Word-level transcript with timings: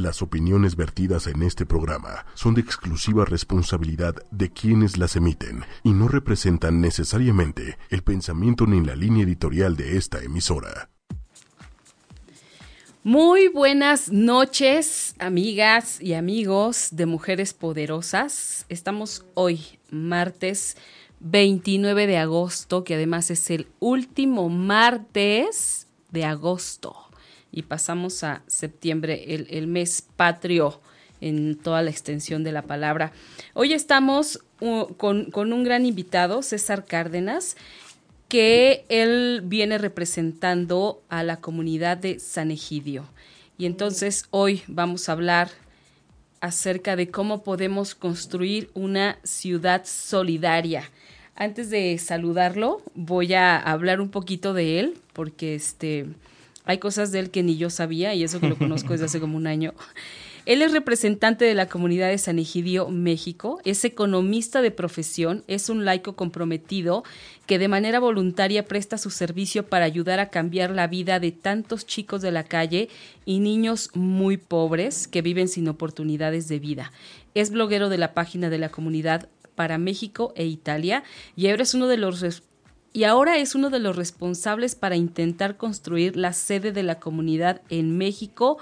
Las 0.00 0.22
opiniones 0.22 0.76
vertidas 0.76 1.26
en 1.26 1.42
este 1.42 1.66
programa 1.66 2.24
son 2.32 2.54
de 2.54 2.62
exclusiva 2.62 3.26
responsabilidad 3.26 4.14
de 4.30 4.50
quienes 4.50 4.96
las 4.96 5.14
emiten 5.14 5.62
y 5.84 5.90
no 5.92 6.08
representan 6.08 6.80
necesariamente 6.80 7.76
el 7.90 8.02
pensamiento 8.02 8.64
ni 8.64 8.82
la 8.82 8.96
línea 8.96 9.24
editorial 9.24 9.76
de 9.76 9.98
esta 9.98 10.22
emisora. 10.22 10.88
Muy 13.02 13.48
buenas 13.48 14.10
noches, 14.10 15.16
amigas 15.18 16.00
y 16.00 16.14
amigos 16.14 16.88
de 16.92 17.04
Mujeres 17.04 17.52
Poderosas. 17.52 18.64
Estamos 18.70 19.26
hoy, 19.34 19.78
martes 19.90 20.78
29 21.18 22.06
de 22.06 22.16
agosto, 22.16 22.84
que 22.84 22.94
además 22.94 23.30
es 23.30 23.50
el 23.50 23.68
último 23.80 24.48
martes 24.48 25.88
de 26.10 26.24
agosto 26.24 27.09
y 27.52 27.62
pasamos 27.62 28.22
a 28.24 28.42
septiembre, 28.46 29.46
el, 29.48 29.66
mes 29.66 30.06
patrio 30.16 30.80
en 31.20 31.56
toda 31.56 31.82
la 31.82 31.90
extensión 31.90 32.44
de 32.44 32.52
la 32.52 32.62
palabra. 32.62 33.12
Hoy 33.54 33.72
estamos 33.72 34.40
con, 34.96 35.30
con, 35.30 35.52
un 35.52 35.64
gran 35.64 35.86
invitado, 35.86 36.42
César 36.42 36.84
Cárdenas, 36.84 37.56
que 38.28 38.84
él 38.88 39.42
viene 39.44 39.78
representando 39.78 41.02
a 41.08 41.22
la 41.22 41.40
comunidad 41.40 41.96
de 41.96 42.20
San 42.20 42.50
Egidio. 42.50 43.04
Y 43.58 43.66
entonces 43.66 44.26
hoy 44.30 44.62
vamos 44.68 45.08
a 45.08 45.12
hablar 45.12 45.50
acerca 46.40 46.96
de 46.96 47.10
cómo 47.10 47.42
podemos 47.42 47.94
construir 47.94 48.70
una 48.74 49.18
ciudad 49.24 49.82
solidaria. 49.84 50.90
Antes 51.34 51.70
de 51.70 51.96
saludarlo, 51.98 52.82
voy 52.94 53.34
a 53.34 53.58
hablar 53.58 54.00
un 54.00 54.10
poquito 54.10 54.54
de 54.54 54.80
él, 54.80 54.98
porque 55.12 55.54
este, 55.54 56.06
hay 56.70 56.78
cosas 56.78 57.10
de 57.10 57.18
él 57.18 57.30
que 57.30 57.42
ni 57.42 57.56
yo 57.56 57.68
sabía 57.68 58.14
y 58.14 58.22
eso 58.22 58.38
que 58.38 58.48
lo 58.48 58.56
conozco 58.58 58.92
desde 58.92 59.06
hace 59.06 59.20
como 59.20 59.36
un 59.36 59.46
año. 59.46 59.74
Él 60.46 60.62
es 60.62 60.72
representante 60.72 61.44
de 61.44 61.54
la 61.54 61.68
comunidad 61.68 62.08
de 62.08 62.16
San 62.16 62.38
Egidio, 62.38 62.88
México, 62.88 63.60
es 63.64 63.84
economista 63.84 64.62
de 64.62 64.70
profesión, 64.70 65.44
es 65.48 65.68
un 65.68 65.84
laico 65.84 66.14
comprometido 66.14 67.04
que 67.46 67.58
de 67.58 67.68
manera 67.68 67.98
voluntaria 67.98 68.64
presta 68.64 68.98
su 68.98 69.10
servicio 69.10 69.66
para 69.66 69.84
ayudar 69.84 70.18
a 70.18 70.30
cambiar 70.30 70.70
la 70.70 70.86
vida 70.86 71.20
de 71.20 71.32
tantos 71.32 71.86
chicos 71.86 72.22
de 72.22 72.30
la 72.30 72.44
calle 72.44 72.88
y 73.26 73.40
niños 73.40 73.90
muy 73.94 74.38
pobres 74.38 75.08
que 75.08 75.22
viven 75.22 75.48
sin 75.48 75.68
oportunidades 75.68 76.48
de 76.48 76.58
vida. 76.58 76.92
Es 77.34 77.50
bloguero 77.50 77.88
de 77.88 77.98
la 77.98 78.14
página 78.14 78.48
de 78.48 78.58
la 78.58 78.70
comunidad 78.70 79.28
para 79.56 79.76
México 79.76 80.32
e 80.36 80.46
Italia 80.46 81.02
y 81.36 81.48
ahora 81.48 81.64
es 81.64 81.74
uno 81.74 81.86
de 81.86 81.98
los 81.98 82.42
y 82.92 83.04
ahora 83.04 83.38
es 83.38 83.54
uno 83.54 83.70
de 83.70 83.78
los 83.78 83.96
responsables 83.96 84.74
para 84.74 84.96
intentar 84.96 85.56
construir 85.56 86.16
la 86.16 86.32
sede 86.32 86.72
de 86.72 86.82
la 86.82 86.98
comunidad 86.98 87.62
en 87.68 87.96
México 87.96 88.58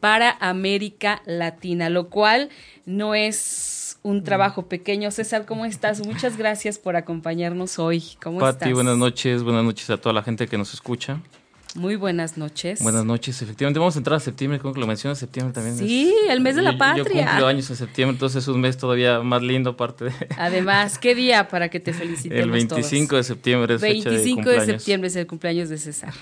para 0.00 0.36
América 0.40 1.22
Latina, 1.26 1.88
lo 1.88 2.08
cual 2.08 2.48
no 2.86 3.14
es 3.14 3.98
un 4.02 4.18
mm. 4.18 4.24
trabajo 4.24 4.66
pequeño. 4.66 5.10
César, 5.10 5.46
¿cómo 5.46 5.64
estás? 5.64 6.04
Muchas 6.04 6.36
gracias 6.36 6.78
por 6.78 6.96
acompañarnos 6.96 7.78
hoy. 7.78 8.02
¿Cómo 8.22 8.38
Pati, 8.38 8.72
buenas 8.72 8.98
noches, 8.98 9.42
buenas 9.42 9.64
noches 9.64 9.90
a 9.90 9.96
toda 9.98 10.12
la 10.12 10.22
gente 10.22 10.48
que 10.48 10.58
nos 10.58 10.74
escucha. 10.74 11.20
Muy 11.74 11.96
buenas 11.96 12.36
noches. 12.36 12.82
Buenas 12.82 13.06
noches, 13.06 13.40
efectivamente. 13.40 13.78
Vamos 13.78 13.96
a 13.96 13.98
entrar 13.98 14.16
a 14.18 14.20
septiembre, 14.20 14.58
como 14.58 14.74
que 14.74 14.80
lo 14.80 14.86
mencionas, 14.86 15.18
septiembre 15.18 15.54
también. 15.54 15.78
Sí, 15.78 16.14
el 16.28 16.42
mes 16.42 16.54
de 16.54 16.62
la 16.62 16.76
patria. 16.76 17.24
Yo 17.24 17.30
cumplo 17.30 17.46
años 17.46 17.70
en 17.70 17.76
septiembre, 17.76 18.14
entonces 18.14 18.42
es 18.42 18.48
un 18.48 18.60
mes 18.60 18.76
todavía 18.76 19.20
más 19.20 19.42
lindo 19.42 19.70
aparte 19.70 20.06
de... 20.06 20.12
Además, 20.36 20.98
¿qué 20.98 21.14
día 21.14 21.48
para 21.48 21.70
que 21.70 21.80
te 21.80 21.94
felicitemos 21.94 22.44
El 22.44 22.50
25 22.50 23.16
de 23.16 23.24
septiembre 23.24 23.74
es 23.76 23.80
25 23.80 24.50
de, 24.50 24.60
de 24.60 24.66
septiembre 24.66 25.08
es 25.08 25.16
el 25.16 25.26
cumpleaños 25.26 25.70
de 25.70 25.78
César. 25.78 26.12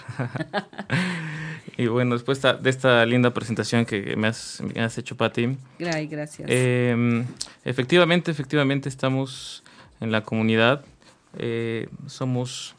y 1.76 1.86
bueno, 1.88 2.14
después 2.14 2.40
de 2.40 2.70
esta 2.70 3.04
linda 3.04 3.34
presentación 3.34 3.84
que 3.84 4.14
me 4.14 4.28
has, 4.28 4.98
hecho, 4.98 5.16
Pati. 5.16 5.56
Ay, 5.92 6.06
gracias. 6.06 6.48
Eh, 6.48 7.24
efectivamente, 7.64 8.30
efectivamente 8.30 8.88
estamos 8.88 9.64
en 10.00 10.12
la 10.12 10.22
comunidad. 10.22 10.84
Eh, 11.38 11.88
somos 12.06 12.76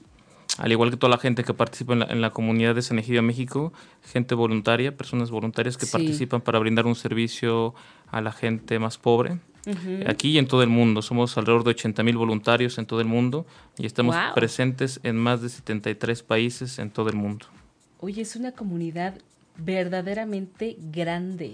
al 0.58 0.72
igual 0.72 0.92
que 0.92 0.98
toda 0.98 1.10
la 1.10 1.18
gente 1.18 1.44
que 1.44 1.54
participa 1.54 1.94
en 1.94 2.22
la, 2.22 2.30
comunidad 2.32 2.76
de 2.76 2.82
San 2.82 3.00
Egidio 3.00 3.24
México, 3.24 3.72
gente 4.04 4.36
voluntaria, 4.36 4.96
personas 4.96 5.32
voluntarias 5.32 5.78
que 5.78 5.86
participan 5.86 6.42
para 6.42 6.60
brindar 6.60 6.86
un 6.86 6.96
servicio 6.96 7.74
a 8.10 8.22
la 8.22 8.32
gente 8.32 8.78
más 8.80 8.98
pobre. 8.98 9.40
Aquí 10.08 10.32
y 10.32 10.38
en 10.40 10.48
todo 10.48 10.64
el 10.64 10.70
mundo. 10.70 11.02
Somos 11.02 11.38
alrededor 11.38 11.64
de 11.64 11.72
80 11.72 12.04
mil 12.04 12.18
voluntarios 12.18 12.78
en 12.80 12.86
todo 12.86 13.00
el 13.00 13.08
mundo 13.08 13.46
y 13.78 13.86
estamos 13.86 14.16
presentes 14.34 15.00
en 15.04 15.18
más 15.18 15.42
de 15.42 15.50
73 15.50 16.24
países 16.24 16.80
en 16.80 16.90
todo 16.90 17.10
el 17.10 17.16
mundo. 17.16 17.46
Oye, 18.00 18.24
es 18.24 18.36
una 18.36 18.52
comunidad 18.52 19.16
verdaderamente 19.58 20.78
grande. 20.92 21.54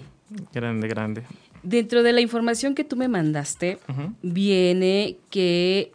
Grande, 0.53 0.87
grande. 0.87 1.23
Dentro 1.63 2.03
de 2.03 2.13
la 2.13 2.21
información 2.21 2.75
que 2.75 2.83
tú 2.83 2.95
me 2.95 3.07
mandaste, 3.07 3.79
viene 4.21 5.17
que 5.29 5.91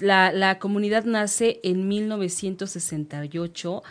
la, 0.00 0.58
comunidad 0.58 1.04
nace 1.04 1.60
en 1.62 1.88
1968 1.88 3.82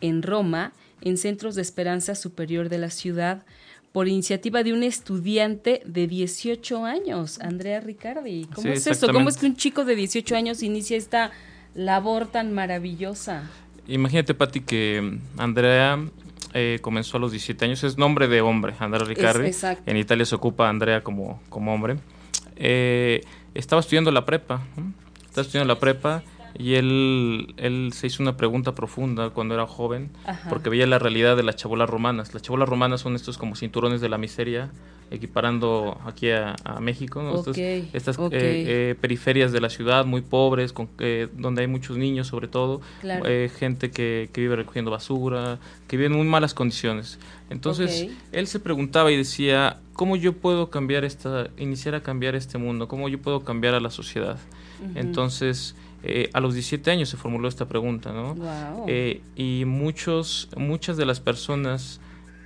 en 0.00 0.22
Roma, 0.22 0.72
en 1.00 1.16
Centros 1.16 1.54
de 1.54 1.62
Esperanza 1.62 2.14
Superior 2.14 2.68
de 2.68 2.78
la 2.78 2.90
ciudad, 2.90 3.44
por 3.92 4.08
iniciativa 4.08 4.62
de 4.62 4.72
un 4.72 4.82
estudiante 4.82 5.82
de 5.86 6.06
18 6.06 6.84
años, 6.84 7.40
Andrea 7.40 7.80
Ricardi. 7.80 8.46
¿Cómo 8.52 8.68
es 8.68 8.86
eso? 8.86 9.12
¿Cómo 9.12 9.28
es 9.28 9.36
que 9.36 9.46
un 9.46 9.56
chico 9.56 9.84
de 9.84 9.94
18 9.94 10.34
años 10.34 10.62
inicia 10.62 10.96
esta 10.96 11.30
labor 11.74 12.26
tan 12.26 12.52
maravillosa? 12.52 13.48
Imagínate, 13.86 14.34
Pati, 14.34 14.60
que 14.60 15.18
Andrea 15.36 16.02
eh, 16.54 16.78
comenzó 16.80 17.18
a 17.18 17.20
los 17.20 17.30
17 17.30 17.64
años, 17.64 17.84
es 17.84 17.96
nombre 17.96 18.26
de 18.26 18.40
hombre, 18.40 18.74
Andrea 18.80 19.06
Ricardi. 19.06 19.50
en 19.86 19.96
Italia 19.96 20.24
se 20.24 20.34
ocupa 20.34 20.68
Andrea 20.68 21.02
como, 21.04 21.40
como 21.48 21.72
hombre. 21.72 21.96
Eh, 22.56 23.22
estaba 23.54 23.80
estudiando 23.80 24.10
la 24.10 24.24
prepa 24.24 24.62
está 25.34 25.40
estudiando 25.40 25.74
la 25.74 25.80
prepa 25.80 26.22
y 26.56 26.74
él, 26.74 27.54
él 27.56 27.90
se 27.92 28.06
hizo 28.06 28.22
una 28.22 28.36
pregunta 28.36 28.76
profunda 28.76 29.30
cuando 29.30 29.54
era 29.54 29.66
joven, 29.66 30.10
porque 30.48 30.70
veía 30.70 30.86
la 30.86 31.00
realidad 31.00 31.36
de 31.36 31.42
las 31.42 31.56
chabolas 31.56 31.90
romanas. 31.90 32.32
Las 32.32 32.42
chabolas 32.42 32.68
romanas 32.68 33.00
son 33.00 33.16
estos 33.16 33.36
como 33.36 33.56
cinturones 33.56 34.00
de 34.00 34.08
la 34.08 34.16
miseria, 34.16 34.70
equiparando 35.10 36.00
aquí 36.06 36.30
a, 36.30 36.54
México, 36.80 37.44
estas 37.92 38.16
eh, 38.18 38.30
eh, 38.30 38.94
periferias 39.00 39.50
de 39.50 39.60
la 39.60 39.68
ciudad 39.70 40.04
muy 40.04 40.20
pobres, 40.20 40.72
con, 40.72 40.88
eh, 41.00 41.26
donde 41.32 41.62
hay 41.62 41.66
muchos 41.66 41.96
niños 41.96 42.28
sobre 42.28 42.46
todo, 42.46 42.80
gente 43.58 43.90
que, 43.90 44.30
que, 44.32 44.40
vive 44.40 44.54
recogiendo 44.54 44.92
basura, 44.92 45.58
que 45.88 45.96
vive 45.96 46.06
en 46.06 46.12
muy 46.12 46.26
malas 46.28 46.54
condiciones. 46.54 47.18
Entonces, 47.50 48.06
él 48.30 48.46
se 48.46 48.60
preguntaba 48.60 49.10
y 49.10 49.16
decía, 49.16 49.80
¿cómo 49.94 50.14
yo 50.14 50.34
puedo 50.34 50.70
cambiar 50.70 51.04
esta, 51.04 51.48
iniciar 51.58 51.96
a 51.96 52.04
cambiar 52.04 52.36
este 52.36 52.58
mundo? 52.58 52.86
¿Cómo 52.86 53.08
yo 53.08 53.20
puedo 53.20 53.40
cambiar 53.40 53.74
a 53.74 53.80
la 53.80 53.90
sociedad? 53.90 54.38
Entonces, 54.94 55.74
eh, 56.02 56.28
a 56.32 56.40
los 56.40 56.54
17 56.54 56.90
años 56.90 57.08
se 57.08 57.16
formuló 57.16 57.48
esta 57.48 57.66
pregunta, 57.66 58.12
¿no? 58.12 58.36
Eh, 58.86 59.22
y 59.36 59.64
muchos, 59.64 60.48
muchas 60.56 60.96
de 60.96 61.06
las 61.06 61.20
personas 61.20 62.00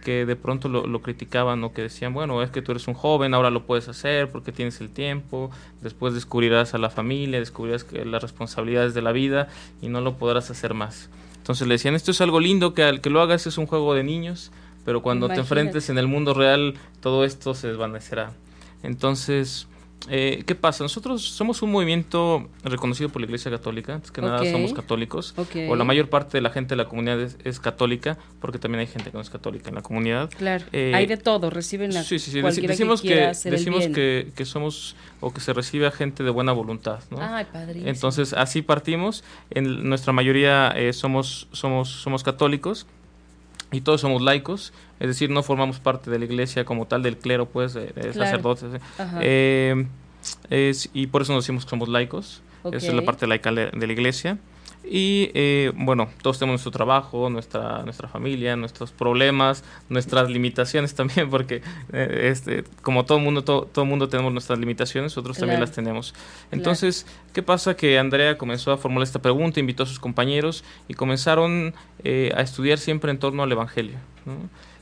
que 0.05 0.25
de 0.25 0.37
pronto 0.37 0.69
lo, 0.69 1.03
criticaban 1.03 1.63
o 1.65 1.73
que 1.73 1.83
decían, 1.83 2.15
bueno, 2.15 2.43
es 2.43 2.51
que 2.51 2.63
tú 2.63 2.73
eres 2.73 2.87
un 2.89 2.95
joven, 2.95 3.35
ahora 3.35 3.51
lo 3.51 3.67
puedes 3.67 3.89
hacer 3.89 4.31
porque 4.31 4.53
tienes 4.53 4.81
el 4.81 4.91
tiempo, 4.91 5.51
después 5.83 6.15
descubrirás 6.15 6.73
a 6.73 6.79
la 6.79 6.89
familia, 6.89 7.41
descubrirás 7.41 7.85
que 7.85 8.05
las 8.05 8.23
responsabilidades 8.23 8.95
de 8.95 9.03
la 9.03 9.13
vida 9.13 9.49
y 9.83 9.89
no 9.89 10.01
lo 10.01 10.17
podrás 10.17 10.51
hacer 10.51 10.73
más. 10.73 11.11
Entonces 11.37 11.67
le 11.67 11.75
decían, 11.75 11.95
esto 11.95 12.11
es 12.13 12.21
algo 12.21 12.41
lindo, 12.41 12.75
que 12.75 12.85
al 12.85 13.01
que 13.01 13.11
lo 13.11 13.21
hagas 13.21 13.47
es 13.47 13.59
un 13.59 13.67
juego 13.67 13.95
de 13.95 14.05
niños, 14.05 14.53
pero 14.85 15.03
cuando 15.03 15.29
te 15.29 15.35
enfrentes 15.35 15.91
en 15.91 15.99
el 15.99 16.07
mundo 16.07 16.33
real, 16.33 16.75
todo 17.01 17.25
esto 17.25 17.55
se 17.55 17.69
desvanecerá. 17.69 18.33
Entonces, 18.83 19.67
eh, 20.09 20.45
¿Qué 20.47 20.55
pasa? 20.55 20.85
Nosotros 20.85 21.23
somos 21.23 21.61
un 21.63 21.73
movimiento 21.73 22.49
reconocido 22.63 23.11
por 23.11 23.21
la 23.21 23.27
Iglesia 23.27 23.51
Católica, 23.51 24.01
es 24.03 24.11
que 24.11 24.21
nada 24.21 24.45
somos 24.51 24.73
católicos, 24.73 25.35
o 25.69 25.77
la 25.77 25.85
mayor 25.85 26.09
parte 26.09 26.39
de 26.39 26.43
la 26.43 26.51
gente 26.51 26.71
de 26.71 26.77
la 26.77 26.89
comunidad 26.89 27.21
es, 27.21 27.61
católica, 27.61 28.17
porque 28.41 28.59
también 28.59 28.81
hay 28.81 28.87
gente 28.87 29.11
que 29.11 29.17
no 29.17 29.21
es 29.21 29.31
católica 29.31 29.69
en 29.69 29.75
la 29.75 29.83
comunidad. 29.83 30.31
Claro, 30.31 30.65
eh, 30.73 30.93
hay 30.95 31.07
de 31.07 31.17
todo, 31.17 31.51
reciben 31.51 31.93
la 31.93 32.05
Sí, 32.05 32.19
sí, 32.19 32.31
sí, 32.31 32.41
decimos 32.41 33.03
que, 33.03 33.33
decimos 33.45 33.89
que, 33.89 34.31
que, 34.35 34.45
somos 34.45 34.95
o 35.21 35.33
que 35.33 35.41
se 35.41 35.53
recibe 35.53 35.87
a 35.87 35.91
gente 35.91 36.23
de 36.23 36.31
buena 36.31 36.53
voluntad, 36.53 37.01
¿no? 37.11 37.19
Ay, 37.21 37.47
padrísimo. 37.53 37.89
Entonces, 37.89 38.33
así 38.33 38.63
partimos, 38.63 39.25
en 39.51 39.89
nuestra 39.89 40.13
mayoría 40.13 40.73
eh, 40.77 40.93
somos, 40.93 41.49
somos, 41.53 41.89
somos 41.89 42.23
católicos, 42.23 42.87
y 43.71 43.83
todos 43.83 44.01
somos 44.01 44.23
laicos, 44.23 44.73
es 45.01 45.09
decir, 45.09 45.31
no 45.31 45.43
formamos 45.43 45.79
parte 45.79 46.11
de 46.11 46.19
la 46.19 46.25
iglesia 46.25 46.65
como 46.65 46.87
tal, 46.87 47.03
del 47.03 47.19
clero, 47.19 47.47
pues, 47.47 47.75
de, 47.75 48.13
sacerdotes. 48.13 48.81
Eh, 49.21 49.87
es, 50.51 50.91
y 50.95 51.07
por 51.09 51.23
eso 51.23 51.33
nos 51.33 51.45
decimos 51.45 51.65
que 51.65 51.71
somos 51.71 51.89
laicos. 51.89 52.43
Esa 52.73 52.89
es 52.89 52.95
la 52.95 53.03
parte 53.03 53.27
laica 53.27 53.53
de 53.53 53.87
la 53.87 53.93
iglesia. 53.93 54.39
Y 54.85 55.31
eh, 55.35 55.73
bueno, 55.75 56.09
todos 56.23 56.39
tenemos 56.39 56.55
nuestro 56.55 56.71
trabajo, 56.71 57.29
nuestra, 57.29 57.83
nuestra 57.83 58.09
familia, 58.09 58.57
nuestros 58.57 58.91
problemas, 58.91 59.63
nuestras 59.89 60.31
limitaciones 60.31 60.95
también, 60.97 61.29
porque 61.29 61.63
eh, 61.93 62.29
este, 62.31 62.65
como 62.83 63.05
todo 63.05 63.19
mundo, 63.19 63.45
todo, 63.45 63.63
todo 63.63 63.85
mundo 63.85 64.09
tenemos 64.09 64.33
nuestras 64.33 64.59
limitaciones, 64.59 65.13
nosotros 65.13 65.37
también 65.37 65.61
las 65.61 65.73
tenemos. 65.73 66.15
Entonces, 66.51 67.07
¿qué 67.33 67.43
pasa? 67.43 67.77
Que 67.77 67.99
Andrea 67.99 68.39
comenzó 68.39 68.73
a 68.73 68.79
formular 68.79 69.07
esta 69.07 69.21
pregunta, 69.21 69.61
invitó 69.61 69.83
a 69.83 69.87
sus 69.87 69.99
compañeros 69.99 70.65
y 70.89 70.95
comenzaron 70.95 71.75
eh, 72.05 72.33
a 72.35 72.41
estudiar 72.41 72.79
siempre 72.79 73.11
en 73.11 73.19
torno 73.19 73.43
al 73.43 73.53
Evangelio. 73.53 73.99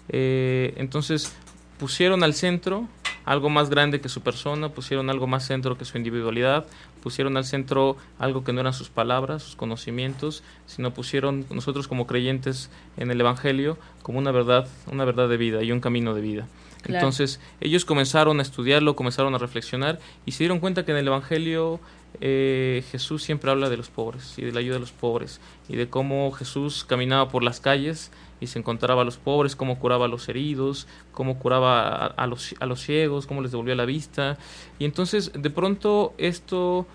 entonces, 0.09 1.35
pusieron 1.79 2.23
al 2.23 2.35
centro 2.35 2.89
algo 3.25 3.51
más 3.51 3.71
grande 3.71 4.01
que 4.01 4.09
su 4.09 4.21
persona, 4.21 4.69
pusieron 4.69 5.11
algo 5.11 5.27
más 5.27 5.45
centro 5.45 5.77
que 5.77 5.85
su 5.85 5.99
individualidad, 5.99 6.65
pusieron 7.03 7.37
al 7.37 7.45
centro 7.45 7.97
algo 8.21 8.45
que 8.45 8.53
no 8.53 8.61
eran 8.61 8.73
sus 8.73 8.89
palabras, 8.89 9.43
sus 9.43 9.57
conocimientos, 9.57 10.45
sino 10.67 10.93
pusieron 10.95 11.45
nosotros 11.51 11.89
como 11.89 12.07
creyentes 12.07 12.71
en 12.97 13.11
el 13.11 13.21
Evangelio 13.21 13.79
como 14.03 14.19
una 14.19 14.31
verdad, 14.31 14.69
una 14.91 15.05
verdad 15.05 15.29
de 15.29 15.37
vida 15.37 15.63
y 15.65 15.73
un 15.73 15.81
camino 15.81 16.15
de 16.15 16.21
vida. 16.21 16.47
Entonces 16.85 17.41
ellos 17.61 17.85
comenzaron 17.85 18.39
a 18.39 18.43
estudiarlo, 18.43 18.95
comenzaron 18.95 19.35
a 19.35 19.39
reflexionar 19.39 19.99
y 20.25 20.33
se 20.33 20.45
dieron 20.45 20.61
cuenta 20.61 20.85
que 20.85 20.93
en 20.93 20.99
el 20.99 21.09
Evangelio 21.09 21.81
eh, 22.21 22.85
Jesús 22.93 23.25
siempre 23.25 23.51
habla 23.51 23.69
de 23.69 23.77
los 23.77 23.89
pobres 23.89 24.39
y 24.39 24.43
de 24.43 24.53
la 24.53 24.61
ayuda 24.61 24.75
de 24.75 24.81
los 24.81 24.93
pobres 24.93 25.41
y 25.69 25.75
de 25.75 25.89
cómo 25.89 26.31
Jesús 26.33 26.85
caminaba 26.85 27.29
por 27.29 27.43
las 27.43 27.59
calles 27.59 28.13
y 28.41 28.49
se 28.49 28.59
encontraba 28.59 29.03
a 29.03 29.05
los 29.05 29.17
pobres, 29.17 29.57
cómo 29.57 29.79
curaba 29.79 30.07
a 30.07 30.09
los 30.09 30.29
heridos, 30.29 30.87
cómo 31.13 31.39
curaba 31.39 32.07
a, 32.07 32.27
los, 32.27 32.55
a 32.61 32.67
los 32.67 32.81
ciegos, 32.81 33.27
cómo 33.27 33.43
les 33.43 33.51
devolvía 33.51 33.75
la 33.75 33.85
vista. 33.85 34.39
Y 34.79 34.85
entonces 34.85 35.33
de 35.35 35.51
pronto 35.51 36.15
esto 36.19 36.87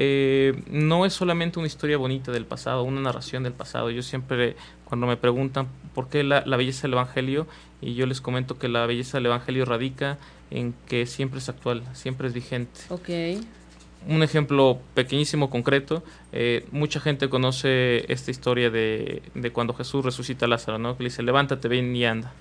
eh, 0.00 0.62
no 0.70 1.06
es 1.06 1.12
solamente 1.12 1.58
una 1.58 1.66
historia 1.66 1.96
bonita 1.96 2.30
del 2.30 2.44
pasado, 2.44 2.84
una 2.84 3.00
narración 3.00 3.42
del 3.42 3.52
pasado. 3.52 3.90
Yo 3.90 4.02
siempre, 4.02 4.56
cuando 4.84 5.06
me 5.06 5.16
preguntan 5.16 5.66
por 5.92 6.08
qué 6.08 6.22
la, 6.22 6.40
belleza 6.42 6.82
del 6.82 6.92
Evangelio, 6.92 7.46
y 7.80 7.94
yo 7.94 8.06
les 8.06 8.20
comento 8.20 8.58
que 8.58 8.68
la 8.68 8.86
belleza 8.86 9.18
del 9.18 9.26
Evangelio 9.26 9.64
radica 9.64 10.18
en 10.50 10.74
que 10.86 11.06
siempre 11.06 11.40
es 11.40 11.48
actual, 11.48 11.82
siempre 11.94 12.28
es 12.28 12.34
vigente. 12.34 12.80
Un 14.06 14.22
ejemplo 14.22 14.78
pequeñísimo, 14.94 15.50
concreto, 15.50 16.04
eh, 16.30 16.66
mucha 16.72 17.00
gente 17.00 17.30
conoce 17.30 18.10
esta 18.12 18.30
historia 18.30 18.68
de, 18.68 19.22
de, 19.34 19.50
cuando 19.50 19.72
Jesús 19.72 20.04
resucita 20.04 20.44
a 20.44 20.48
Lázaro, 20.48 20.78
¿no? 20.78 20.96
Que 20.96 21.04
le 21.04 21.08
dice, 21.08 21.22
levántate, 21.22 21.68
ven 21.68 21.94
y 21.96 22.04
anda. 22.04 22.32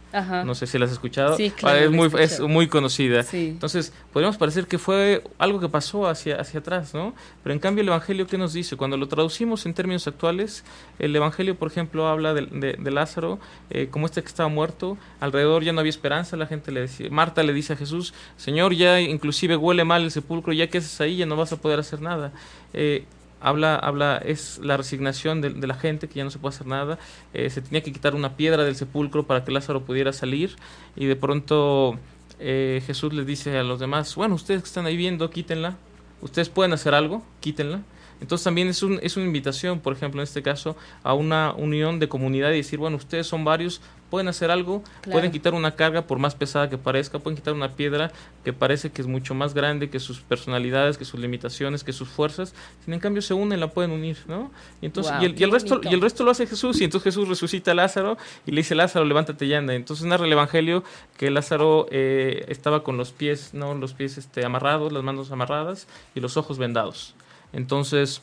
No 0.46 0.56
sé 0.56 0.68
si 0.68 0.78
la 0.80 0.86
has 0.86 0.92
escuchado. 0.92 1.38
Sí, 1.38 1.52
claro, 1.52 1.78
es, 1.78 1.92
muy, 1.92 2.10
es 2.20 2.40
muy 2.40 2.68
conocida. 2.68 3.24
Entonces, 3.32 3.94
podríamos 4.12 4.38
parecer 4.38 4.68
que 4.68 4.78
fue 4.78 5.24
algo 5.38 5.60
que 5.60 5.70
pasó 5.70 6.08
hacia, 6.08 6.42
hacia 6.42 6.60
atrás, 6.60 6.94
¿no? 6.94 7.14
Pero 7.44 7.54
en 7.54 7.60
cambio 7.60 7.82
el 7.82 7.88
Evangelio, 7.90 8.26
¿qué 8.26 8.38
nos 8.38 8.54
dice? 8.54 8.76
Cuando 8.76 8.98
lo 8.98 9.08
traducimos 9.08 9.66
en 9.66 9.74
términos 9.74 10.08
actuales, 10.08 10.64
el 11.00 11.16
Evangelio, 11.16 11.56
por 11.56 11.70
ejemplo, 11.70 12.08
habla 12.08 12.34
de, 12.34 12.78
de, 12.78 12.92
Lázaro 12.92 13.40
eh, 13.70 13.90
como 13.92 14.06
este 14.06 14.22
que 14.22 14.28
estaba 14.28 14.50
muerto, 14.50 14.98
alrededor 15.20 15.64
ya 15.64 15.72
no 15.72 15.80
había 15.82 15.92
esperanza, 15.92 16.36
la 16.36 16.48
gente 16.48 16.72
le 16.72 16.82
decía, 16.82 17.10
Marta 17.12 17.44
le 17.44 17.54
dice 17.54 17.74
a 17.74 17.76
Jesús, 17.76 18.14
Señor, 18.38 18.74
ya 18.74 19.00
inclusive 19.00 19.56
huele 19.56 19.84
mal 19.84 20.04
el 20.04 20.12
sepulcro, 20.12 20.52
ya 20.52 20.68
que 20.68 20.80
haces 20.80 21.00
ahí, 21.00 21.18
ya 21.18 21.26
no 21.26 21.36
vas 21.36 21.54
a 21.54 21.58
poder 21.58 21.80
hacer 21.80 22.02
nada. 22.02 22.32
Eh, 22.74 23.06
habla, 23.40 23.76
habla, 23.76 24.18
es 24.18 24.60
la 24.64 24.78
resignación 24.78 25.42
de, 25.42 25.50
la 25.68 25.76
gente 25.76 26.08
que 26.08 26.16
ya 26.16 26.24
no 26.24 26.30
se 26.30 26.40
puede 26.40 26.56
hacer 26.56 26.68
nada. 26.68 27.00
Eh, 27.34 27.50
se 27.50 27.62
tenía 27.62 27.82
que 27.82 27.92
quitar 27.92 28.16
una 28.16 28.36
piedra 28.36 28.64
del 28.64 28.76
sepulcro 28.76 29.28
para 29.28 29.44
que 29.44 29.52
Lázaro 29.52 29.84
pudiera 29.84 30.14
salir 30.14 30.56
y 30.96 31.06
de 31.06 31.16
pronto 31.16 31.98
eh, 32.40 32.82
Jesús 32.86 33.14
les 33.14 33.26
dice 33.26 33.58
a 33.58 33.64
los 33.64 33.80
demás, 33.80 34.16
bueno, 34.16 34.36
ustedes 34.36 34.62
que 34.62 34.68
están 34.68 34.86
ahí 34.86 34.98
viendo, 34.98 35.30
quítenla. 35.30 35.78
Ustedes 36.22 36.50
pueden 36.50 36.74
hacer 36.74 36.94
algo, 36.94 37.24
quítenla. 37.40 37.82
Entonces 38.22 38.44
también 38.44 38.68
es, 38.68 38.82
un, 38.84 39.00
es 39.02 39.16
una 39.18 39.26
invitación, 39.26 39.80
por 39.80 39.94
ejemplo, 39.94 40.22
en 40.22 40.24
este 40.24 40.42
caso, 40.42 40.76
a 41.04 41.14
una 41.14 41.54
unión 41.54 42.00
de 42.00 42.10
comunidad 42.10 42.52
y 42.52 42.58
decir, 42.58 42.80
bueno, 42.80 42.98
ustedes 42.98 43.28
son 43.28 43.46
varios, 43.46 43.82
pueden 44.10 44.28
hacer 44.28 44.52
algo, 44.52 44.84
pueden 45.12 45.32
quitar 45.32 45.54
una 45.54 45.76
carga 45.76 46.04
por 46.04 46.18
más 46.20 46.36
pesada 46.36 46.70
que 46.70 46.78
parezca, 46.78 47.20
pueden 47.20 47.36
quitar 47.36 47.54
una 47.54 47.74
piedra 47.74 48.12
que 48.44 48.54
parece 48.54 48.92
que 48.92 49.02
es 49.02 49.08
mucho 49.08 49.36
más 49.36 49.54
grande 49.54 49.90
que 49.90 50.00
sus 50.00 50.22
personalidades, 50.22 50.98
que 50.98 51.06
sus 51.06 51.20
limitaciones, 51.20 51.84
que 51.84 51.94
sus 51.94 52.08
fuerzas, 52.08 52.54
sin 52.86 52.94
en 52.94 53.00
cambio 53.00 53.22
se 53.22 53.34
unen, 53.34 53.60
la 53.60 53.70
pueden 53.70 53.92
unir, 53.92 54.18
¿no? 54.28 54.52
Y 54.82 54.86
entonces 54.86 55.14
y, 55.22 55.44
el, 55.44 55.52
resto 55.52 55.82
y 55.84 55.94
el 55.94 56.02
resto 56.02 56.24
lo 56.24 56.32
hace 56.32 56.48
Jesús 56.48 56.80
y 56.80 56.86
entonces 56.86 57.04
Jesús 57.14 57.28
resucita 57.28 57.72
a 57.72 57.74
Lázaro 57.74 58.18
y 58.46 58.52
le 58.52 58.58
dice 58.58 58.76
Lázaro 58.76 59.06
levántate 59.06 59.46
y 59.46 59.54
anda. 59.54 59.74
Entonces 59.74 60.06
narra 60.06 60.26
el 60.26 60.32
evangelio 60.32 60.84
que 61.18 61.30
Lázaro 61.30 61.88
eh, 61.92 62.46
estaba 62.48 62.84
con 62.84 62.98
los 62.98 63.12
pies, 63.12 63.54
no, 63.54 63.76
los 63.76 63.94
pies 63.94 64.18
este 64.18 64.46
amarrados, 64.46 64.92
las 64.94 65.04
manos 65.04 65.32
amarradas 65.32 65.88
y 66.16 66.22
los 66.22 66.38
ojos 66.38 66.58
vendados. 66.58 67.14
Entonces 67.54 68.22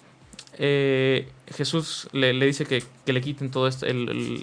eh, 0.58 1.28
Jesús 1.52 2.08
le, 2.12 2.32
dice 2.32 2.64
que, 2.64 2.82
le 3.12 3.20
quiten 3.20 3.50
toda 3.50 3.70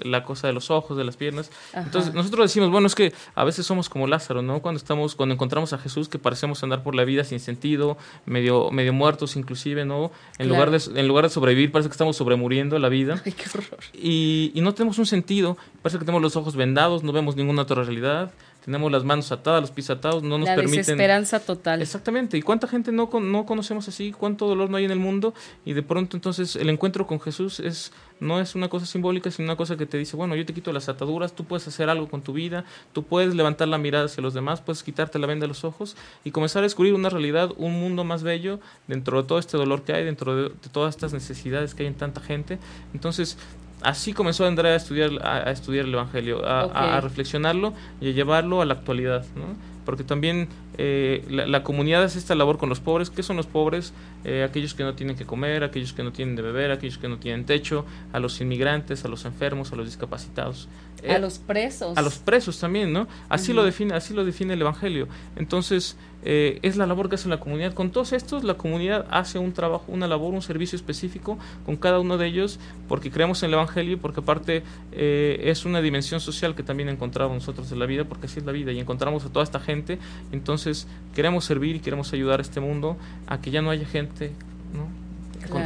la 0.03 0.23
cosa 0.23 0.47
de 0.47 0.53
los 0.53 0.69
ojos, 0.69 0.97
de 0.97 1.03
las 1.03 1.17
piernas. 1.17 1.49
Entonces 1.73 2.13
nosotros 2.13 2.45
decimos, 2.45 2.69
bueno, 2.69 2.87
es 2.87 2.95
que 2.95 3.13
a 3.33 3.43
veces 3.43 3.65
somos 3.65 3.89
como 3.89 4.07
Lázaro, 4.07 4.41
¿no? 4.41 4.61
Cuando 4.61 4.77
estamos, 4.77 5.15
cuando 5.15 5.33
encontramos 5.33 5.73
a 5.73 5.77
Jesús 5.77 6.09
que 6.09 6.19
parecemos 6.19 6.63
andar 6.63 6.83
por 6.83 6.95
la 6.95 7.03
vida 7.05 7.23
sin 7.23 7.39
sentido, 7.39 7.97
medio, 8.25 8.71
medio 8.71 8.93
muertos 8.93 9.35
inclusive, 9.35 9.85
¿no? 9.85 10.11
En, 10.37 10.49
lugar 10.49 10.69
de, 10.69 10.99
en 10.99 11.07
lugar 11.07 11.25
de 11.25 11.29
sobrevivir, 11.29 11.71
parece 11.71 11.89
que 11.89 11.93
estamos 11.93 12.17
sobremuriendo 12.17 12.77
la 12.77 12.89
vida. 12.89 13.21
Ay, 13.25 13.31
qué 13.31 13.45
horror. 13.49 13.79
Y, 13.93 14.51
y 14.53 14.61
no 14.61 14.73
tenemos 14.73 14.99
un 14.99 15.05
sentido, 15.05 15.57
parece 15.81 15.97
que 15.97 16.05
tenemos 16.05 16.21
los 16.21 16.35
ojos 16.35 16.55
vendados, 16.55 17.03
no 17.03 17.13
vemos 17.13 17.35
ninguna 17.35 17.63
otra 17.63 17.83
realidad 17.83 18.31
tenemos 18.63 18.91
las 18.91 19.03
manos 19.03 19.31
atadas, 19.31 19.61
los 19.61 19.71
pies 19.71 19.89
atados, 19.89 20.23
no 20.23 20.37
nos 20.37 20.47
la 20.47 20.55
permiten... 20.55 20.77
desesperanza 20.77 21.39
total. 21.39 21.81
Exactamente, 21.81 22.37
y 22.37 22.41
cuánta 22.41 22.67
gente 22.67 22.91
no, 22.91 23.09
no 23.19 23.45
conocemos 23.45 23.87
así, 23.87 24.11
cuánto 24.11 24.47
dolor 24.47 24.69
no 24.69 24.77
hay 24.77 24.85
en 24.85 24.91
el 24.91 24.99
mundo, 24.99 25.33
y 25.65 25.73
de 25.73 25.83
pronto 25.83 26.17
entonces 26.17 26.55
el 26.55 26.69
encuentro 26.69 27.07
con 27.07 27.19
Jesús 27.19 27.59
es 27.59 27.91
no 28.21 28.39
es 28.39 28.53
una 28.53 28.69
cosa 28.69 28.85
simbólica, 28.85 29.31
sino 29.31 29.47
una 29.47 29.57
cosa 29.57 29.75
que 29.75 29.87
te 29.87 29.97
dice, 29.97 30.15
bueno, 30.15 30.35
yo 30.35 30.45
te 30.45 30.53
quito 30.53 30.71
las 30.71 30.87
ataduras, 30.87 31.33
tú 31.33 31.43
puedes 31.43 31.67
hacer 31.67 31.89
algo 31.89 32.07
con 32.07 32.21
tu 32.21 32.33
vida, 32.33 32.63
tú 32.93 33.03
puedes 33.03 33.33
levantar 33.33 33.67
la 33.67 33.79
mirada 33.79 34.05
hacia 34.05 34.21
los 34.21 34.35
demás, 34.35 34.61
puedes 34.61 34.83
quitarte 34.83 35.17
la 35.17 35.25
venda 35.25 35.45
de 35.45 35.47
los 35.47 35.63
ojos 35.65 35.97
y 36.23 36.29
comenzar 36.29 36.59
a 36.59 36.63
descubrir 36.63 36.93
una 36.93 37.09
realidad, 37.09 37.49
un 37.57 37.79
mundo 37.79 38.03
más 38.03 38.21
bello 38.21 38.59
dentro 38.87 39.21
de 39.21 39.27
todo 39.27 39.39
este 39.39 39.57
dolor 39.57 39.81
que 39.83 39.93
hay, 39.93 40.05
dentro 40.05 40.35
de, 40.35 40.43
de 40.49 40.69
todas 40.71 40.95
estas 40.95 41.13
necesidades 41.13 41.73
que 41.73 41.81
hay 41.81 41.87
en 41.87 41.95
tanta 41.95 42.21
gente. 42.21 42.59
Entonces, 42.93 43.39
así 43.83 44.13
comenzó 44.13 44.45
Andrea 44.45 44.73
a 44.73 44.75
estudiar, 44.75 45.11
a, 45.23 45.51
estudiar 45.51 45.85
el 45.85 45.93
Evangelio, 45.93 46.45
a, 46.45 46.99
reflexionarlo 47.01 47.73
y 47.99 48.09
a 48.09 48.11
llevarlo 48.11 48.61
a 48.61 48.65
la 48.65 48.73
actualidad, 48.73 49.25
¿no? 49.35 49.71
porque 49.85 50.03
también 50.03 50.47
eh, 50.77 51.25
la, 51.29 51.63
comunidad 51.63 52.03
hace 52.03 52.19
esta 52.19 52.35
labor 52.35 52.57
con 52.57 52.69
los 52.69 52.79
pobres. 52.79 53.09
¿Qué 53.09 53.23
son 53.23 53.37
los 53.37 53.47
pobres? 53.47 53.93
Eh, 54.23 54.45
aquellos 54.47 54.73
que 54.73 54.83
no 54.83 54.93
tienen 54.93 55.15
que 55.15 55.25
comer, 55.25 55.63
aquellos 55.63 55.93
que 55.93 56.03
no 56.03 56.11
tienen 56.11 56.35
de 56.35 56.41
beber, 56.41 56.71
aquellos 56.71 56.97
que 56.97 57.07
no 57.07 57.17
tienen 57.17 57.45
techo, 57.45 57.85
a 58.13 58.19
los 58.19 58.39
inmigrantes, 58.41 59.05
a 59.05 59.07
los 59.07 59.25
enfermos, 59.25 59.71
a 59.71 59.75
los 59.75 59.85
discapacitados. 59.85 60.67
A 61.07 61.15
eh, 61.15 61.19
los 61.19 61.39
presos. 61.39 61.97
A 61.97 62.01
los 62.01 62.17
presos 62.17 62.59
también, 62.59 62.93
¿no? 62.93 63.07
Así, 63.29 63.53
lo, 63.53 63.63
define, 63.63 63.93
así 63.93 64.13
lo 64.13 64.25
define 64.25 64.53
el 64.53 64.61
Evangelio. 64.61 65.07
Entonces, 65.35 65.97
es 66.23 66.77
la 66.77 66.85
labor 66.85 67.09
que 67.09 67.15
hace 67.15 67.27
la 67.29 67.39
comunidad. 67.39 67.73
Con 67.73 67.91
todos 67.91 68.13
estos, 68.13 68.43
la 68.43 68.53
comunidad 68.53 69.07
hace 69.09 69.39
un 69.39 69.53
trabajo, 69.53 69.85
una 69.87 70.07
labor, 70.07 70.35
un 70.35 70.43
servicio 70.43 70.75
específico 70.75 71.39
con 71.65 71.77
cada 71.77 71.99
uno 71.99 72.19
de 72.19 72.27
ellos, 72.27 72.59
porque 72.87 73.09
creemos 73.09 73.41
en 73.41 73.47
el 73.49 73.55
Evangelio, 73.55 73.97
porque 73.99 74.19
aparte 74.19 74.63
es 74.91 75.65
una 75.65 75.81
dimensión 75.81 76.19
social 76.19 76.53
que 76.53 76.61
también 76.61 76.89
encontramos 76.89 77.33
nosotros 77.33 77.71
en 77.71 77.79
la 77.79 77.87
vida, 77.87 78.03
porque 78.05 78.27
así 78.27 78.39
es 78.39 78.45
la 78.45 78.51
vida, 78.51 78.71
y 78.71 78.79
encontramos 78.79 79.25
a 79.25 79.29
toda 79.29 79.43
esta 79.43 79.59
gente. 79.59 79.97
Entonces, 80.31 80.87
queremos 81.15 81.45
servir 81.45 81.75
y 81.75 81.79
queremos 81.79 82.13
ayudar 82.13 82.39
a 82.39 82.43
este 82.43 82.59
mundo 82.59 82.97
a 83.25 83.41
que 83.41 83.49
ya 83.49 83.63
no 83.63 83.71
haya 83.71 83.87
gente 83.87 84.31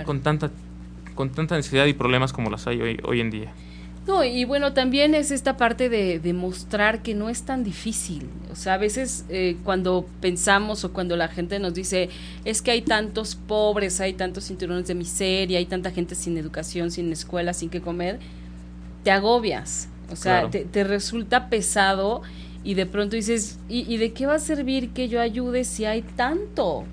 con, 0.05 0.21
tanta, 0.21 0.51
con 1.15 1.29
tanta 1.29 1.55
necesidad 1.55 1.85
y 1.85 1.93
problemas 1.93 2.33
como 2.33 2.49
las 2.49 2.67
hay 2.67 2.81
hoy, 2.81 2.99
hoy 3.03 3.19
en 3.19 3.29
día. 3.29 3.53
No, 4.07 4.23
y 4.23 4.45
bueno, 4.45 4.73
también 4.73 5.15
es 5.15 5.31
esta 5.31 5.57
parte 5.57 5.89
de 5.89 6.19
demostrar 6.19 7.01
que 7.01 7.15
no 7.15 7.29
es 7.29 7.41
tan 7.41 7.63
difícil. 7.63 8.29
O 8.51 8.55
sea, 8.55 8.75
a 8.75 8.77
veces 8.77 9.25
eh, 9.29 9.57
cuando 9.63 10.05
pensamos 10.21 10.83
o 10.83 10.93
cuando 10.93 11.15
la 11.15 11.27
gente 11.27 11.57
nos 11.57 11.73
dice, 11.73 12.09
es 12.43 12.61
que 12.61 12.69
hay 12.71 12.83
tantos 12.83 13.35
pobres, 13.35 13.99
hay 14.01 14.13
tantos 14.13 14.45
cinturones 14.45 14.85
de 14.87 14.93
miseria, 14.93 15.57
hay 15.57 15.65
tanta 15.65 15.89
gente 15.89 16.13
sin 16.13 16.37
educación, 16.37 16.91
sin 16.91 17.11
escuela, 17.11 17.53
sin 17.53 17.69
que 17.69 17.81
comer, 17.81 18.19
te 19.03 19.09
agobias. 19.09 19.89
O 20.11 20.15
sea, 20.15 20.51
te, 20.51 20.65
te, 20.65 20.83
resulta 20.83 21.49
pesado 21.49 22.21
y 22.63 22.73
de 22.73 22.85
pronto 22.85 23.15
dices, 23.15 23.59
¿y, 23.69 23.97
de 23.97 24.11
qué 24.11 24.25
va 24.25 24.35
a 24.35 24.39
servir 24.39 24.89
que 24.89 25.07
yo 25.07 25.21
ayude 25.21 25.63
si 25.63 25.85
hay 25.85 26.01
tanto? 26.01 26.83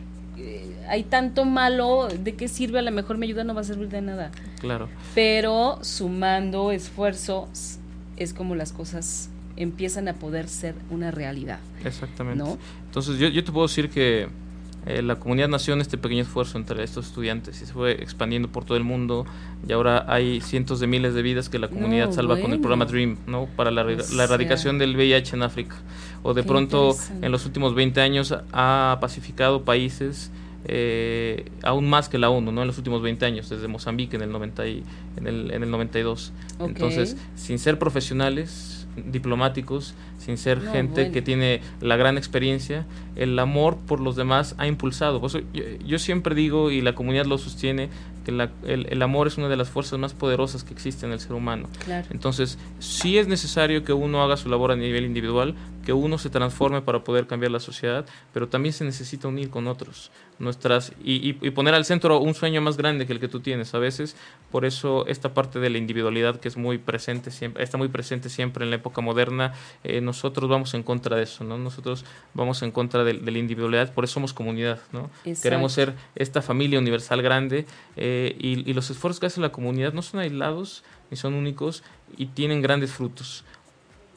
Eh, 0.43 0.77
hay 0.89 1.05
tanto 1.05 1.45
malo, 1.45 2.09
¿de 2.09 2.35
qué 2.35 2.49
sirve? 2.49 2.81
A 2.81 2.83
lo 2.83 2.91
mejor 2.91 3.17
me 3.17 3.27
ayuda, 3.27 3.45
no 3.45 3.55
va 3.55 3.61
a 3.61 3.65
servir 3.65 3.89
de 3.89 4.03
nada. 4.03 4.31
Claro. 4.61 4.89
Pero 5.15 5.79
sumando 5.83 6.73
esfuerzos 6.73 7.79
es 8.17 8.35
como 8.35 8.55
las 8.55 8.73
cosas 8.73 9.31
empiezan 9.57 10.09
a 10.09 10.15
poder 10.15 10.49
ser 10.49 10.75
una 10.91 11.11
realidad. 11.11 11.61
Exactamente. 11.85 12.45
Entonces 12.87 13.19
yo, 13.19 13.29
yo 13.29 13.45
te 13.45 13.53
puedo 13.53 13.67
decir 13.67 13.89
que 13.91 14.29
eh, 14.85 15.01
la 15.01 15.17
comunidad 15.17 15.49
nació 15.49 15.75
en 15.75 15.81
este 15.81 15.97
pequeño 15.97 16.23
esfuerzo 16.23 16.59
entre 16.59 16.83
estos 16.83 17.07
estudiantes 17.07 17.63
y 17.63 17.67
se 17.67 17.73
fue 17.73 17.93
expandiendo 17.93 18.49
por 18.49 18.65
todo 18.65 18.77
el 18.77 18.83
mundo 18.83 19.25
y 19.67 19.73
ahora 19.73 20.05
hay 20.09 20.41
cientos 20.41 20.81
de 20.81 20.89
miles 20.89 21.15
de 21.15 21.23
vidas 21.23 21.49
que 21.49 21.61
la 21.61 21.69
comunidad 21.69 22.11
salva 22.11 22.41
con 22.41 22.53
el 22.53 22.59
programa 22.59 22.87
Dream, 22.87 23.17
¿no? 23.29 23.47
Para 23.55 23.71
la, 23.71 23.83
erradicación 23.83 24.79
del 24.79 24.97
VIH 24.97 25.37
en 25.37 25.43
África. 25.45 25.77
O 26.23 26.35
de 26.35 26.43
pronto 26.43 26.97
en 27.21 27.33
los 27.33 27.47
últimos 27.47 27.75
20 27.75 28.01
años 28.01 28.35
ha 28.53 28.99
pacificado 29.01 29.63
países 29.65 30.31
eh, 30.65 31.51
aún 31.63 31.89
más 31.89 32.09
que 32.09 32.19
la 32.19 32.31
ONU, 32.31 32.53
¿no? 32.53 32.61
En 32.61 32.69
los 32.69 32.79
últimos 32.79 33.03
20 33.03 33.27
años, 33.27 33.49
desde 33.49 33.67
Mozambique 33.67 34.17
en 34.17 34.23
el 34.23 34.31
90 34.31 34.67
y, 34.69 34.85
en 35.17 35.27
el, 35.27 35.51
en 35.51 35.63
el 35.65 35.71
92. 35.71 36.33
Entonces, 36.61 37.17
sin 37.35 37.59
ser 37.59 37.79
profesionales, 37.79 38.87
diplomáticos, 38.97 39.95
sin 40.19 40.37
ser 40.37 40.61
gente 40.61 41.11
que 41.11 41.23
tiene 41.23 41.63
la 41.81 41.97
gran 41.97 42.17
experiencia, 42.17 42.87
el 43.17 43.39
amor 43.39 43.79
por 43.79 44.01
los 44.01 44.17
demás 44.17 44.55
ha 44.59 44.67
impulsado. 44.67 45.21
yo, 45.85 45.99
siempre 45.99 46.35
digo, 46.35 46.71
y 46.71 46.81
la 46.81 46.95
comunidad 46.95 47.27
lo 47.27 47.39
sostiene, 47.39 47.89
que 48.25 48.31
el, 48.31 49.03
amor 49.03 49.27
es 49.27 49.39
una 49.39 49.49
de 49.49 49.57
las 49.57 49.69
fuerzas 49.69 49.99
más 49.99 50.15
poderosas 50.15 50.63
que 50.63 50.73
existe 50.73 51.07
en 51.07 51.13
el 51.13 51.19
ser 51.19 51.33
humano. 51.33 51.69
Entonces, 52.11 52.59
sí 52.79 53.19
es 53.19 53.27
necesario 53.27 53.83
que 53.83 53.93
uno 53.93 54.23
haga 54.23 54.37
su 54.37 54.49
labor 54.49 54.71
a 54.71 54.77
nivel 54.77 55.05
individual, 55.05 55.57
que 55.85 55.93
uno 55.93 56.19
se 56.19 56.31
transforme 56.31 56.83
para 56.83 57.05
poder 57.05 57.27
cambiar 57.27 57.53
la 57.53 57.61
sociedad, 57.61 58.07
pero 58.33 58.49
también 58.49 58.73
se 58.73 58.85
necesita 58.85 59.29
unir 59.29 59.51
con 59.51 59.67
otros 59.67 60.11
nuestras 60.39 60.93
y, 61.03 61.33
poner 61.51 61.75
al 61.75 61.85
centro 61.85 62.19
un 62.19 62.35
sueño 62.35 62.61
más 62.61 62.77
grande 62.77 63.07
que 63.07 63.13
el 63.13 63.21
que 63.21 63.29
tú 63.29 63.41
tienes 63.41 63.75
a 63.75 63.79
veces. 63.79 64.17
Por 64.51 64.65
eso 64.65 65.07
esta 65.07 65.35
parte 65.35 65.61
de 65.61 65.71
la 65.71 65.79
individualidad 65.79 66.41
que 66.41 66.49
es 66.49 66.57
muy 66.57 66.79
presente 66.79 67.31
siempre, 67.31 67.63
está 67.63 67.79
muy 67.79 67.89
presente 67.89 68.29
siempre 68.29 68.65
en 68.65 68.71
la 68.71 68.77
época 68.77 69.01
moderna, 69.01 69.53
eh, 69.85 70.01
nosotros 70.01 70.51
vamos 70.51 70.75
en 70.75 70.83
contra 70.83 71.17
de 71.17 71.23
eso, 71.23 71.45
¿no? 71.45 71.59
Nosotros 71.59 72.05
vamos 72.35 72.63
en 72.63 72.73
contra 72.73 73.05
de, 73.05 73.15
la 73.15 73.39
individualidad, 73.39 73.93
por 73.95 74.05
eso 74.05 74.15
somos 74.15 74.33
comunidad, 74.33 74.81
¿no? 74.93 75.11
Queremos 75.43 75.73
ser 75.73 75.95
esta 76.17 76.43
familia 76.43 76.79
universal 76.79 77.23
grande 77.23 77.67
eh, 77.97 78.37
y, 78.39 78.69
y 78.69 78.75
los 78.75 78.91
esfuerzos 78.91 79.21
que 79.21 79.27
hace 79.27 79.41
la 79.41 79.53
comunidad 79.53 79.93
no 79.93 80.03
son 80.03 80.21
aislados 80.21 80.83
ni 81.11 81.17
son 81.17 81.35
únicos 81.35 81.83
y 82.17 82.27
tienen 82.27 82.63
grandes 82.63 82.91
frutos 82.91 83.45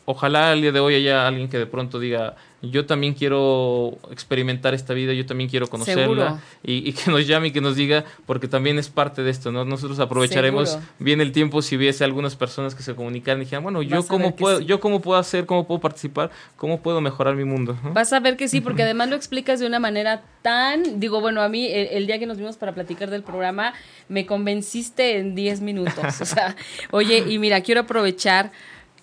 ojalá 0.05 0.51
al 0.51 0.61
día 0.61 0.71
de 0.71 0.79
hoy 0.79 0.95
haya 0.95 1.27
alguien 1.27 1.49
que 1.49 1.57
de 1.57 1.65
pronto 1.65 1.99
diga, 1.99 2.35
yo 2.71 2.85
también 2.85 3.13
quiero 3.13 3.97
experimentar 4.11 4.73
esta 4.73 4.93
vida, 4.93 5.13
yo 5.13 5.25
también 5.25 5.49
quiero 5.49 5.67
conocerla 5.67 6.41
y, 6.63 6.93
que 6.93 7.11
nos 7.11 7.27
llame 7.27 7.47
y 7.47 7.51
que 7.51 7.61
nos 7.61 7.75
diga, 7.75 8.05
porque 8.25 8.47
también 8.47 8.79
es 8.79 8.89
parte 8.89 9.23
de 9.23 9.31
esto, 9.31 9.51
¿no? 9.51 9.65
Nosotros 9.65 9.99
aprovecharemos 9.99 10.79
bien 10.99 11.21
el 11.21 11.31
tiempo 11.31 11.61
si 11.61 11.75
hubiese 11.75 12.03
algunas 12.03 12.35
personas 12.35 12.75
que 12.75 12.83
se 12.83 12.95
comunicaran 12.95 13.41
y 13.41 13.45
dijeran, 13.45 13.63
bueno, 13.63 13.81
yo 13.81 14.05
cómo 14.07 14.35
puedo, 14.35 14.59
yo 14.61 14.79
cómo 14.79 15.01
puedo 15.01 15.19
hacer, 15.19 15.45
cómo 15.45 15.67
puedo 15.67 15.79
participar, 15.79 16.31
cómo 16.55 16.81
puedo 16.81 17.01
mejorar 17.01 17.35
mi 17.35 17.45
mundo. 17.45 17.77
Vas 17.93 18.13
a 18.13 18.19
ver 18.19 18.37
que 18.37 18.47
sí, 18.47 18.61
porque 18.61 18.83
además 18.83 19.09
lo 19.09 19.15
explicas 19.15 19.59
de 19.59 19.67
una 19.67 19.79
manera 19.79 20.23
tan, 20.41 20.99
digo, 20.99 21.21
bueno, 21.21 21.41
a 21.41 21.49
mí 21.49 21.67
el, 21.71 22.07
día 22.07 22.19
que 22.19 22.25
nos 22.25 22.37
vimos 22.37 22.57
para 22.57 22.73
platicar 22.73 23.09
del 23.09 23.23
programa, 23.23 23.73
me 24.09 24.25
convenciste 24.25 25.17
en 25.17 25.35
10 25.35 25.61
minutos. 25.61 26.21
O 26.21 26.25
sea, 26.25 26.55
oye, 26.91 27.23
y 27.27 27.39
mira, 27.39 27.61
quiero 27.61 27.81
aprovechar 27.81 28.51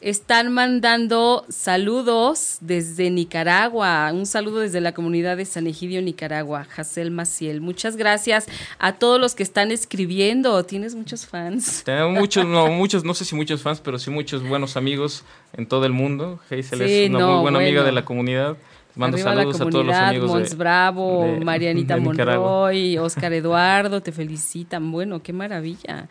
están 0.02 0.52
mandando 0.52 1.44
saludos 1.48 2.58
desde 2.60 3.08
Nicaragua. 3.08 4.10
Un 4.12 4.26
saludo 4.26 4.58
desde 4.58 4.80
la 4.80 4.92
comunidad 4.92 5.36
de 5.36 5.44
San 5.44 5.66
Egidio, 5.68 6.02
Nicaragua. 6.02 6.66
Hazel 6.76 7.12
Maciel. 7.12 7.60
Muchas 7.60 7.96
gracias 7.96 8.46
a 8.78 8.94
todos 8.94 9.20
los 9.20 9.36
que 9.36 9.44
están 9.44 9.70
escribiendo. 9.70 10.64
¿Tienes 10.64 10.96
muchos 10.96 11.24
fans? 11.26 11.82
Tengo 11.86 12.10
muchos, 12.10 12.44
no, 12.44 12.66
muchos, 12.68 13.04
no 13.04 13.14
sé 13.14 13.24
si 13.24 13.36
muchos 13.36 13.62
fans, 13.62 13.80
pero 13.80 13.98
sí 13.98 14.10
muchos 14.10 14.46
buenos 14.46 14.76
amigos 14.76 15.24
en 15.52 15.66
todo 15.66 15.86
el 15.86 15.92
mundo. 15.92 16.40
Hazel 16.50 16.82
es 16.82 17.10
una 17.10 17.26
muy 17.26 17.40
buena 17.42 17.58
amiga 17.60 17.84
de 17.84 17.92
la 17.92 18.04
comunidad. 18.04 18.56
Mando 18.94 19.16
saludos 19.16 19.60
a 19.60 19.70
todos 19.70 19.86
los 19.86 19.96
amigos 19.96 20.30
Mons 20.30 20.56
Bravo, 20.56 21.26
Marianita 21.42 21.96
Monroy, 21.96 22.98
Oscar 22.98 23.32
Eduardo, 23.32 24.02
te 24.02 24.12
felicitan. 24.12 24.90
Bueno, 24.92 25.22
qué 25.22 25.32
maravilla. 25.32 26.08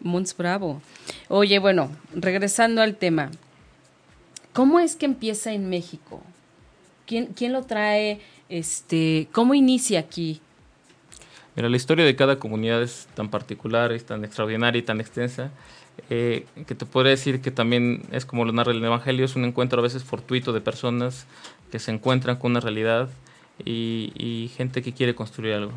Mons 0.00 0.36
Bravo. 0.36 0.80
Oye, 1.28 1.58
bueno, 1.58 1.90
regresando 2.14 2.82
al 2.82 2.96
tema, 2.96 3.30
¿cómo 4.52 4.80
es 4.80 4.96
que 4.96 5.06
empieza 5.06 5.52
en 5.52 5.68
México? 5.68 6.22
¿Quién, 7.06 7.26
quién 7.26 7.52
lo 7.52 7.62
trae? 7.62 8.20
Este, 8.48 9.28
¿Cómo 9.32 9.54
inicia 9.54 10.00
aquí? 10.00 10.40
Mira, 11.56 11.68
la 11.68 11.76
historia 11.76 12.04
de 12.04 12.16
cada 12.16 12.38
comunidad 12.38 12.82
es 12.82 13.08
tan 13.14 13.28
particular, 13.28 13.92
es 13.92 14.04
tan 14.04 14.24
extraordinaria 14.24 14.78
y 14.78 14.82
tan 14.82 15.00
extensa, 15.00 15.50
eh, 16.08 16.46
que 16.66 16.74
te 16.74 16.86
podría 16.86 17.10
decir 17.10 17.40
que 17.40 17.50
también 17.50 18.02
es 18.12 18.24
como 18.24 18.44
lo 18.44 18.52
narra 18.52 18.72
el 18.72 18.82
Evangelio, 18.82 19.24
es 19.24 19.36
un 19.36 19.44
encuentro 19.44 19.80
a 19.80 19.82
veces 19.82 20.04
fortuito 20.04 20.52
de 20.52 20.60
personas 20.60 21.26
que 21.70 21.78
se 21.78 21.90
encuentran 21.90 22.36
con 22.36 22.52
una 22.52 22.60
realidad 22.60 23.08
y, 23.64 24.50
gente 24.56 24.82
que 24.82 24.92
quiere 24.92 25.14
construir 25.14 25.54
algo. 25.54 25.72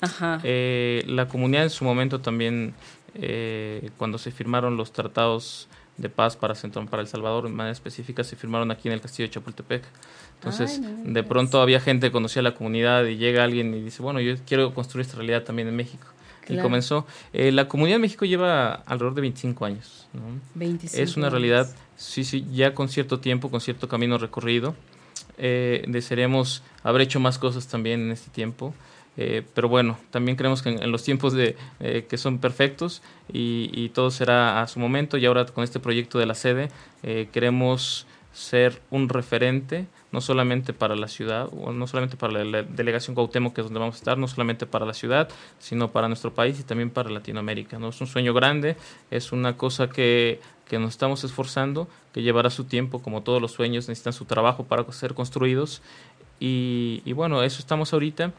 Ajá. 0.00 0.40
Eh, 0.42 1.04
la 1.06 1.28
comunidad 1.28 1.62
en 1.64 1.70
su 1.70 1.84
momento 1.84 2.20
también 2.20 2.74
eh, 3.14 3.90
cuando 3.96 4.18
se 4.18 4.30
firmaron 4.30 4.76
los 4.76 4.92
tratados 4.92 5.68
de 5.98 6.08
paz 6.08 6.36
para, 6.36 6.54
para 6.90 7.02
El 7.02 7.08
Salvador, 7.08 7.46
en 7.46 7.54
manera 7.54 7.72
específica, 7.72 8.24
se 8.24 8.36
firmaron 8.36 8.70
aquí 8.70 8.88
en 8.88 8.94
el 8.94 9.00
castillo 9.00 9.28
de 9.28 9.34
Chapultepec. 9.34 9.84
Entonces, 10.34 10.80
de 11.04 11.22
pronto 11.22 11.60
había 11.60 11.80
gente 11.80 12.08
que 12.08 12.12
conocía 12.12 12.42
la 12.42 12.54
comunidad 12.54 13.04
y 13.04 13.16
llega 13.16 13.44
alguien 13.44 13.74
y 13.74 13.80
dice, 13.80 14.02
bueno, 14.02 14.20
yo 14.20 14.34
quiero 14.44 14.74
construir 14.74 15.06
esta 15.06 15.16
realidad 15.16 15.44
también 15.44 15.68
en 15.68 15.76
México. 15.76 16.06
Y 16.48 16.58
comenzó. 16.58 17.06
Eh, 17.32 17.52
la 17.52 17.68
comunidad 17.68 17.96
de 17.96 18.00
México 18.00 18.24
lleva 18.24 18.72
alrededor 18.72 19.14
de 19.14 19.20
25 19.20 19.64
años. 19.64 20.08
es 20.92 21.16
una 21.16 21.30
realidad, 21.30 21.72
sí, 21.96 22.24
sí, 22.24 22.44
ya 22.50 22.74
con 22.74 22.88
cierto 22.88 23.20
tiempo, 23.20 23.50
con 23.50 23.60
cierto 23.60 23.88
camino 23.88 24.18
recorrido. 24.18 24.74
Eh, 25.38 25.84
desearíamos 25.86 26.62
haber 26.82 27.02
hecho 27.02 27.20
más 27.20 27.38
cosas 27.38 27.68
también 27.68 28.00
en 28.00 28.10
este 28.10 28.30
tiempo. 28.30 28.74
Eh, 29.16 29.42
pero 29.54 29.68
bueno, 29.68 29.98
también 30.10 30.36
creemos 30.36 30.62
que 30.62 30.70
en, 30.70 30.90
los 30.90 31.02
tiempos 31.02 31.34
de, 31.34 31.56
eh, 31.80 32.06
que 32.08 32.16
son 32.16 32.38
perfectos 32.38 33.02
y, 33.32 33.90
todo 33.90 34.10
será 34.10 34.62
a 34.62 34.66
su 34.68 34.80
momento. 34.80 35.16
Y 35.18 35.26
ahora 35.26 35.44
con 35.46 35.64
este 35.64 35.80
proyecto 35.80 36.18
de 36.18 36.26
la 36.26 36.34
sede 36.34 36.68
eh, 37.02 37.28
queremos 37.32 38.06
ser 38.32 38.80
un 38.90 39.10
referente, 39.10 39.86
no 40.10 40.22
solamente 40.22 40.72
para 40.72 40.96
la 40.96 41.08
ciudad, 41.08 41.50
o 41.52 41.72
no 41.72 41.86
solamente 41.86 42.16
para 42.16 42.44
la, 42.44 42.62
delegación 42.62 43.14
Cuauhtémoc, 43.14 43.54
que 43.54 43.60
es 43.60 43.66
donde 43.66 43.80
vamos 43.80 43.96
a 43.96 43.98
estar, 43.98 44.16
no 44.16 44.26
solamente 44.26 44.64
para 44.66 44.86
la 44.86 44.94
ciudad, 44.94 45.28
sino 45.58 45.92
para 45.92 46.08
nuestro 46.08 46.32
país 46.32 46.58
y 46.58 46.62
también 46.62 46.88
para 46.88 47.10
Latinoamérica. 47.10 47.78
¿no? 47.78 47.90
Es 47.90 48.00
un 48.00 48.06
sueño 48.06 48.32
grande, 48.32 48.76
es 49.10 49.32
una 49.32 49.58
cosa 49.58 49.88
que, 49.88 50.40
que 50.68 50.78
nos 50.78 50.90
estamos 50.90 51.24
esforzando, 51.24 51.88
que 52.14 52.22
llevará 52.22 52.48
su 52.48 52.64
tiempo, 52.64 53.02
como 53.02 53.22
todos 53.22 53.42
los 53.42 53.52
sueños 53.52 53.88
necesitan 53.88 54.14
su 54.14 54.24
trabajo 54.24 54.64
para 54.64 54.90
ser 54.92 55.12
construidos. 55.12 55.82
Y, 56.40 57.02
y 57.04 57.12
bueno, 57.12 57.42
eso 57.42 57.58
estamos 57.58 57.92
ahorita. 57.92 58.32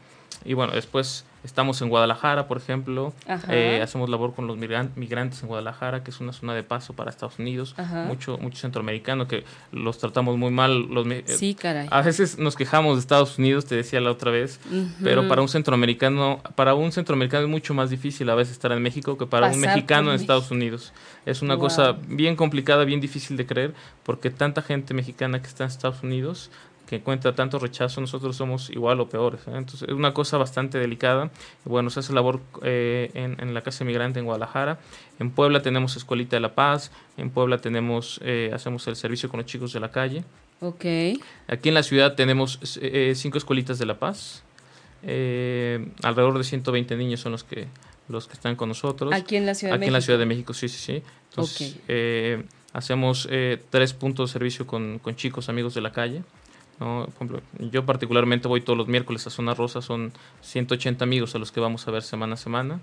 Y 0.44 0.54
bueno, 0.54 0.72
después 0.72 1.24
estamos 1.44 1.80
en 1.82 1.90
Guadalajara, 1.90 2.48
por 2.48 2.56
ejemplo. 2.56 3.12
Eh, 3.48 3.80
hacemos 3.82 4.08
labor 4.08 4.34
con 4.34 4.46
los 4.46 4.56
migrantes 4.56 5.42
en 5.42 5.48
Guadalajara, 5.48 6.02
que 6.02 6.10
es 6.10 6.20
una 6.20 6.32
zona 6.32 6.54
de 6.54 6.62
paso 6.62 6.94
para 6.94 7.10
Estados 7.10 7.38
Unidos. 7.38 7.74
Mucho, 8.06 8.38
mucho 8.38 8.58
centroamericano 8.58 9.28
que 9.28 9.44
los 9.70 9.98
tratamos 9.98 10.36
muy 10.36 10.50
mal. 10.50 10.88
Los, 10.88 11.06
sí, 11.26 11.54
caray. 11.54 11.86
A 11.90 12.02
veces 12.02 12.38
nos 12.38 12.56
quejamos 12.56 12.96
de 12.96 13.00
Estados 13.00 13.38
Unidos, 13.38 13.66
te 13.66 13.76
decía 13.76 14.00
la 14.00 14.10
otra 14.10 14.30
vez, 14.30 14.58
pero 15.02 15.28
para 15.28 15.42
un 15.42 15.48
centroamericano, 15.48 16.40
para 16.56 16.74
un 16.74 16.92
centroamericano 16.92 17.44
es 17.44 17.50
mucho 17.50 17.74
más 17.74 17.90
difícil 17.90 18.28
a 18.30 18.34
veces 18.34 18.54
estar 18.54 18.72
en 18.72 18.82
México 18.82 19.16
que 19.18 19.26
para 19.26 19.50
un 19.50 19.60
mexicano 19.60 20.10
en 20.10 20.16
Estados 20.16 20.50
Unidos. 20.50 20.92
Es 21.26 21.42
una 21.42 21.58
cosa 21.58 21.96
bien 22.08 22.36
complicada, 22.36 22.84
bien 22.84 23.00
difícil 23.00 23.36
de 23.36 23.46
creer, 23.46 23.74
porque 24.02 24.30
tanta 24.30 24.62
gente 24.62 24.94
mexicana 24.94 25.40
que 25.40 25.46
está 25.46 25.64
en 25.64 25.70
Estados 25.70 26.02
Unidos 26.02 26.50
que 26.86 26.96
encuentra 26.96 27.34
tanto 27.34 27.58
rechazo, 27.58 28.00
nosotros 28.00 28.36
somos 28.36 28.70
igual 28.70 29.00
o 29.00 29.08
peores. 29.08 29.40
¿eh? 29.46 29.52
Entonces 29.54 29.88
es 29.88 29.94
una 29.94 30.12
cosa 30.12 30.36
bastante 30.36 30.78
delicada. 30.78 31.30
Bueno, 31.64 31.90
se 31.90 32.00
hace 32.00 32.12
labor 32.12 32.40
eh, 32.62 33.10
en, 33.14 33.54
la 33.54 33.62
Casa 33.62 33.84
Migrante 33.84 34.18
en 34.18 34.26
Guadalajara. 34.26 34.78
En 35.18 35.30
Puebla 35.30 35.62
tenemos 35.62 35.96
Escuelita 35.96 36.36
de 36.36 36.40
la 36.40 36.54
Paz. 36.54 36.90
En 37.16 37.30
Puebla 37.30 37.58
tenemos, 37.58 38.20
eh, 38.22 38.50
hacemos 38.52 38.86
el 38.86 38.96
servicio 38.96 39.28
con 39.28 39.38
los 39.38 39.46
chicos 39.46 39.72
de 39.72 39.80
la 39.80 39.90
calle. 39.90 40.24
Ok. 40.60 40.84
Aquí 41.48 41.68
en 41.68 41.74
la 41.74 41.82
ciudad 41.82 42.14
tenemos 42.14 42.58
cinco 43.14 43.38
escuelitas 43.38 43.78
de 43.78 43.86
la 43.86 43.98
paz. 43.98 44.42
alrededor 45.02 46.38
de 46.38 46.44
120 46.44 46.96
niños 46.96 47.20
son 47.20 47.32
los 47.32 47.44
que 47.44 47.66
los 48.08 48.26
que 48.26 48.34
están 48.34 48.54
con 48.54 48.68
nosotros. 48.68 49.12
Aquí 49.14 49.36
en 49.36 49.46
la 49.46 49.54
Ciudad 49.54 49.72
de 49.72 49.78
México. 49.78 49.84
Aquí 49.84 49.88
en 49.88 49.92
la 49.94 50.00
Ciudad 50.02 50.18
de 50.18 50.26
México, 50.26 50.52
sí, 50.52 50.68
sí, 50.68 50.78
sí. 50.78 51.02
Entonces, 51.30 52.44
hacemos 52.72 53.28
tres 53.70 53.94
puntos 53.94 54.30
de 54.30 54.32
servicio 54.34 54.66
con, 54.66 54.98
con 54.98 55.16
chicos 55.16 55.48
amigos 55.48 55.74
de 55.74 55.80
la 55.80 55.92
calle. 55.92 56.22
¿No? 56.80 57.06
yo 57.58 57.86
particularmente 57.86 58.48
voy 58.48 58.60
todos 58.60 58.76
los 58.76 58.88
miércoles 58.88 59.26
a 59.26 59.30
Zona 59.30 59.54
Rosa, 59.54 59.82
son 59.82 60.12
180 60.42 61.04
amigos 61.04 61.34
a 61.34 61.38
los 61.38 61.52
que 61.52 61.60
vamos 61.60 61.86
a 61.88 61.90
ver 61.90 62.02
semana 62.02 62.34
a 62.34 62.36
semana. 62.36 62.80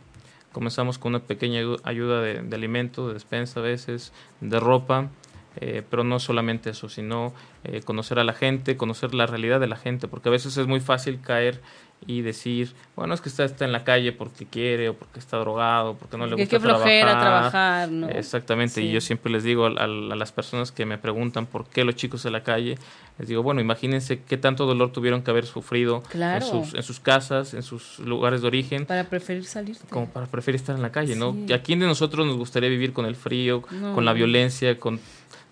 Comenzamos 0.52 0.98
con 0.98 1.16
una 1.16 1.24
pequeña 1.24 1.62
ayuda 1.84 2.22
de, 2.22 2.42
de 2.42 2.56
alimento, 2.56 3.08
de 3.08 3.14
despensa 3.14 3.62
a 3.62 3.64
veces, 3.64 4.12
de 4.42 4.60
ropa, 4.60 5.10
eh, 5.58 5.84
pero 5.90 6.04
no 6.04 6.20
solamente 6.20 6.70
eso, 6.70 6.88
sino 6.88 7.34
eh, 7.64 7.82
conocer 7.82 8.20
a 8.20 8.24
la 8.24 8.34
gente, 8.34 8.78
conocer 8.78 9.14
la 9.14 9.26
realidad 9.26 9.60
de 9.60 9.68
la 9.68 9.76
gente, 9.76 10.08
porque 10.08 10.30
a 10.30 10.32
veces 10.32 10.56
es 10.56 10.66
muy 10.66 10.80
fácil 10.80 11.20
caer 11.20 11.62
y 12.08 12.22
decir, 12.22 12.74
bueno, 12.96 13.14
es 13.14 13.22
que 13.22 13.30
está, 13.30 13.44
está 13.44 13.64
en 13.66 13.72
la 13.72 13.84
calle 13.84 14.12
porque 14.12 14.46
quiere 14.46 14.90
o 14.90 14.96
porque 14.96 15.20
está 15.20 15.38
drogado, 15.38 15.96
porque 15.96 16.18
no 16.18 16.26
le 16.26 16.36
gusta 16.36 16.60
flojera 16.60 17.20
trabajar. 17.20 17.90
Exactamente, 18.16 18.82
y 18.82 18.92
yo 18.92 19.02
siempre 19.02 19.32
les 19.32 19.44
digo 19.44 19.68
a, 19.68 19.88
las 19.88 20.32
personas 20.32 20.72
que 20.72 20.86
me 20.86 20.98
preguntan 20.98 21.46
por 21.46 21.68
qué 21.68 21.84
los 21.84 21.96
chicos 21.96 22.24
de 22.24 22.32
la 22.32 22.42
calle, 22.42 22.78
les 23.20 23.28
digo, 23.28 23.44
bueno, 23.44 23.62
imagínense 23.62 24.22
qué 24.24 24.38
tanto 24.38 24.66
dolor 24.66 24.92
tuvieron 24.92 25.22
que 25.22 25.30
haber 25.30 25.46
sufrido 25.46 26.02
en, 26.14 26.42
sus, 26.42 26.74
en 26.74 26.84
sus 26.84 27.00
casas, 27.00 27.54
en 27.54 27.62
sus 27.62 28.00
lugares 28.00 28.42
de 28.42 28.48
origen. 28.48 28.86
Para 28.88 29.04
preferir 29.04 29.46
salir. 29.46 29.78
Como 29.90 30.10
para 30.10 30.26
preferir 30.26 30.56
estar 30.56 30.76
en 30.76 30.82
la 30.82 30.92
calle, 30.92 31.16
¿no? 31.16 31.38
¿Y 31.48 31.54
a 31.54 31.62
quién 31.62 31.80
de 31.80 31.86
nosotros 31.86 32.26
nos 32.26 32.38
gustaría 32.38 32.70
vivir 32.70 32.94
con 32.94 33.06
el 33.06 33.16
frío, 33.16 33.62
con 33.62 34.06
la 34.06 34.14
violencia, 34.14 34.80
con 34.80 35.00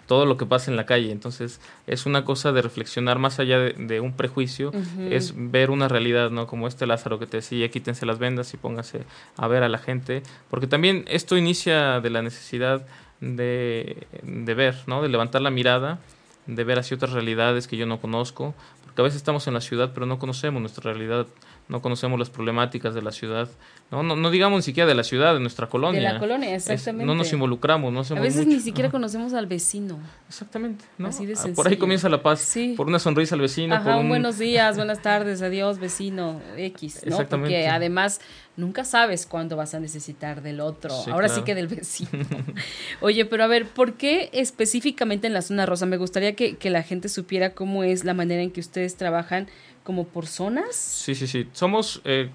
todo 0.10 0.25
lo 0.25 0.38
que 0.38 0.48
pasa 0.48 0.72
en 0.72 0.75
la 0.75 0.88
calle. 0.88 1.12
Entonces, 1.12 1.62
es 1.86 2.08
una 2.08 2.25
cosa 2.25 2.51
de 2.51 2.63
reflexionar 2.63 3.20
más 3.20 3.39
allá 3.39 3.60
de, 3.60 4.00
un 4.00 4.13
prejuicio, 4.13 4.72
es 5.08 5.34
ver 5.36 5.70
una 5.70 5.88
realidad, 5.88 6.32
¿no? 6.32 6.48
Como 6.48 6.68
este 6.68 6.88
Lázaro 6.88 7.20
que 7.20 7.28
te 7.28 7.38
decía, 7.38 7.70
quítense 7.70 8.08
las 8.08 8.18
vendas 8.18 8.51
y 8.56 8.58
póngase 8.58 9.04
a 9.38 9.48
ver 9.48 9.62
a 9.62 9.70
la 9.70 9.78
gente, 9.78 10.24
porque 10.50 10.66
también 10.66 11.06
esto 11.08 11.38
inicia 11.38 12.01
de 12.01 12.10
la 12.10 12.24
necesidad 12.24 12.88
de, 13.22 14.08
de 14.24 14.54
ver, 14.56 14.78
¿no? 14.88 15.04
De 15.04 15.10
levantar 15.10 15.44
la 15.44 15.51
mirada, 15.51 16.00
de 16.48 16.63
ver 16.63 16.80
hacia 16.80 16.96
otras 16.96 17.12
realidades 17.12 17.68
que 17.68 17.78
yo 17.78 17.86
no 17.86 18.01
conozco, 18.01 18.56
porque 18.84 19.01
a 19.01 19.04
veces 19.04 19.18
estamos 19.18 19.48
en 19.48 19.54
la 19.54 19.62
ciudad 19.62 19.92
pero 19.94 20.08
no 20.08 20.18
conocemos 20.18 20.60
nuestra 20.60 20.92
realidad, 20.92 21.28
no 21.69 21.81
conocemos 21.81 22.19
las 22.19 22.29
problemáticas 22.31 22.95
de 22.95 23.01
la 23.03 23.11
ciudad, 23.11 23.47
no, 23.91 24.03
no, 24.03 24.15
no 24.15 24.31
digamos 24.31 24.57
ni 24.57 24.63
siquiera 24.63 24.88
de 24.88 24.95
la 24.95 25.03
ciudad, 25.03 25.35
de 25.35 25.39
nuestra 25.39 25.67
colonia. 25.67 26.01
De 26.01 26.13
la 26.13 26.19
colonia, 26.19 26.55
exactamente. 26.55 27.05
no 27.05 27.15
nos 27.15 27.31
involucramos, 27.31 27.93
no 27.93 28.01
hacemos 28.01 28.19
A 28.19 28.23
veces 28.23 28.47
ni 28.47 28.59
siquiera 28.59 28.89
conocemos 28.89 29.33
al 29.33 29.45
vecino. 29.45 29.99
Exactamente, 30.27 30.85
¿no? 30.97 31.07
Así 31.07 31.27
de 31.27 31.35
sencillo. 31.35 31.53
Ah, 31.53 31.55
por 31.55 31.67
ahí 31.67 31.77
comienza 31.77 32.09
la 32.09 32.21
paz, 32.21 32.41
sí. 32.41 32.73
por 32.75 32.88
una 32.88 32.99
sonrisa 32.99 33.35
al 33.35 33.41
vecino. 33.41 33.75
Ajá, 33.75 33.93
por 33.93 34.01
un... 34.01 34.09
buenos 34.09 34.39
días, 34.39 34.77
buenas 34.77 35.01
tardes, 35.01 35.41
adiós 35.43 35.79
vecino, 35.79 36.41
X, 36.57 37.01
¿no? 37.05 37.11
Exactamente. 37.11 37.55
Porque 37.55 37.67
además 37.67 38.19
nunca 38.60 38.84
sabes 38.84 39.25
cuándo 39.25 39.56
vas 39.56 39.74
a 39.74 39.80
necesitar 39.80 40.42
del 40.42 40.60
otro, 40.60 40.94
ahora 41.12 41.30
sí 41.30 41.42
que 41.42 41.56
del 41.56 41.68
vecino. 41.68 42.10
Oye, 43.01 43.25
pero 43.25 43.44
a 43.44 43.48
ver, 43.48 43.66
¿por 43.66 43.94
qué 43.94 44.30
específicamente 44.34 45.28
en 45.28 45.34
la 45.34 45.42
zona 45.42 45.66
rosa? 45.66 45.86
Me 45.86 45.98
gustaría 45.98 46.36
que, 46.36 46.58
que 46.58 46.70
la 46.70 46.84
gente 46.84 47.10
supiera 47.10 47.54
cómo 47.54 47.84
es 47.84 48.04
la 48.04 48.13
manera 48.13 48.44
en 48.44 48.51
que 48.51 48.60
ustedes 48.60 48.96
trabajan 48.96 49.48
como 49.84 50.06
por 50.06 50.28
zonas. 50.28 50.75
Sí, 50.75 51.16
sí, 51.16 51.25
sí. 51.25 51.48
Somos 51.54 52.01
eh, 52.06 52.30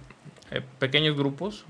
eh, 0.51 0.63
pequeños 0.79 1.17
grupos. 1.17 1.67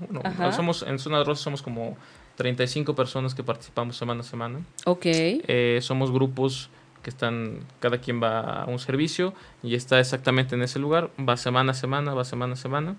somos, 0.55 0.83
en 0.83 0.97
Zona 0.99 1.23
Rosa 1.23 1.43
somos 1.43 1.61
como 1.61 1.97
35 2.37 2.95
personas 2.95 3.35
que 3.35 3.43
participamos 3.43 3.97
semana 3.97 4.21
a 4.21 4.23
semana. 4.23 4.59
Ok. 4.85 5.05
Eh, 5.05 5.79
somos 5.81 6.11
grupos 6.11 6.69
que 7.03 7.09
están, 7.11 7.59
cada 7.79 7.99
quien 7.99 8.21
va 8.21 8.63
a 8.63 8.65
un 8.65 8.79
servicio 8.79 9.33
y 9.61 9.75
está 9.75 9.99
exactamente 9.99 10.55
en 10.55 10.63
ese 10.63 10.79
lugar, 10.79 11.11
va 11.19 11.37
semana 11.37 11.71
a 11.71 11.75
semana, 11.75 12.13
va 12.13 12.25
semana 12.25 12.53
a 12.53 12.57
semana. 12.57 12.95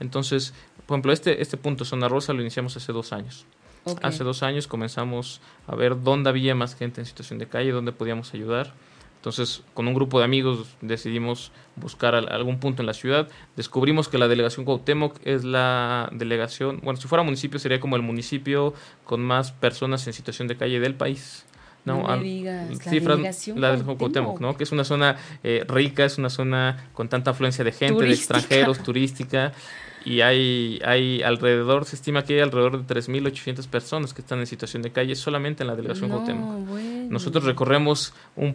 Entonces, 0.00 0.54
por 0.86 0.96
ejemplo, 0.96 1.12
este, 1.12 1.42
este 1.42 1.56
punto 1.56 1.84
Zona 1.84 2.08
Rosa 2.08 2.32
lo 2.32 2.40
iniciamos 2.40 2.76
hace 2.76 2.92
dos 2.92 3.12
años. 3.12 3.46
Hace 4.02 4.24
dos 4.24 4.42
años 4.42 4.66
comenzamos 4.66 5.40
a 5.68 5.76
ver 5.76 6.02
dónde 6.02 6.28
había 6.28 6.56
más 6.56 6.74
gente 6.74 7.00
en 7.00 7.06
situación 7.06 7.38
de 7.38 7.46
calle, 7.46 7.70
dónde 7.70 7.92
podíamos 7.92 8.34
ayudar. 8.34 8.72
Entonces, 9.26 9.62
con 9.74 9.88
un 9.88 9.94
grupo 9.94 10.18
de 10.18 10.24
amigos 10.24 10.68
decidimos 10.80 11.50
buscar 11.74 12.14
algún 12.14 12.60
punto 12.60 12.82
en 12.82 12.86
la 12.86 12.94
ciudad. 12.94 13.28
Descubrimos 13.56 14.08
que 14.08 14.18
la 14.18 14.28
delegación 14.28 14.64
Cuauhtémoc 14.64 15.18
es 15.24 15.44
la 15.44 16.08
delegación, 16.12 16.80
bueno, 16.82 17.00
si 17.00 17.08
fuera 17.08 17.24
municipio 17.24 17.58
sería 17.58 17.80
como 17.80 17.96
el 17.96 18.02
municipio 18.02 18.74
con 19.04 19.24
más 19.24 19.52
personas 19.52 20.06
en 20.06 20.12
situación 20.12 20.46
de 20.48 20.56
calle 20.56 20.78
del 20.78 20.94
país. 20.94 21.44
No, 21.86 22.02
no 22.02 22.16
me 22.16 22.22
digas, 22.22 22.68
la 23.54 23.76
la 23.76 23.82
Cuauhtémoc, 23.82 24.40
¿no? 24.40 24.56
Que 24.56 24.64
es 24.64 24.72
una 24.72 24.84
zona 24.84 25.16
eh, 25.42 25.64
rica, 25.66 26.04
es 26.04 26.18
una 26.18 26.28
zona 26.28 26.88
con 26.92 27.08
tanta 27.08 27.30
afluencia 27.30 27.64
de 27.64 27.72
gente, 27.72 28.04
de 28.04 28.12
extranjeros, 28.12 28.82
turística 28.82 29.52
y 30.06 30.20
hay, 30.20 30.80
hay 30.84 31.20
alrededor, 31.22 31.84
se 31.84 31.96
estima 31.96 32.22
que 32.22 32.34
hay 32.34 32.40
alrededor 32.40 32.84
de 32.84 32.94
3.800 32.94 33.66
personas 33.66 34.14
que 34.14 34.20
están 34.20 34.38
en 34.38 34.46
situación 34.46 34.82
de 34.82 34.92
calle 34.92 35.16
solamente 35.16 35.64
en 35.64 35.66
la 35.66 35.74
delegación 35.74 36.10
no, 36.10 36.64
Nosotros 37.10 37.42
recorremos 37.42 38.14
un, 38.36 38.54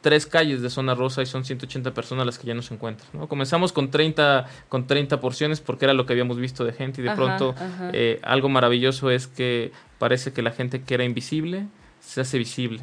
tres 0.00 0.24
calles 0.24 0.62
de 0.62 0.70
zona 0.70 0.94
rosa 0.94 1.20
y 1.20 1.26
son 1.26 1.44
180 1.44 1.92
personas 1.92 2.24
las 2.24 2.38
que 2.38 2.46
ya 2.46 2.54
nos 2.54 2.70
encuentran. 2.70 3.06
¿no? 3.12 3.28
Comenzamos 3.28 3.74
con 3.74 3.90
30, 3.90 4.46
con 4.70 4.86
30 4.86 5.20
porciones 5.20 5.60
porque 5.60 5.84
era 5.84 5.92
lo 5.92 6.06
que 6.06 6.14
habíamos 6.14 6.38
visto 6.38 6.64
de 6.64 6.72
gente 6.72 7.02
y 7.02 7.04
de 7.04 7.14
pronto 7.14 7.54
eh, 7.92 8.18
algo 8.22 8.48
maravilloso 8.48 9.10
es 9.10 9.26
que 9.26 9.72
parece 9.98 10.32
que 10.32 10.40
la 10.40 10.50
gente 10.50 10.80
que 10.80 10.94
era 10.94 11.04
invisible 11.04 11.66
se 12.00 12.20
hace 12.20 12.38
visible. 12.38 12.82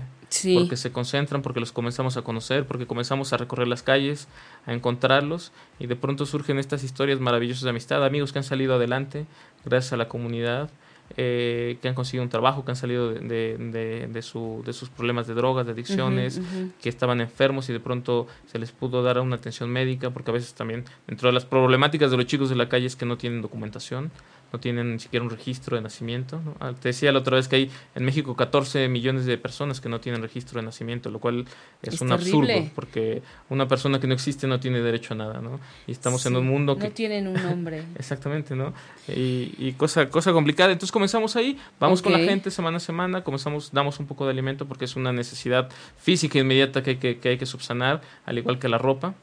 Porque 0.55 0.75
se 0.75 0.91
concentran, 0.91 1.41
porque 1.41 1.59
los 1.59 1.71
comenzamos 1.71 2.17
a 2.17 2.21
conocer, 2.21 2.65
porque 2.65 2.86
comenzamos 2.86 3.31
a 3.31 3.38
recorrer 3.38 3.67
las 3.67 3.81
calles, 3.81 4.27
a 4.65 4.74
encontrarlos 4.74 5.51
y 5.79 5.88
de 5.88 5.95
pronto 5.95 6.25
surgen 6.25 6.59
estas 6.59 6.83
historias 6.83 7.19
maravillosas 7.19 7.63
de 7.63 7.69
amistad, 7.69 8.03
amigos 8.05 8.33
que 8.33 8.39
han 8.39 8.43
salido 8.43 8.75
adelante 8.75 9.25
gracias 9.63 9.93
a 9.93 9.97
la 9.97 10.09
comunidad 10.09 10.69
eh, 11.15 11.77
que 11.81 11.88
han 11.88 11.95
conseguido 11.95 12.24
un 12.24 12.29
trabajo, 12.29 12.65
que 12.65 12.71
han 12.71 12.75
salido 12.75 13.13
de, 13.13 13.57
de, 13.57 14.07
de, 14.07 14.21
su, 14.21 14.62
de 14.65 14.74
sus 14.74 14.89
problemas 14.89 15.25
de 15.25 15.36
drogas, 15.36 15.65
de 15.65 15.71
adicciones, 15.71 16.41
que 16.81 16.89
estaban 16.89 17.21
enfermos 17.21 17.69
y 17.69 17.74
de 17.74 17.79
pronto 17.79 18.27
se 18.45 18.59
les 18.59 18.74
pudo 18.74 19.01
dar 19.03 19.19
una 19.19 19.38
atención 19.38 19.69
médica, 19.69 20.09
porque 20.09 20.31
a 20.31 20.33
veces 20.33 20.53
también 20.53 20.83
dentro 21.07 21.29
de 21.29 21.33
las 21.33 21.45
problemáticas 21.45 22.12
de 22.12 22.17
los 22.17 22.25
chicos 22.25 22.50
de 22.50 22.55
la 22.55 22.67
calle 22.67 22.88
es 22.88 22.97
que 22.97 23.05
no 23.05 23.17
tienen 23.17 23.41
documentación 23.41 24.12
no 24.51 24.60
tienen 24.60 24.94
ni 24.94 25.00
siquiera 25.00 25.24
un 25.24 25.30
registro 25.30 25.77
de 25.77 25.84
nacimiento. 25.84 26.42
Ah, 26.60 26.74
te 26.80 26.89
decía 26.89 27.12
la 27.12 27.20
otra 27.20 27.38
vez 27.38 27.48
que 27.48 27.56
hay 27.56 27.72
en 27.96 28.06
México 28.06 28.36
14 28.36 28.88
millones 28.89 29.25
de 29.25 29.38
personas 29.38 29.82
que 29.82 29.89
no 29.89 30.00
tienen 30.00 30.22
registro 30.22 30.60
de 30.60 30.66
nacimiento, 30.66 31.10
lo 31.10 31.20
cual 31.20 31.46
es, 31.82 32.01
un 32.01 32.12
absurdo, 32.12 32.54
porque 32.75 33.22
una 33.50 33.68
persona 33.68 34.00
que 34.00 34.08
no 34.08 34.13
existe 34.13 34.48
no 34.48 34.60
tiene 34.60 34.82
derecho 34.82 35.13
a 35.13 35.18
nada, 35.18 35.42
¿no? 35.42 35.60
Y 35.88 35.92
estamos 35.92 36.25
en 36.25 36.36
un 36.36 36.48
mundo 36.48 36.77
que... 36.77 36.86
No 36.86 36.92
tienen 36.92 37.27
un 37.27 37.42
nombre. 37.42 37.84
Exactamente, 37.96 38.55
¿no? 38.55 38.74
Y, 39.07 39.53
y, 39.57 39.74
cosa, 39.77 40.10
cosa 40.10 40.33
complicada. 40.33 40.72
Entonces 40.72 40.92
comenzamos 40.92 41.36
ahí, 41.36 41.57
vamos 41.79 42.01
con 42.01 42.12
la 42.12 42.20
gente 42.20 42.51
semana 42.51 42.77
a 42.77 42.81
semana, 42.81 43.24
comenzamos, 43.24 43.72
damos 43.72 44.00
un 44.00 44.07
poco 44.07 44.25
de 44.25 44.31
alimento 44.31 44.68
porque 44.68 44.86
es 44.86 44.96
una 44.96 45.14
necesidad 45.14 45.70
física 45.98 46.40
inmediata 46.40 46.83
que 46.83 46.98
que, 46.98 47.20
que 47.20 47.29
hay 47.29 47.38
que 47.38 47.46
subsanar, 47.46 48.01
al 48.25 48.38
igual 48.38 48.60
que 48.60 48.70
la 48.70 48.77
ropa. 48.77 49.16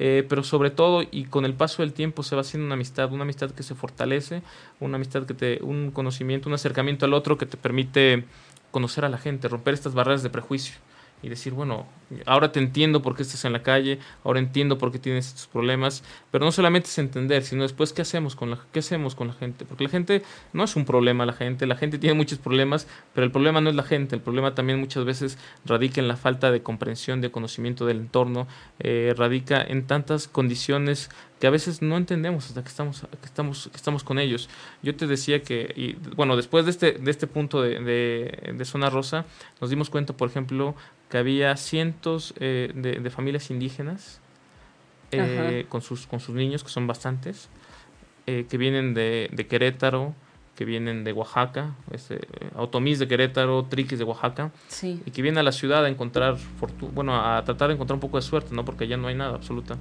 Eh, 0.00 0.24
pero 0.28 0.44
sobre 0.44 0.70
todo 0.70 1.02
y 1.10 1.24
con 1.24 1.44
el 1.44 1.54
paso 1.54 1.82
del 1.82 1.92
tiempo 1.92 2.22
se 2.22 2.36
va 2.36 2.42
haciendo 2.42 2.66
una 2.66 2.74
amistad, 2.74 3.12
una 3.12 3.24
amistad 3.24 3.50
que 3.50 3.64
se 3.64 3.74
fortalece, 3.74 4.42
una 4.78 4.96
amistad 4.96 5.26
que 5.26 5.34
te, 5.34 5.58
un 5.62 5.90
conocimiento, 5.90 6.48
un 6.48 6.54
acercamiento 6.54 7.04
al 7.04 7.14
otro 7.14 7.36
que 7.36 7.46
te 7.46 7.56
permite 7.56 8.24
conocer 8.70 9.04
a 9.04 9.08
la 9.08 9.18
gente, 9.18 9.48
romper 9.48 9.74
estas 9.74 9.94
barreras 9.94 10.22
de 10.22 10.30
prejuicio 10.30 10.76
y 11.22 11.28
decir, 11.28 11.52
bueno, 11.52 11.86
ahora 12.26 12.52
te 12.52 12.60
entiendo 12.60 13.02
por 13.02 13.14
qué 13.14 13.22
estás 13.22 13.44
en 13.44 13.52
la 13.52 13.62
calle, 13.62 13.98
ahora 14.24 14.38
entiendo 14.38 14.78
por 14.78 14.92
qué 14.92 14.98
tienes 14.98 15.28
estos 15.28 15.46
problemas, 15.46 16.02
pero 16.30 16.44
no 16.44 16.52
solamente 16.52 16.88
es 16.88 16.98
entender, 16.98 17.42
sino 17.42 17.62
después 17.62 17.92
qué 17.92 18.02
hacemos 18.02 18.36
con 18.36 18.50
la 18.50 18.58
qué 18.72 18.78
hacemos 18.80 19.14
con 19.14 19.28
la 19.28 19.34
gente, 19.34 19.64
porque 19.64 19.84
la 19.84 19.90
gente 19.90 20.22
no 20.52 20.64
es 20.64 20.76
un 20.76 20.84
problema 20.84 21.26
la 21.26 21.32
gente, 21.32 21.66
la 21.66 21.76
gente 21.76 21.98
tiene 21.98 22.14
muchos 22.14 22.38
problemas, 22.38 22.86
pero 23.14 23.24
el 23.24 23.30
problema 23.30 23.60
no 23.60 23.70
es 23.70 23.76
la 23.76 23.82
gente, 23.82 24.14
el 24.14 24.22
problema 24.22 24.54
también 24.54 24.78
muchas 24.78 25.04
veces 25.04 25.38
radica 25.64 26.00
en 26.00 26.08
la 26.08 26.16
falta 26.16 26.50
de 26.50 26.62
comprensión, 26.62 27.20
de 27.20 27.30
conocimiento 27.30 27.86
del 27.86 27.98
entorno, 27.98 28.46
eh, 28.78 29.14
radica 29.16 29.60
en 29.62 29.86
tantas 29.86 30.28
condiciones 30.28 31.10
que 31.38 31.46
a 31.46 31.50
veces 31.50 31.82
no 31.82 31.96
entendemos 31.96 32.48
hasta 32.48 32.62
que 32.62 32.68
estamos 32.68 33.02
que 33.02 33.26
estamos 33.26 33.68
que 33.70 33.76
estamos 33.76 34.02
con 34.02 34.18
ellos. 34.18 34.48
Yo 34.82 34.96
te 34.96 35.06
decía 35.06 35.42
que 35.42 35.72
y, 35.76 35.92
bueno, 36.16 36.36
después 36.36 36.64
de 36.64 36.72
este 36.72 36.92
de 36.92 37.10
este 37.10 37.26
punto 37.26 37.62
de, 37.62 37.80
de, 37.80 38.54
de 38.54 38.64
zona 38.64 38.90
rosa 38.90 39.24
nos 39.60 39.70
dimos 39.70 39.88
cuenta, 39.88 40.16
por 40.16 40.28
ejemplo, 40.28 40.74
que 41.08 41.18
había 41.18 41.56
cientos 41.56 42.34
eh, 42.38 42.70
de, 42.74 43.10
familias 43.10 43.50
indígenas 43.50 44.20
eh, 45.10 45.64
con, 45.68 45.80
sus, 45.80 46.06
con 46.06 46.20
sus 46.20 46.34
niños, 46.34 46.62
que 46.62 46.70
son 46.70 46.86
bastantes, 46.86 47.48
eh, 48.26 48.46
que 48.48 48.58
vienen 48.58 48.92
de, 48.92 49.30
de, 49.32 49.46
Querétaro, 49.46 50.14
que 50.54 50.66
vienen 50.66 51.04
de 51.04 51.12
Oaxaca, 51.12 51.74
este, 51.92 52.20
Automis 52.54 52.98
de 52.98 53.08
Querétaro, 53.08 53.64
Triquis 53.64 53.98
de 53.98 54.04
Oaxaca, 54.04 54.50
y 54.82 55.10
que 55.10 55.22
vienen 55.22 55.38
a 55.38 55.42
la 55.42 55.52
ciudad 55.52 55.84
a 55.84 55.88
encontrar, 55.88 56.36
bueno, 56.94 57.16
a 57.16 57.42
tratar 57.44 57.68
de 57.68 57.74
encontrar 57.74 57.94
un 57.94 58.00
poco 58.00 58.18
de 58.18 58.22
suerte, 58.22 58.54
¿no? 58.54 58.64
Porque 58.64 58.84
allá 58.84 58.96
no 58.96 59.08
hay 59.08 59.14
nada, 59.14 59.34
absoluta. 59.34 59.76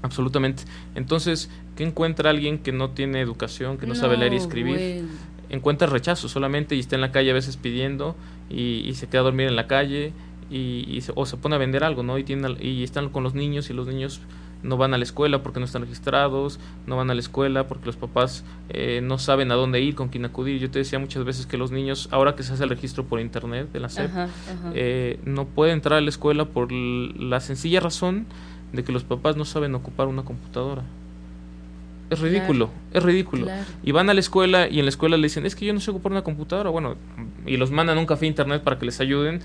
Absolutamente. 0.00 0.64
Entonces, 0.96 1.48
¿qué 1.76 1.84
encuentra 1.84 2.30
alguien 2.30 2.58
que 2.58 2.72
no 2.72 2.90
tiene 2.90 3.20
educación, 3.20 3.78
que 3.78 3.86
no, 3.86 3.94
sabe 3.94 4.16
leer 4.16 4.32
y 4.32 4.36
escribir? 4.36 5.04
Encuentra 5.48 5.86
rechazo 5.86 6.28
solamente 6.28 6.74
y 6.74 6.80
está 6.80 6.96
en 6.96 7.02
la 7.02 7.12
calle 7.12 7.30
a 7.30 7.34
veces 7.34 7.56
pidiendo 7.56 8.16
y, 8.50 8.82
y 8.86 8.94
se 8.94 9.06
queda 9.06 9.20
a 9.20 9.24
dormir 9.24 9.46
en 9.46 9.54
la 9.54 9.68
calle 9.68 10.12
y, 10.52 11.00
se, 11.00 11.12
o 11.14 11.26
se 11.26 11.36
pone 11.36 11.54
a 11.56 11.58
vender 11.58 11.84
algo, 11.84 12.02
¿no? 12.02 12.18
Y, 12.18 12.24
tiene, 12.24 12.56
y 12.60 12.82
están 12.82 13.08
con 13.08 13.22
los 13.22 13.34
niños 13.34 13.70
y 13.70 13.72
los 13.72 13.86
niños 13.86 14.20
no 14.62 14.76
van 14.76 14.94
a 14.94 14.98
la 14.98 15.04
escuela 15.04 15.42
porque 15.42 15.58
no 15.58 15.66
están 15.66 15.82
registrados, 15.82 16.60
no 16.86 16.96
van 16.96 17.10
a 17.10 17.14
la 17.14 17.20
escuela 17.20 17.66
porque 17.66 17.86
los 17.86 17.96
papás 17.96 18.44
eh, 18.68 19.00
no 19.02 19.18
saben 19.18 19.50
a 19.50 19.54
dónde 19.54 19.80
ir, 19.80 19.94
con 19.94 20.08
quién 20.08 20.24
acudir. 20.24 20.60
Yo 20.60 20.70
te 20.70 20.78
decía 20.78 20.98
muchas 20.98 21.24
veces 21.24 21.46
que 21.46 21.56
los 21.56 21.72
niños, 21.72 22.08
ahora 22.12 22.36
que 22.36 22.42
se 22.42 22.52
hace 22.52 22.62
el 22.64 22.70
registro 22.70 23.04
por 23.04 23.20
internet 23.20 23.72
de 23.72 23.80
la 23.80 23.88
SEP, 23.88 24.10
eh, 24.74 25.18
no 25.24 25.46
pueden 25.46 25.74
entrar 25.74 25.98
a 25.98 26.00
la 26.00 26.08
escuela 26.08 26.44
por 26.44 26.70
la 26.70 27.40
sencilla 27.40 27.80
razón 27.80 28.26
de 28.72 28.84
que 28.84 28.92
los 28.92 29.04
papás 29.04 29.36
no 29.36 29.44
saben 29.44 29.74
ocupar 29.74 30.06
una 30.06 30.24
computadora. 30.24 30.82
Es 32.12 32.20
ridículo, 32.20 32.68
es 32.92 33.02
ridículo. 33.02 33.46
Y 33.82 33.92
van 33.92 34.10
a 34.10 34.14
la 34.14 34.20
escuela 34.20 34.68
y 34.68 34.78
en 34.80 34.84
la 34.84 34.90
escuela 34.90 35.16
le 35.16 35.22
dicen, 35.22 35.46
es 35.46 35.56
que 35.56 35.64
yo 35.64 35.72
no 35.72 35.80
sé 35.80 35.90
ocupar 35.90 36.12
una 36.12 36.20
computadora. 36.20 36.68
Bueno, 36.68 36.96
y 37.46 37.56
los 37.56 37.70
mandan 37.70 37.96
a 37.96 38.00
un 38.00 38.06
café 38.06 38.26
internet 38.26 38.62
para 38.62 38.78
que 38.78 38.84
les 38.84 39.00
ayuden 39.00 39.40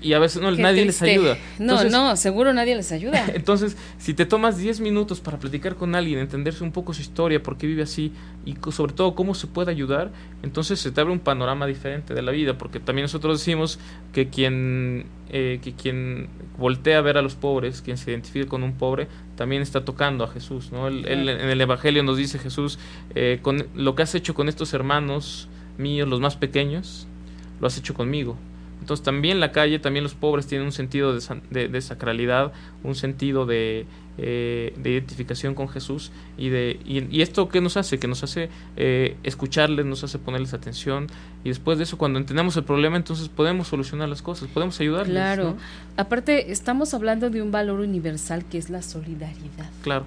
y 0.00 0.12
a 0.12 0.18
veces 0.18 0.40
no, 0.40 0.50
nadie 0.52 0.84
les 0.84 1.02
ayuda. 1.02 1.36
no, 1.58 1.84
no, 1.84 2.16
seguro 2.16 2.52
nadie 2.52 2.76
les 2.76 2.92
ayuda. 2.92 3.24
Entonces, 3.34 3.76
si 3.98 4.14
te 4.14 4.26
tomas 4.26 4.56
10 4.56 4.80
minutos 4.80 5.20
para 5.20 5.38
platicar 5.38 5.74
con 5.74 5.94
alguien, 5.94 6.20
entenderse 6.20 6.62
un 6.62 6.72
poco 6.72 6.94
su 6.94 7.00
historia, 7.00 7.42
por 7.42 7.58
qué 7.58 7.66
vive 7.66 7.82
así 7.82 8.12
y 8.44 8.56
sobre 8.70 8.92
todo 8.92 9.14
cómo 9.14 9.34
se 9.34 9.48
puede 9.48 9.70
ayudar, 9.70 10.12
entonces 10.42 10.78
se 10.78 10.92
te 10.92 11.00
abre 11.00 11.12
un 11.12 11.18
panorama 11.18 11.66
diferente 11.66 12.14
de 12.14 12.22
la 12.22 12.30
vida, 12.30 12.56
porque 12.58 12.78
también 12.78 13.04
nosotros 13.04 13.40
decimos 13.40 13.78
que 14.12 14.28
quien, 14.28 15.06
eh, 15.30 15.58
que 15.62 15.72
quien 15.72 16.28
voltea 16.56 16.98
a 16.98 17.02
ver 17.02 17.18
a 17.18 17.22
los 17.22 17.34
pobres, 17.34 17.82
quien 17.82 17.96
se 17.96 18.12
identifique 18.12 18.46
con 18.46 18.62
un 18.62 18.74
pobre, 18.74 19.08
también 19.36 19.62
está 19.62 19.84
tocando 19.84 20.24
a 20.24 20.28
Jesús. 20.28 20.70
¿no? 20.70 20.88
en 20.88 21.04
el 21.28 21.60
Evangelio 21.60 22.02
nos 22.02 22.16
dice 22.16 22.38
Jesús, 22.38 22.78
eh, 23.14 23.40
con 23.42 23.66
lo 23.74 23.94
que 23.94 24.02
has 24.02 24.14
hecho 24.14 24.34
con 24.34 24.48
estos 24.48 24.72
hermanos 24.74 25.48
míos, 25.76 26.08
los 26.08 26.20
más 26.20 26.36
pequeños, 26.36 27.08
lo 27.60 27.66
has 27.66 27.76
hecho 27.76 27.94
conmigo 27.94 28.36
Entonces 28.80 29.04
también 29.04 29.40
la 29.40 29.52
calle, 29.52 29.78
también 29.78 30.02
los 30.02 30.14
pobres 30.14 30.46
tienen 30.46 30.66
un 30.66 30.72
sentido 30.72 31.12
de, 31.14 31.80
sacralidad, 31.80 32.52
un 32.82 32.94
sentido 32.94 33.44
de, 33.46 33.86
eh, 34.18 34.72
de, 34.76 34.90
identificación 34.90 35.54
con 35.54 35.68
Jesús 35.68 36.10
y, 36.36 36.48
de, 36.48 36.80
y, 36.84 37.20
esto 37.20 37.48
qué 37.48 37.60
nos 37.60 37.76
hace, 37.76 37.98
que 37.98 38.08
nos 38.08 38.22
hace 38.22 38.48
eh, 38.76 39.16
escucharles, 39.22 39.84
nos 39.84 40.04
hace 40.04 40.18
ponerles 40.18 40.54
atención 40.54 41.08
y 41.44 41.48
después 41.48 41.78
de 41.78 41.84
eso 41.84 41.98
cuando 41.98 42.18
entendemos 42.18 42.56
el 42.56 42.64
problema 42.64 42.96
entonces 42.96 43.28
podemos 43.28 43.68
solucionar 43.68 44.08
las 44.08 44.22
cosas, 44.22 44.48
podemos 44.48 44.80
ayudarles. 44.80 45.12
Claro, 45.12 45.56
aparte 45.96 46.52
estamos 46.52 46.94
hablando 46.94 47.30
de 47.30 47.42
un 47.42 47.50
valor 47.50 47.80
universal 47.80 48.44
que 48.44 48.58
es 48.58 48.70
la 48.70 48.82
solidaridad. 48.82 49.70
Claro. 49.82 50.06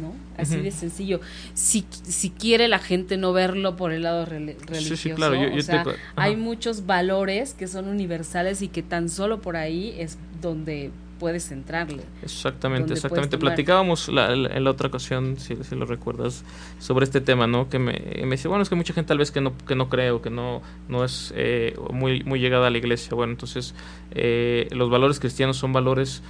¿No? 0.00 0.14
Así 0.36 0.56
de 0.58 0.70
sencillo. 0.70 1.20
Si, 1.54 1.86
si 1.90 2.30
quiere 2.30 2.68
la 2.68 2.78
gente 2.78 3.16
no 3.16 3.32
verlo 3.32 3.76
por 3.76 3.92
el 3.92 4.02
lado 4.02 4.26
religioso, 4.26 4.96
sí, 4.96 5.10
claro. 5.10 5.92
hay 6.16 6.36
muchos 6.36 6.86
valores 6.86 7.54
que 7.54 7.66
son 7.66 7.88
universales 7.88 8.62
y 8.62 8.68
que 8.68 8.82
tan 8.82 9.08
solo 9.08 9.40
por 9.40 9.56
ahí 9.56 9.94
es 9.98 10.18
donde 10.40 10.90
puedes 11.20 11.46
centrarle. 11.46 12.02
Exactamente, 12.22 12.94
exactamente. 12.94 13.36
Platicábamos 13.36 14.08
en 14.08 14.64
la 14.64 14.70
otra 14.70 14.88
ocasión, 14.88 15.36
si, 15.38 15.54
si, 15.62 15.76
lo 15.76 15.84
recuerdas, 15.84 16.44
sobre 16.78 17.04
este 17.04 17.20
tema, 17.20 17.46
¿no? 17.46 17.68
Que 17.68 17.78
me, 17.78 17.92
me 18.22 18.30
decía, 18.30 18.48
bueno, 18.48 18.62
es 18.62 18.70
que 18.70 18.74
mucha 18.74 18.94
gente 18.94 19.08
tal 19.08 19.18
vez 19.18 19.30
que 19.30 19.42
no, 19.42 19.56
que 19.58 19.76
no 19.76 19.90
cree 19.90 20.10
o 20.10 20.22
que 20.22 20.30
no, 20.30 20.62
no 20.88 21.04
es 21.04 21.32
eh, 21.36 21.76
muy, 21.92 22.24
muy 22.24 22.40
llegada 22.40 22.68
a 22.68 22.70
la 22.70 22.78
iglesia. 22.78 23.14
Bueno, 23.14 23.32
entonces 23.32 23.74
eh, 24.12 24.66
los 24.72 24.88
valores 24.90 25.20
cristianos 25.20 25.58
son 25.58 25.74
valores 25.74 26.22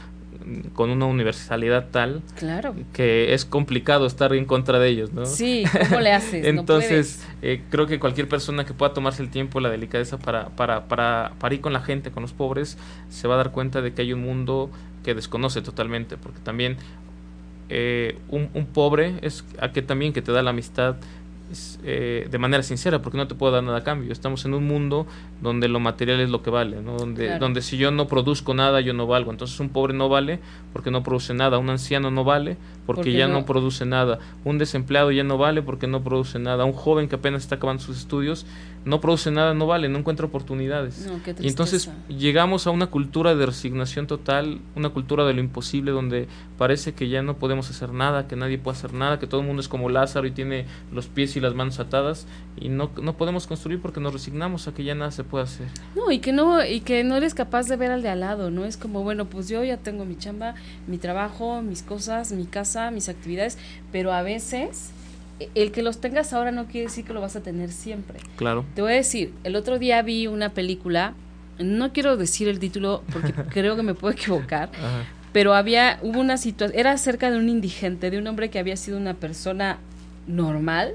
con 0.75 0.91
una 0.91 1.07
universalidad 1.07 1.89
tal 1.91 2.23
claro. 2.37 2.75
que 2.93 3.35
es 3.35 3.45
complicado 3.45 4.07
estar 4.07 4.33
en 4.35 4.45
contra 4.45 4.79
de 4.79 4.89
ellos, 4.89 5.13
¿no? 5.13 5.27
Sí, 5.27 5.65
¿cómo 5.89 6.01
le 6.01 6.13
haces? 6.13 6.45
Entonces, 6.47 7.27
eh, 7.43 7.63
creo 7.71 7.87
que 7.87 7.99
cualquier 7.99 8.29
persona 8.29 8.65
que 8.65 8.75
pueda 8.75 8.93
tomarse 8.93 9.23
el 9.23 9.31
tiempo, 9.31 9.61
la 9.61 9.71
delicadeza 9.71 10.19
para, 10.19 10.49
para, 10.51 10.89
para, 10.89 11.33
para 11.39 11.55
ir 11.55 11.61
con 11.61 11.73
la 11.73 11.81
gente, 11.81 12.11
con 12.11 12.23
los 12.23 12.33
pobres, 12.33 12.79
se 13.09 13.29
va 13.29 13.35
a 13.35 13.37
dar 13.39 13.53
cuenta 13.53 13.83
de 13.83 13.93
que 13.93 14.03
hay 14.03 14.13
un 14.13 14.23
mundo 14.23 14.71
que 15.05 15.15
desconoce 15.15 15.63
totalmente, 15.63 16.17
porque 16.17 16.41
también 16.41 16.77
eh, 17.69 18.19
un, 18.29 18.51
un, 18.53 18.67
pobre 18.67 19.15
es 19.23 19.45
a 19.61 19.71
que 19.71 19.81
también 19.81 20.13
que 20.13 20.23
te 20.23 20.33
da 20.33 20.43
la 20.43 20.51
amistad 20.51 20.97
eh, 21.83 22.29
de 22.31 22.39
manera 22.39 22.63
sincera, 22.63 23.03
porque 23.03 23.19
no 23.19 23.27
te 23.27 23.35
puedo 23.35 23.53
dar 23.53 23.63
nada 23.63 23.79
a 23.79 23.85
cambio. 23.85 24.13
Estamos 24.13 24.45
en 24.45 24.55
un 24.55 24.67
mundo 24.67 25.07
donde 25.41 25.69
lo 25.69 25.81
material 25.81 26.21
es 26.21 26.31
lo 26.31 26.43
que 26.43 26.51
vale, 26.51 26.81
¿no? 26.81 26.97
donde, 26.97 27.39
donde 27.39 27.63
si 27.63 27.77
yo 27.77 27.91
no 27.91 28.07
produzco 28.07 28.55
nada, 28.55 28.81
yo 28.81 28.93
no 28.93 29.07
valgo. 29.07 29.31
Entonces 29.31 29.59
un 29.61 29.69
pobre 29.69 29.95
no 29.95 30.09
vale 30.09 30.41
porque 30.73 30.91
no 30.91 31.03
produce 31.03 31.35
nada, 31.35 31.59
un 31.59 31.71
anciano 31.71 32.11
no 32.11 32.25
vale 32.25 32.57
porque, 32.87 33.13
ya 33.13 33.29
no? 33.29 33.45
produce 33.45 33.87
nada, 33.87 34.19
un 34.45 34.59
desempleado 34.59 35.11
ya 35.13 35.25
no 35.25 35.39
vale 35.39 35.63
porque 35.63 35.87
no 35.87 36.03
produce 36.03 36.39
nada, 36.39 36.65
un 36.65 36.73
joven 36.73 37.09
que 37.09 37.17
apenas 37.17 37.43
está 37.43 37.57
acabando 37.57 37.83
sus 37.83 37.99
estudios 37.99 38.47
no 38.85 39.01
produce 39.01 39.31
nada, 39.31 39.53
no 39.53 39.67
vale, 39.67 39.89
no 39.89 39.99
encuentra 39.99 40.27
oportunidades. 40.27 41.07
y 41.41 41.49
entonces 41.49 41.91
llegamos 42.09 42.67
a 42.67 42.71
una 42.71 42.87
cultura 42.87 43.35
de 43.35 43.47
resignación 43.47 44.07
total, 44.07 44.61
una 44.75 44.91
cultura 44.91 45.25
de 45.25 45.35
lo 45.35 45.41
imposible 45.41 45.91
donde 45.91 46.29
parece 46.57 46.95
que 46.95 47.09
ya 47.09 47.23
no 47.23 47.37
podemos 47.37 47.69
hacer 47.69 47.93
nada, 47.93 48.27
que 48.27 48.37
nadie 48.37 48.59
puede 48.59 48.79
hacer 48.79 48.95
nada, 48.95 49.19
que 49.19 49.27
todo 49.27 49.43
el 49.43 49.47
mundo 49.47 49.61
es 49.61 49.69
como 49.69 49.91
Lázaro 49.91 50.27
y 50.27 50.31
tiene 50.31 50.67
los 50.93 51.09
pies 51.09 51.37
y 51.37 51.41
las 51.41 51.55
manos 51.55 51.79
atadas 51.79 52.27
y 52.59 52.69
no, 52.69 52.91
no 53.03 53.17
podemos 53.17 53.47
construir 53.47 53.81
porque 53.81 54.01
nos 54.01 54.13
resignamos 54.13 54.67
a 54.67 54.73
que 54.73 54.85
ya 54.85 54.95
nada 54.95 55.11
se 55.11 55.25
puede 55.25 55.45
hacer. 55.45 55.67
No, 55.95 56.11
y 56.11 56.21
que 56.21 56.33
no 56.33 56.65
y 56.65 56.81
que 56.81 57.05
no 57.05 57.17
eres 57.17 57.35
capaz 57.35 57.69
de 57.69 57.77
ver 57.77 57.91
al 57.91 58.03
de 58.03 58.09
al 58.09 58.21
lado, 58.21 58.51
no 58.51 58.65
es 58.65 58.77
como, 58.77 59.03
bueno, 59.03 59.27
pues 59.27 59.49
yo 59.49 59.63
ya 59.63 59.77
tengo 59.77 60.05
mi 60.07 60.17
chamba, 60.17 60.55
mi 60.87 60.97
trabajo, 60.97 61.61
mis 61.61 61.83
cosas, 61.83 62.33
mi 62.33 62.47
casa, 62.47 62.91
mis 62.91 63.09
actividades, 63.09 63.59
pero 63.93 64.13
a 64.13 64.23
veces 64.23 64.93
el 65.55 65.73
que 65.73 65.83
los 65.83 66.01
tengas 66.01 66.33
ahora 66.33 66.53
no 66.53 66.67
quiere 66.67 66.87
decir 66.87 67.05
que 67.05 67.13
lo 67.13 67.21
vas 67.21 67.37
a 67.37 67.43
tener 67.43 67.71
siempre. 67.71 68.19
Claro. 68.37 68.65
Te 68.75 68.83
voy 68.83 68.93
a 68.93 68.97
decir, 68.97 69.33
el 69.45 69.57
otro 69.57 69.79
día 69.79 70.03
vi 70.03 70.27
una 70.27 70.51
película, 70.51 71.15
no 71.59 71.93
quiero 71.93 72.17
decir 72.17 72.49
el 72.49 72.59
título 72.59 73.03
porque 73.13 73.33
creo 73.51 73.77
que 73.77 73.83
me 73.83 73.95
puedo 73.95 74.13
equivocar, 74.13 74.71
pero 75.33 75.55
había, 75.55 75.99
hubo 76.03 76.21
una 76.21 76.37
situación, 76.37 76.79
era 76.79 76.93
acerca 76.93 77.31
de 77.31 77.39
un 77.39 77.49
indigente, 77.49 78.11
de 78.11 78.19
un 78.19 78.27
hombre 78.27 78.51
que 78.51 78.59
había 78.59 78.77
sido 78.77 78.99
una 78.99 79.15
persona 79.15 79.79
normal, 80.27 80.93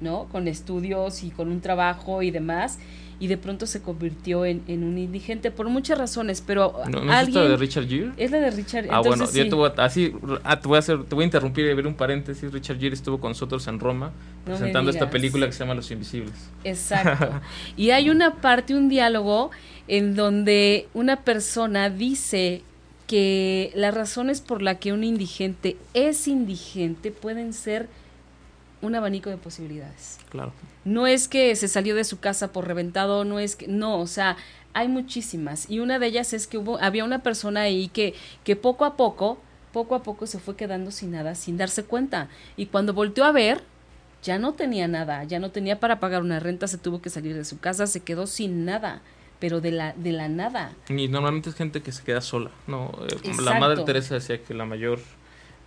¿no? 0.00 0.24
Con 0.30 0.48
estudios 0.48 1.22
y 1.22 1.30
con 1.30 1.50
un 1.50 1.60
trabajo 1.60 2.22
y 2.22 2.30
demás, 2.30 2.78
y 3.20 3.28
de 3.28 3.36
pronto 3.36 3.66
se 3.66 3.80
convirtió 3.82 4.44
en, 4.44 4.62
un 4.68 4.98
indigente 4.98 5.50
por 5.50 5.68
muchas 5.68 5.98
razones, 5.98 6.42
pero 6.44 6.74
¿No, 6.88 7.00
alguien, 7.12 7.28
es 7.28 7.34
la 7.34 7.48
de 7.48 7.56
Richard 7.56 7.88
Gere? 7.88 8.12
Es 8.16 8.30
la 8.30 8.38
de 8.38 8.50
Richard 8.50 8.86
Ah, 8.90 9.00
bueno, 9.00 9.30
yo 9.30 9.48
te 9.48 9.54
voy 9.54 9.70
a, 9.76 9.82
así, 9.82 10.12
ah, 10.42 10.60
te 10.60 10.68
voy 10.68 10.76
a 10.76 10.78
hacer, 10.80 11.04
te 11.04 11.14
voy 11.14 11.22
a 11.22 11.26
interrumpir 11.26 11.66
y 11.66 11.74
ver 11.74 11.86
un 11.86 11.94
paréntesis. 11.94 12.52
Richard 12.52 12.78
Gere 12.78 12.94
estuvo 12.94 13.18
con 13.20 13.30
nosotros 13.30 13.66
en 13.68 13.80
Roma 13.80 14.12
presentando 14.44 14.90
esta 14.90 15.10
película 15.10 15.46
que 15.46 15.52
se 15.52 15.60
llama 15.60 15.74
Los 15.74 15.90
Invisibles. 15.90 16.34
Exacto. 16.64 17.40
y 17.76 17.90
hay 17.90 18.10
una 18.10 18.34
parte, 18.36 18.74
un 18.74 18.88
diálogo 18.88 19.50
en 19.88 20.16
donde 20.16 20.88
una 20.94 21.22
persona 21.22 21.90
dice 21.90 22.62
que 23.06 23.70
las 23.74 23.94
razones 23.94 24.40
por 24.40 24.62
la 24.62 24.76
que 24.76 24.92
un 24.92 25.04
indigente 25.04 25.76
es 25.92 26.26
indigente 26.26 27.10
pueden 27.10 27.52
ser 27.52 27.88
un 28.86 28.94
abanico 28.94 29.30
de 29.30 29.36
posibilidades. 29.36 30.18
Claro. 30.30 30.52
No 30.84 31.06
es 31.06 31.28
que 31.28 31.54
se 31.56 31.68
salió 31.68 31.94
de 31.94 32.04
su 32.04 32.20
casa 32.20 32.52
por 32.52 32.66
reventado, 32.66 33.24
no 33.24 33.38
es 33.38 33.56
que, 33.56 33.68
no, 33.68 33.98
o 33.98 34.06
sea, 34.06 34.36
hay 34.72 34.88
muchísimas. 34.88 35.70
Y 35.70 35.80
una 35.80 35.98
de 35.98 36.06
ellas 36.06 36.32
es 36.32 36.46
que 36.46 36.58
hubo, 36.58 36.80
había 36.80 37.04
una 37.04 37.22
persona 37.22 37.62
ahí 37.62 37.88
que, 37.88 38.14
que 38.44 38.56
poco 38.56 38.84
a 38.84 38.96
poco, 38.96 39.38
poco 39.72 39.94
a 39.94 40.02
poco 40.02 40.26
se 40.26 40.38
fue 40.38 40.56
quedando 40.56 40.90
sin 40.90 41.12
nada, 41.12 41.34
sin 41.34 41.56
darse 41.56 41.84
cuenta. 41.84 42.28
Y 42.56 42.66
cuando 42.66 42.92
volteó 42.92 43.24
a 43.24 43.32
ver, 43.32 43.62
ya 44.22 44.38
no 44.38 44.54
tenía 44.54 44.88
nada, 44.88 45.24
ya 45.24 45.38
no 45.38 45.50
tenía 45.50 45.80
para 45.80 46.00
pagar 46.00 46.22
una 46.22 46.40
renta, 46.40 46.66
se 46.66 46.78
tuvo 46.78 47.00
que 47.02 47.10
salir 47.10 47.34
de 47.34 47.44
su 47.44 47.58
casa, 47.58 47.86
se 47.86 48.00
quedó 48.00 48.26
sin 48.26 48.64
nada 48.64 49.02
pero 49.40 49.60
de 49.60 49.72
la 49.72 49.92
de 49.92 50.12
la 50.12 50.28
nada. 50.28 50.72
Y 50.88 51.08
normalmente 51.08 51.50
es 51.50 51.54
gente 51.54 51.82
que 51.82 51.92
se 51.92 52.02
queda 52.02 52.22
sola, 52.22 52.50
¿no? 52.66 52.92
Eh, 53.10 53.42
la 53.42 53.58
Madre 53.58 53.84
Teresa 53.84 54.14
decía 54.14 54.42
que 54.42 54.54
la 54.54 54.64
mayor 54.64 55.00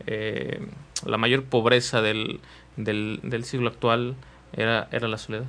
eh, 0.06 0.60
la 1.06 1.18
mayor 1.18 1.44
pobreza 1.44 2.02
del, 2.02 2.40
del, 2.78 3.20
del 3.24 3.44
siglo 3.44 3.68
actual 3.68 4.16
era, 4.54 4.88
era 4.92 5.08
la 5.08 5.18
soledad. 5.18 5.46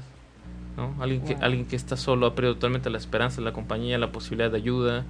¿no? 0.77 0.95
Alguien, 1.01 1.23
que, 1.23 1.35
alguien 1.35 1.67
que 1.67 1.77
está 1.77 1.97
solo 1.97 2.27
ha 2.27 2.35
perdido 2.35 2.55
totalmente 2.55 2.91
la 2.91 2.99
esperanza, 2.99 3.41
la 3.41 3.53
compañía, 3.53 3.99
la 3.99 4.13
posibilidad 4.13 4.51
de 4.51 4.57
ayuda. 4.57 5.05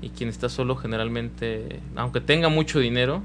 Y 0.00 0.10
quien 0.10 0.28
está 0.28 0.48
solo 0.48 0.74
generalmente, 0.74 1.80
aunque 1.94 2.20
tenga 2.20 2.48
mucho 2.48 2.80
dinero, 2.80 3.22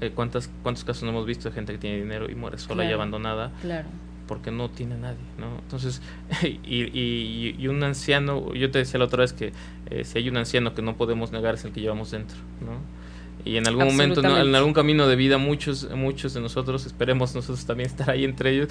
eh, 0.00 0.10
¿cuántas, 0.14 0.50
¿cuántos 0.62 0.84
casos 0.84 1.04
no 1.04 1.10
hemos 1.10 1.26
visto 1.26 1.48
de 1.48 1.54
gente 1.54 1.72
que 1.72 1.78
tiene 1.78 1.98
dinero 1.98 2.30
y 2.30 2.34
muere 2.34 2.58
sola 2.58 2.84
y 2.84 2.92
abandonada? 2.92 3.52
Claro. 3.62 3.88
Porque 4.26 4.50
no 4.50 4.68
tiene 4.70 4.96
nadie, 4.96 5.22
¿no? 5.38 5.58
Entonces, 5.60 6.02
y, 6.42 6.82
y, 6.82 7.56
y, 7.56 7.68
un 7.68 7.82
anciano, 7.82 8.52
yo 8.54 8.70
te 8.70 8.78
decía 8.78 8.98
la 8.98 9.06
otra 9.06 9.20
vez 9.20 9.32
que 9.32 9.52
eh, 9.90 10.04
si 10.04 10.18
hay 10.18 10.28
un 10.28 10.36
anciano 10.36 10.74
que 10.74 10.82
no 10.82 10.96
podemos 10.96 11.30
negar 11.30 11.54
es 11.54 11.64
el 11.64 11.72
que 11.72 11.80
llevamos 11.80 12.10
dentro, 12.10 12.36
¿no? 12.60 12.97
Y 13.48 13.56
en 13.56 13.66
algún 13.66 13.86
momento, 13.86 14.20
en 14.20 14.54
algún 14.54 14.74
camino 14.74 15.08
de 15.08 15.16
vida, 15.16 15.38
muchos, 15.38 15.88
muchos 15.94 16.34
de 16.34 16.40
nosotros, 16.42 16.84
esperemos 16.84 17.34
nosotros 17.34 17.64
también 17.64 17.88
estar 17.90 18.10
ahí 18.10 18.24
entre 18.24 18.50
ellos, 18.50 18.68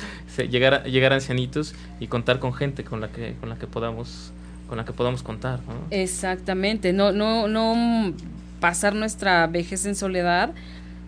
llegar, 0.51 0.75
a, 0.75 0.83
llegar 0.83 1.13
a 1.13 1.15
ancianitos 1.15 1.73
y 1.99 2.05
contar 2.05 2.37
con 2.37 2.53
gente 2.53 2.83
con 2.83 3.01
la 3.01 3.07
que, 3.07 3.33
con 3.39 3.49
la 3.49 3.57
que 3.57 3.65
podamos 3.65 4.31
con 4.69 4.77
la 4.77 4.85
que 4.85 4.91
podamos 4.91 5.23
contar. 5.23 5.61
Exactamente, 5.89 6.93
no, 6.93 7.11
no, 7.11 7.47
no 7.47 8.13
pasar 8.59 8.93
nuestra 8.93 9.47
vejez 9.47 9.85
en 9.85 9.95
soledad 9.95 10.51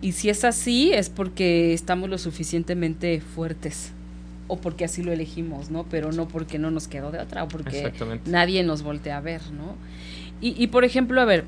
y 0.00 0.12
si 0.12 0.30
es 0.30 0.44
así 0.44 0.92
es 0.92 1.08
porque 1.08 1.72
estamos 1.72 2.08
lo 2.08 2.18
suficientemente 2.18 3.20
fuertes 3.20 3.92
o 4.48 4.56
porque 4.56 4.84
así 4.84 5.04
lo 5.04 5.12
elegimos, 5.12 5.70
¿no? 5.70 5.84
Pero 5.84 6.10
no 6.10 6.26
porque 6.26 6.58
no 6.58 6.72
nos 6.72 6.88
quedó 6.88 7.12
de 7.12 7.20
otra 7.20 7.44
o 7.44 7.48
porque 7.48 7.92
nadie 8.24 8.64
nos 8.64 8.82
voltea 8.82 9.18
a 9.18 9.20
ver, 9.20 9.42
¿no? 9.52 9.76
Y, 10.40 10.60
y 10.60 10.68
por 10.68 10.84
ejemplo, 10.84 11.20
a 11.20 11.26
ver, 11.26 11.44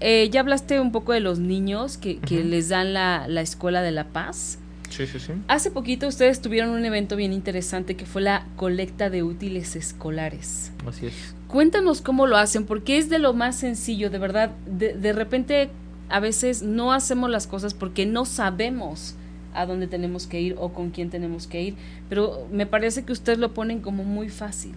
eh, 0.00 0.28
ya 0.30 0.40
hablaste 0.40 0.80
un 0.80 0.92
poco 0.92 1.12
de 1.12 1.20
los 1.20 1.38
niños 1.38 1.96
que, 1.96 2.18
les 2.28 2.68
dan 2.68 2.92
la, 2.92 3.26
Escuela 3.40 3.82
de 3.82 3.92
la 3.92 4.04
Paz. 4.04 4.58
Sí, 4.90 5.06
sí, 5.06 5.18
sí. 5.18 5.32
Hace 5.48 5.70
poquito 5.70 6.06
ustedes 6.06 6.40
tuvieron 6.40 6.70
un 6.70 6.84
evento 6.84 7.16
bien 7.16 7.32
interesante 7.32 7.96
que 7.96 8.06
fue 8.06 8.22
la 8.22 8.46
colecta 8.56 9.10
de 9.10 9.22
útiles 9.22 9.76
escolares. 9.76 10.72
Así 10.86 11.06
es. 11.06 11.34
Cuéntanos 11.48 12.00
cómo 12.00 12.26
lo 12.26 12.36
hacen, 12.36 12.64
porque 12.64 12.98
es 12.98 13.08
de 13.08 13.18
lo 13.18 13.32
más 13.32 13.58
sencillo, 13.58 14.10
de 14.10 14.18
verdad. 14.18 14.50
De, 14.66 14.94
de 14.94 15.12
repente 15.12 15.70
a 16.08 16.20
veces 16.20 16.62
no 16.62 16.92
hacemos 16.92 17.30
las 17.30 17.46
cosas 17.46 17.74
porque 17.74 18.06
no 18.06 18.24
sabemos 18.24 19.16
a 19.54 19.66
dónde 19.66 19.86
tenemos 19.86 20.26
que 20.26 20.40
ir 20.40 20.56
o 20.58 20.72
con 20.72 20.90
quién 20.90 21.10
tenemos 21.10 21.46
que 21.46 21.62
ir, 21.62 21.74
pero 22.08 22.46
me 22.52 22.66
parece 22.66 23.04
que 23.04 23.12
ustedes 23.12 23.38
lo 23.38 23.54
ponen 23.54 23.80
como 23.80 24.04
muy 24.04 24.28
fácil, 24.28 24.74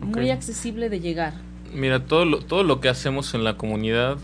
muy 0.00 0.30
accesible 0.30 0.88
de 0.88 1.00
llegar. 1.00 1.34
Mira, 1.74 2.04
todo 2.04 2.24
lo, 2.24 2.40
todo 2.40 2.62
lo 2.62 2.80
que 2.80 2.88
hacemos 2.88 3.34
en 3.34 3.44
la 3.44 3.56
comunidad 3.56 4.18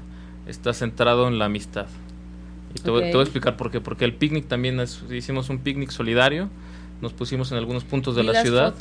está 0.46 0.72
centrado 0.72 1.28
en 1.28 1.38
la 1.38 1.46
amistad. 1.46 1.86
Y 2.74 2.80
te, 2.80 2.90
voy, 2.90 3.04
a 3.04 3.20
explicar 3.20 3.56
por 3.56 3.70
qué. 3.70 3.80
Porque 3.80 4.04
el 4.04 4.14
picnic 4.14 4.48
también 4.48 4.82
hicimos 5.10 5.48
un 5.48 5.58
picnic 5.58 5.90
solidario. 5.90 6.48
Nos 7.00 7.12
pusimos 7.12 7.52
en 7.52 7.58
algunos 7.58 7.84
puntos 7.84 8.16
de 8.16 8.22
la 8.22 8.42
ciudad. 8.42 8.74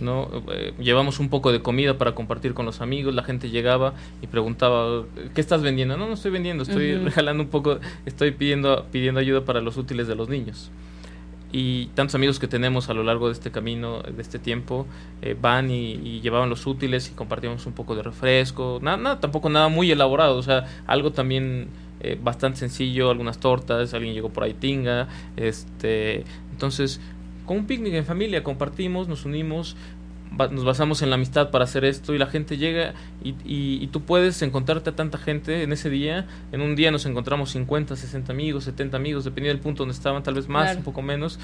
¿no? 0.00 0.30
Eh, 0.52 0.72
llevamos 0.78 1.18
un 1.18 1.28
poco 1.28 1.50
de 1.50 1.60
comida 1.60 1.98
para 1.98 2.14
compartir 2.14 2.54
con 2.54 2.66
los 2.66 2.80
amigos. 2.80 3.14
La 3.14 3.22
gente 3.22 3.50
llegaba 3.50 3.94
y 4.22 4.28
preguntaba, 4.28 5.04
¿qué 5.34 5.40
estás 5.40 5.62
vendiendo? 5.62 5.96
No, 5.96 6.06
no 6.06 6.14
estoy 6.14 6.30
vendiendo, 6.30 6.62
estoy 6.62 6.96
regalando 6.96 7.42
un 7.42 7.50
poco, 7.50 7.80
estoy 8.06 8.30
pidiendo, 8.30 8.86
pidiendo 8.90 9.20
ayuda 9.20 9.44
para 9.44 9.60
los 9.60 9.76
útiles 9.76 10.06
de 10.08 10.14
los 10.14 10.28
niños. 10.28 10.70
Y 11.56 11.86
tantos 11.94 12.16
amigos 12.16 12.40
que 12.40 12.48
tenemos 12.48 12.90
a 12.90 12.94
lo 12.94 13.04
largo 13.04 13.28
de 13.28 13.32
este 13.34 13.52
camino, 13.52 14.02
de 14.02 14.20
este 14.20 14.40
tiempo, 14.40 14.88
eh, 15.22 15.36
van 15.40 15.70
y, 15.70 16.20
llevaban 16.20 16.50
los 16.50 16.66
útiles 16.66 17.08
y 17.08 17.14
compartíamos 17.14 17.64
un 17.66 17.74
poco 17.74 17.94
de 17.94 18.02
refresco, 18.02 18.80
nada, 18.82 18.96
nada 18.96 19.20
tampoco 19.20 19.48
nada 19.48 19.68
muy 19.68 19.88
elaborado, 19.88 20.36
o 20.36 20.42
sea, 20.42 20.64
algo 20.88 21.12
también 21.12 21.68
eh, 22.00 22.18
bastante 22.20 22.58
sencillo, 22.58 23.08
algunas 23.08 23.38
tortas, 23.38 23.94
alguien 23.94 24.14
llegó 24.14 24.30
por 24.30 24.42
ahí 24.42 24.54
tinga, 24.54 25.06
este, 25.36 26.24
entonces, 26.50 27.00
con 27.46 27.58
un 27.58 27.66
picnic 27.68 27.94
en 27.94 28.04
familia 28.04 28.42
compartimos, 28.42 29.06
nos 29.06 29.24
unimos, 29.24 29.76
nos 30.50 30.64
basamos 30.64 31.02
en 31.02 31.10
la 31.10 31.16
amistad 31.16 31.50
para 31.50 31.64
hacer 31.64 31.84
esto 31.84 32.14
y 32.14 32.18
la 32.18 32.26
gente 32.26 32.56
llega 32.56 32.94
y, 33.22 33.34
y, 33.44 33.86
tú 33.88 34.02
puedes 34.02 34.42
encontrarte 34.42 34.90
a 34.90 34.96
tanta 34.96 35.18
gente 35.18 35.62
en 35.62 35.72
ese 35.72 35.90
día. 35.90 36.26
En 36.52 36.60
un 36.60 36.74
día 36.74 36.90
nos 36.90 37.06
encontramos 37.06 37.50
50, 37.50 37.94
60 37.94 38.32
amigos, 38.32 38.64
70 38.64 38.96
amigos, 38.96 39.24
dependiendo 39.24 39.56
del 39.56 39.62
punto 39.62 39.82
donde 39.82 39.94
estaban, 39.94 40.22
tal 40.22 40.34
vez 40.34 40.48
más, 40.48 40.76
un 40.76 40.82
poco 40.82 41.02
menos. 41.02 41.38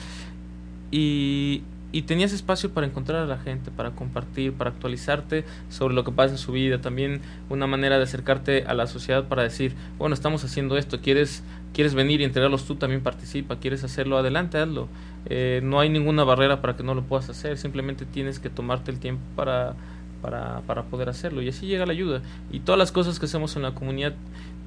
Y, 0.90 1.62
y 1.92 2.02
tenías 2.02 2.32
espacio 2.32 2.70
para 2.70 2.86
encontrar 2.86 3.22
a 3.22 3.26
la 3.26 3.38
gente, 3.38 3.70
para 3.70 3.90
compartir, 3.90 4.52
para 4.52 4.70
actualizarte 4.70 5.44
sobre 5.68 5.94
lo 5.94 6.04
que 6.04 6.12
pasa 6.12 6.32
en 6.32 6.38
su 6.38 6.52
vida, 6.52 6.80
también 6.80 7.20
una 7.48 7.66
manera 7.66 7.98
de 7.98 8.04
acercarte 8.04 8.64
a 8.64 8.74
la 8.74 8.86
sociedad 8.86 9.24
para 9.24 9.42
decir, 9.42 9.74
bueno, 9.98 10.14
estamos 10.14 10.44
haciendo 10.44 10.76
esto, 10.76 11.00
quieres 11.00 11.42
quieres 11.72 11.94
venir 11.94 12.20
y 12.20 12.24
entregarlos 12.24 12.64
tú, 12.64 12.76
también 12.76 13.02
participa, 13.02 13.56
quieres 13.56 13.84
hacerlo, 13.84 14.18
adelante, 14.18 14.58
hazlo. 14.58 14.88
Eh, 15.26 15.60
no 15.62 15.80
hay 15.80 15.88
ninguna 15.88 16.24
barrera 16.24 16.60
para 16.60 16.76
que 16.76 16.82
no 16.82 16.94
lo 16.94 17.02
puedas 17.02 17.28
hacer, 17.30 17.58
simplemente 17.58 18.04
tienes 18.06 18.38
que 18.38 18.50
tomarte 18.50 18.90
el 18.90 18.98
tiempo 18.98 19.22
para, 19.36 19.74
para, 20.22 20.60
para 20.62 20.84
poder 20.84 21.08
hacerlo 21.08 21.42
y 21.42 21.48
así 21.48 21.66
llega 21.66 21.86
la 21.86 21.92
ayuda. 21.92 22.22
Y 22.50 22.60
todas 22.60 22.78
las 22.78 22.92
cosas 22.92 23.18
que 23.18 23.26
hacemos 23.26 23.56
en 23.56 23.62
la 23.62 23.72
comunidad 23.74 24.14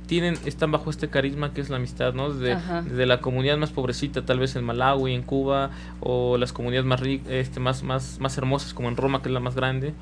tienen 0.08 0.38
están 0.46 0.72
bajo 0.72 0.90
este 0.90 1.08
carisma 1.08 1.54
que 1.54 1.62
es 1.62 1.70
la 1.70 1.78
amistad, 1.78 2.14
¿no? 2.14 2.34
Desde, 2.34 3.06
la 3.06 3.22
comunidad 3.22 3.58
más 3.58 3.72
pobrecita, 3.72 4.26
tal 4.26 4.40
vez 4.40 4.56
en 4.56 4.64
Malawi, 4.64 5.14
en 5.14 5.24
Cuba, 5.24 5.72
o 6.02 6.38
las 6.38 6.54
comunidades 6.54 6.86
más 6.86 7.02
este, 7.02 7.60
más, 7.60 7.84
más, 7.84 8.20
más 8.20 8.38
hermosas 8.38 8.74
como 8.74 8.90
en 8.90 8.98
Roma, 8.98 9.22
que 9.22 9.30
es 9.30 9.34
la 9.34 9.40
más 9.40 9.56
grande, 9.56 9.94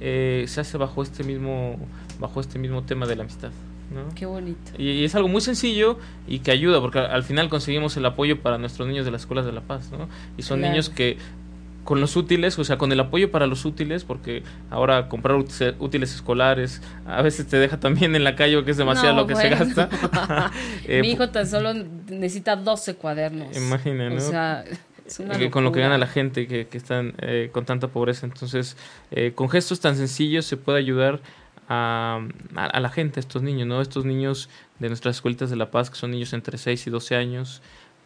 eh, 0.00 0.44
se 0.48 0.60
hace 0.60 0.76
bajo 0.76 1.02
este 1.02 1.24
mismo, 1.24 1.78
bajo 2.18 2.40
este 2.40 2.58
mismo 2.58 2.82
tema 2.82 3.06
de 3.06 3.16
la 3.16 3.22
amistad. 3.22 3.50
Qué 4.14 4.26
bonito. 4.26 4.72
Y, 4.78 5.04
es 5.04 5.14
algo 5.14 5.28
muy 5.28 5.40
sencillo 5.40 5.98
y 6.26 6.40
que 6.40 6.50
ayuda, 6.50 6.80
porque 6.80 6.98
al 6.98 7.22
final 7.22 7.48
conseguimos 7.48 7.96
el 7.96 8.06
apoyo 8.06 8.40
para 8.40 8.58
nuestros 8.58 8.88
niños 8.88 9.04
de 9.04 9.10
las 9.10 9.22
escuelas 9.22 9.46
de 9.46 9.52
La 9.52 9.60
Paz, 9.60 9.90
¿no? 9.92 10.08
Y 10.36 10.42
son 10.42 10.60
niños 10.60 10.90
que 10.90 11.18
con 11.84 12.00
los 12.00 12.16
útiles, 12.16 12.58
o 12.58 12.64
sea, 12.64 12.78
con 12.78 12.90
el 12.92 13.00
apoyo 13.00 13.30
para 13.30 13.46
los 13.46 13.64
útiles, 13.64 14.04
porque 14.04 14.42
ahora 14.70 15.08
comprar 15.08 15.36
útiles 15.36 16.14
escolares 16.14 16.82
a 17.06 17.22
veces 17.22 17.46
te 17.46 17.58
deja 17.58 17.78
también 17.78 18.16
en 18.16 18.24
la 18.24 18.34
calle 18.34 18.64
que 18.64 18.70
es 18.70 18.76
demasiado 18.76 19.14
lo 19.14 19.26
que 19.26 19.36
se 19.36 19.48
gasta. 19.50 19.88
Eh, 20.86 21.00
Mi 21.00 21.12
hijo 21.12 21.28
tan 21.28 21.46
solo 21.46 21.72
necesita 22.08 22.56
12 22.56 22.96
cuadernos. 22.96 23.56
Imagínate, 23.56 24.10
¿no? 24.10 24.16
O 24.16 24.20
sea, 24.20 24.64
con 25.50 25.64
lo 25.64 25.72
que 25.72 25.80
gana 25.80 25.98
la 25.98 26.06
gente 26.06 26.46
que, 26.46 26.66
que 26.66 26.78
están 26.78 27.14
eh, 27.18 27.50
con 27.52 27.64
tanta 27.64 27.88
pobreza. 27.88 28.26
Entonces, 28.26 28.76
eh, 29.10 29.32
con 29.34 29.48
gestos 29.48 29.80
tan 29.80 29.96
sencillos 29.96 30.46
se 30.46 30.56
puede 30.56 30.78
ayudar 30.78 31.20
a, 31.68 32.20
a, 32.54 32.80
la 32.80 32.88
gente, 32.90 33.18
a 33.18 33.22
estos 33.22 33.42
niños, 33.42 33.66
¿no? 33.66 33.80
Estos 33.80 34.04
niños 34.04 34.48
de 34.78 34.88
nuestras 34.88 35.16
escuelitas 35.16 35.50
de 35.50 35.56
La 35.56 35.70
Paz, 35.70 35.90
que 35.90 35.96
son 35.96 36.10
niños 36.10 36.32
entre 36.32 36.58
6 36.58 36.86
y 36.86 36.90
12 36.90 37.16
años, 37.16 37.62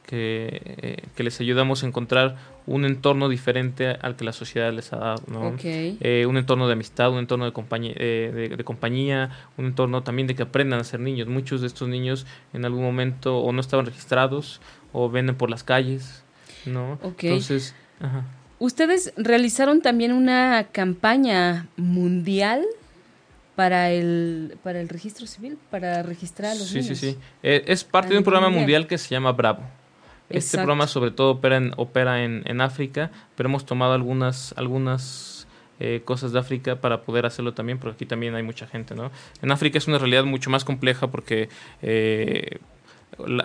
que, 0.08 0.62
eh, 0.64 1.02
que, 1.14 1.22
les 1.22 1.38
ayudamos 1.40 1.82
a 1.82 1.86
encontrar 1.86 2.36
un 2.66 2.86
entorno 2.86 3.28
diferente 3.28 3.88
al 3.88 4.16
que 4.16 4.24
la 4.24 4.32
sociedad 4.32 4.72
les 4.72 4.92
ha 4.94 4.96
dado, 4.96 5.22
¿no? 5.26 5.54
Eh, 5.62 6.24
un 6.26 6.38
entorno 6.38 6.66
de 6.66 6.72
amistad, 6.72 7.12
un 7.12 7.18
entorno 7.18 7.44
de, 7.44 7.52
compañía, 7.52 7.92
eh, 7.96 8.54
de, 8.56 8.64
compañía, 8.64 9.30
un 9.58 9.66
entorno 9.66 10.02
también 10.02 10.26
de 10.26 10.34
que 10.34 10.44
aprendan 10.44 10.80
a 10.80 10.84
ser 10.84 11.00
niños. 11.00 11.28
Muchos 11.28 11.60
de 11.60 11.66
estos 11.66 11.88
niños 11.88 12.26
en 12.54 12.64
algún 12.64 12.82
momento 12.82 13.38
o 13.38 13.52
no 13.52 13.60
estaban 13.60 13.84
registrados 13.84 14.62
o 14.94 15.10
venden 15.10 15.36
por 15.36 15.50
las 15.50 15.62
calles, 15.62 16.24
¿no? 16.64 16.98
Entonces, 17.02 17.74
Ustedes 18.60 19.12
realizaron 19.16 19.82
también 19.82 20.12
una 20.12 20.68
campaña 20.72 21.68
mundial 21.76 22.64
para 23.58 23.90
el, 23.90 24.56
para 24.62 24.80
el 24.80 24.88
registro 24.88 25.26
civil, 25.26 25.58
para 25.68 26.04
registrar 26.04 26.52
a 26.52 26.54
los 26.54 26.72
niños. 26.72 26.86
Sí, 26.86 26.94
sí, 26.94 27.10
sí. 27.14 27.18
Eh, 27.42 27.64
es 27.66 27.82
parte 27.82 28.10
de 28.10 28.18
un 28.18 28.22
programa 28.22 28.50
mundial. 28.50 28.86
que 28.86 28.98
se 28.98 29.08
llama 29.08 29.32
Bravo. 29.32 29.64
Este 30.30 30.58
programa 30.58 30.86
sobre 30.86 31.10
todo 31.10 31.32
opera 31.32 31.56
en, 31.56 31.72
opera 31.76 32.22
en, 32.22 32.44
en 32.46 32.60
África, 32.60 33.10
pero 33.34 33.48
hemos 33.48 33.66
tomado 33.66 33.94
algunas, 33.94 34.54
algunas 34.56 35.48
eh, 35.80 36.02
cosas 36.04 36.30
de 36.30 36.38
África 36.38 36.76
para 36.76 37.02
poder 37.02 37.26
hacerlo 37.26 37.52
también, 37.52 37.80
porque 37.80 37.94
aquí 37.96 38.06
también 38.06 38.36
hay 38.36 38.44
mucha 38.44 38.68
gente, 38.68 38.94
¿no? 38.94 39.10
En 39.42 39.50
África 39.50 39.76
es 39.76 39.88
una 39.88 39.98
realidad 39.98 40.22
mucho 40.22 40.50
más 40.50 40.64
compleja 40.64 41.08
porque 41.08 41.48
eh, 41.82 42.60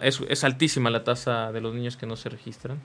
es, 0.03 0.21
es, 0.29 0.43
altísima 0.43 0.91
la 0.91 1.03
tasa 1.03 1.51
de 1.51 1.59
los 1.59 1.73
niños 1.73 1.97
que 1.97 2.05
no 2.05 2.17
se 2.17 2.29
registran. 2.29 2.77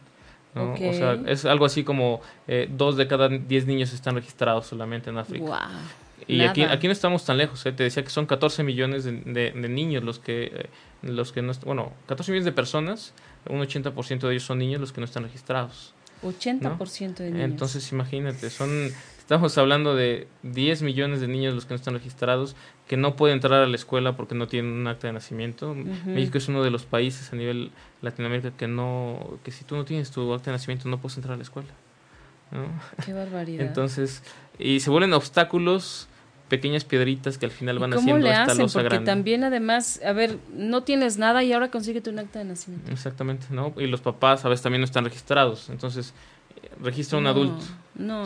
¿no? 0.54 0.72
O 0.72 0.92
sea, 0.94 1.18
es 1.26 1.44
algo 1.44 1.66
así 1.66 1.84
como 1.84 2.22
dos 2.70 2.96
de 2.96 3.06
cada 3.06 3.28
diez 3.28 3.66
niños 3.66 3.92
están 3.92 4.14
registrados 4.14 4.66
solamente 4.66 5.10
en 5.10 5.18
África. 5.18 5.44
Wow. 5.44 6.07
Y 6.26 6.42
aquí, 6.42 6.62
aquí 6.62 6.86
no 6.86 6.92
estamos 6.92 7.24
tan 7.24 7.38
lejos, 7.38 7.64
¿eh? 7.66 7.72
te 7.72 7.84
decía 7.84 8.02
que 8.02 8.10
son 8.10 8.26
14 8.26 8.62
millones 8.64 9.04
de, 9.04 9.12
de, 9.12 9.68
niños 9.68 10.02
los 10.02 10.18
que, 10.18 10.44
eh, 10.44 10.68
los 11.02 11.32
que 11.32 11.42
no, 11.42 11.52
bueno, 11.64 11.92
14 12.06 12.32
millones 12.32 12.44
de 12.44 12.52
personas, 12.52 13.14
un 13.48 13.60
80% 13.60 14.20
de 14.20 14.32
ellos 14.32 14.42
son 14.42 14.58
niños 14.58 14.80
los 14.80 14.92
que 14.92 15.00
no 15.00 15.04
están 15.04 15.22
registrados. 15.22 15.94
80% 16.22 17.16
de 17.16 17.30
niños. 17.30 17.44
Entonces 17.44 17.92
imagínate, 17.92 18.50
son, 18.50 18.90
estamos 19.18 19.56
hablando 19.58 19.94
de 19.94 20.26
10 20.42 20.82
millones 20.82 21.20
de 21.20 21.28
niños 21.28 21.54
los 21.54 21.64
que 21.66 21.70
no 21.70 21.76
están 21.76 21.94
registrados, 21.94 22.56
que 22.86 22.96
no 22.96 23.14
pueden 23.14 23.36
entrar 23.36 23.62
a 23.62 23.66
la 23.66 23.76
escuela 23.76 24.16
porque 24.16 24.34
no 24.34 24.48
tienen 24.48 24.72
un 24.72 24.86
acta 24.86 25.06
de 25.06 25.12
nacimiento. 25.12 25.74
México 26.06 26.38
es 26.38 26.48
uno 26.48 26.62
de 26.64 26.70
los 26.70 26.84
países 26.84 27.32
a 27.32 27.36
nivel 27.36 27.70
Latinoamérica 28.02 28.50
que 28.50 28.66
no, 28.66 29.38
que 29.44 29.52
si 29.52 29.64
tú 29.64 29.76
no 29.76 29.84
tienes 29.84 30.10
tu 30.10 30.32
acta 30.34 30.50
de 30.50 30.56
nacimiento 30.56 30.88
no 30.88 31.00
puedes 31.00 31.16
entrar 31.16 31.34
a 31.34 31.36
la 31.36 31.42
escuela. 31.42 31.68
Qué 33.04 33.12
barbaridad. 33.12 33.66
Entonces, 33.66 34.22
y 34.58 34.80
se 34.80 34.90
vuelven 34.90 35.12
obstáculos 35.12 36.08
pequeñas 36.48 36.84
piedritas 36.84 37.38
que 37.38 37.46
al 37.46 37.52
final 37.52 37.78
van 37.78 37.92
haciendo 37.92 38.18
le 38.18 38.34
hacen? 38.34 38.66
Porque 38.72 39.00
también 39.00 39.44
además, 39.44 40.00
a 40.04 40.12
ver, 40.12 40.38
no 40.52 40.82
tienes 40.82 41.18
nada 41.18 41.44
y 41.44 41.52
ahora 41.52 41.70
consíguete 41.70 42.10
un 42.10 42.18
acta 42.18 42.38
de 42.38 42.46
nacimiento. 42.46 42.90
Exactamente, 42.90 43.46
¿no? 43.50 43.74
Y 43.76 43.86
los 43.86 44.00
papás 44.00 44.44
a 44.44 44.48
veces 44.48 44.62
también 44.62 44.80
no 44.80 44.86
están 44.86 45.04
registrados, 45.04 45.68
entonces 45.68 46.14
registra 46.80 47.18
un 47.18 47.26
adulto 47.26 47.64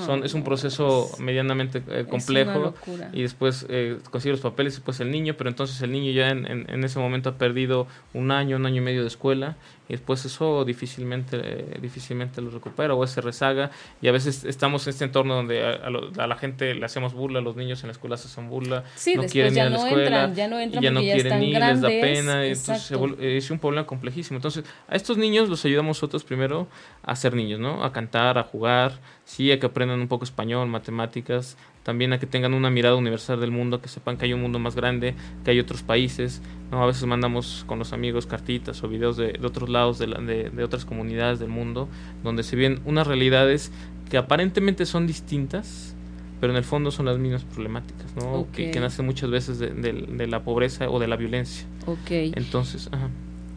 son, 0.04 0.22
es 0.22 0.34
un 0.34 0.44
proceso 0.44 1.10
medianamente 1.18 1.82
eh, 1.88 2.04
complejo 2.08 2.74
y 3.12 3.22
después 3.22 3.64
eh, 3.70 3.98
consigue 4.10 4.32
los 4.32 4.40
papeles 4.40 4.74
y 4.74 4.76
después 4.76 5.00
el 5.00 5.10
niño, 5.10 5.34
pero 5.38 5.48
entonces 5.48 5.80
el 5.80 5.92
niño 5.92 6.12
ya 6.12 6.28
en, 6.28 6.46
en, 6.46 6.84
ese 6.84 6.98
momento 6.98 7.30
ha 7.30 7.38
perdido 7.38 7.86
un 8.12 8.30
año, 8.30 8.56
un 8.56 8.66
año 8.66 8.82
y 8.82 8.84
medio 8.84 9.00
de 9.00 9.08
escuela 9.08 9.56
y 9.88 9.92
después 9.92 10.24
eso 10.24 10.64
difícilmente, 10.64 11.40
eh, 11.42 11.78
difícilmente 11.80 12.40
lo 12.40 12.50
recupera 12.50 12.94
o 12.94 13.06
se 13.06 13.20
rezaga 13.20 13.70
y 14.00 14.08
a 14.08 14.12
veces 14.12 14.44
estamos 14.44 14.86
en 14.86 14.90
este 14.90 15.04
entorno 15.04 15.34
donde 15.34 15.62
a, 15.62 16.26
la 16.26 16.36
gente 16.36 16.74
le 16.74 16.84
hacemos 16.84 17.14
burla, 17.14 17.40
a 17.40 17.42
los 17.42 17.56
niños 17.56 17.82
en 17.82 17.88
la 17.88 17.92
escuela 17.92 18.16
se 18.16 18.28
hacen 18.28 18.48
burla, 18.48 18.84
no 19.16 19.22
quieren 19.24 19.52
ir 19.54 19.60
a 19.60 19.70
la 19.70 19.76
escuela 19.76 20.32
ya 20.32 20.48
no, 20.48 20.58
entran 20.60 20.82
ya 20.82 20.90
no 20.90 21.00
quieren 21.00 21.42
ir, 21.42 21.58
les 21.58 21.80
da 21.80 21.88
pena, 21.88 22.44
entonces 22.44 22.92
es 23.20 23.50
un 23.50 23.58
problema 23.58 23.86
complejísimo. 23.86 24.38
Entonces 24.38 24.64
a 24.88 24.96
estos 24.96 25.16
niños 25.18 25.48
los 25.48 25.64
ayudamos 25.64 25.92
nosotros 25.92 26.24
primero 26.24 26.68
a 27.02 27.14
ser 27.14 27.34
niños, 27.34 27.60
¿no? 27.60 27.84
A 27.84 27.92
cantar, 27.92 28.38
a 28.38 28.44
jugar, 28.44 28.98
sí, 29.24 29.52
a 29.52 29.60
que 29.60 29.66
aprendan 29.66 30.00
un 30.00 30.08
poco 30.08 30.24
español, 30.24 30.68
matemáticas, 30.68 31.56
también 31.82 32.12
a 32.12 32.18
que 32.18 32.26
tengan 32.26 32.54
una 32.54 32.70
mirada 32.70 32.96
universal 32.96 33.40
del 33.40 33.50
mundo, 33.50 33.80
que 33.80 33.88
sepan 33.88 34.16
que 34.16 34.26
hay 34.26 34.32
un 34.32 34.40
mundo 34.40 34.58
más 34.58 34.76
grande, 34.76 35.14
que 35.44 35.50
hay 35.50 35.60
otros 35.60 35.82
países. 35.82 36.42
¿no? 36.70 36.82
A 36.82 36.86
veces 36.86 37.04
mandamos 37.04 37.64
con 37.66 37.78
los 37.78 37.92
amigos 37.92 38.26
cartitas 38.26 38.82
o 38.82 38.88
videos 38.88 39.16
de, 39.16 39.38
otros 39.42 39.68
lados, 39.68 39.98
de, 39.98 40.06
de, 40.06 40.64
otras 40.64 40.84
comunidades 40.84 41.38
del 41.38 41.48
mundo, 41.48 41.88
donde 42.22 42.42
se 42.42 42.56
ven 42.56 42.80
unas 42.84 43.06
realidades 43.06 43.72
que 44.10 44.16
aparentemente 44.16 44.86
son 44.86 45.06
distintas, 45.06 45.94
pero 46.40 46.52
en 46.52 46.56
el 46.56 46.64
fondo 46.64 46.90
son 46.90 47.06
las 47.06 47.18
mismas 47.18 47.44
problemáticas, 47.44 48.14
¿no? 48.16 48.46
Que, 48.52 48.78
nacen 48.80 49.06
muchas 49.06 49.30
veces 49.30 49.58
de, 49.58 50.26
la 50.26 50.42
pobreza 50.44 50.88
o 50.90 50.98
de 50.98 51.08
la 51.08 51.16
violencia. 51.16 51.66
Ok. 51.86 52.10
Entonces, 52.10 52.88
ajá. 52.92 53.08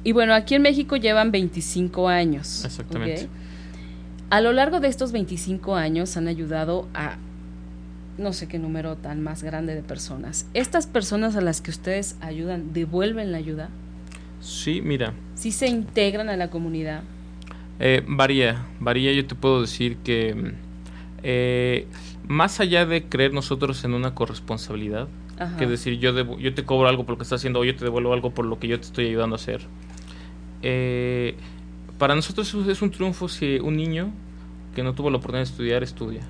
Y 0.04 0.12
bueno, 0.12 0.36
aquí 0.36 0.54
en 0.54 0.62
México 0.62 0.98
llevan 0.98 1.32
25 1.32 2.08
años. 2.08 2.64
Exactamente. 2.64 3.28
A 4.30 4.40
lo 4.40 4.54
largo 4.54 4.80
de 4.80 4.88
estos 4.88 5.12
25 5.12 5.76
años 5.76 6.16
han 6.16 6.28
ayudado 6.28 6.88
a 6.94 7.18
no 8.18 8.34
sé 8.34 8.48
qué 8.48 8.60
número 8.60 8.96
tan 8.96 9.22
más 9.22 9.44
grande 9.44 9.76
de 9.76 9.84
personas. 9.84 10.48
¿Estas 10.54 10.88
personas 10.88 11.36
a 11.36 11.42
las 11.42 11.62
que 11.62 11.72
ustedes 11.72 12.16
ayudan 12.22 12.74
devuelven 12.74 13.32
la 13.32 13.38
ayuda? 13.38 13.70
Sí, 14.42 14.82
mira. 14.82 15.14
¿Sí 15.36 15.52
se 15.52 15.68
integran 15.68 16.30
a 16.30 16.38
la 16.38 16.50
comunidad? 16.50 17.04
Eh, 17.80 18.04
varía, 18.08 18.66
varía. 18.80 19.12
Yo 19.14 19.26
te 19.26 19.36
puedo 19.36 19.62
decir 19.62 19.98
que 19.98 20.54
eh, 21.24 21.88
más 22.28 22.60
allá 22.60 22.86
de 22.86 23.04
creer 23.04 23.34
nosotros 23.34 23.84
en 23.84 23.94
una 23.94 24.16
corresponsabilidad, 24.16 25.08
que 25.58 25.68
decir 25.68 26.00
yo, 26.00 26.38
yo 26.38 26.54
te 26.54 26.64
cobro 26.64 26.88
algo 26.88 27.06
por 27.06 27.14
lo 27.14 27.18
que 27.18 27.24
estás 27.24 27.42
haciendo 27.42 27.60
o 27.60 27.66
yo 27.66 27.76
te 27.76 27.84
devuelvo 27.84 28.14
algo 28.14 28.32
por 28.32 28.46
lo 28.46 28.58
que 28.58 28.70
yo 28.70 28.80
te 28.80 28.86
estoy 28.86 29.08
ayudando 29.08 29.36
a 29.36 29.38
hacer. 29.38 29.62
Eh, 30.62 31.36
para 31.98 32.16
nosotros 32.16 32.54
es 32.68 32.82
un 32.82 32.90
triunfo 32.90 33.28
si 33.28 33.60
un 33.60 33.76
niño 33.76 34.12
que 34.74 34.84
no 34.84 34.94
tuvo 34.94 35.10
la 35.10 35.18
oportunidad 35.18 35.46
de 35.46 35.52
estudiar 35.52 35.84
estudia. 35.84 36.22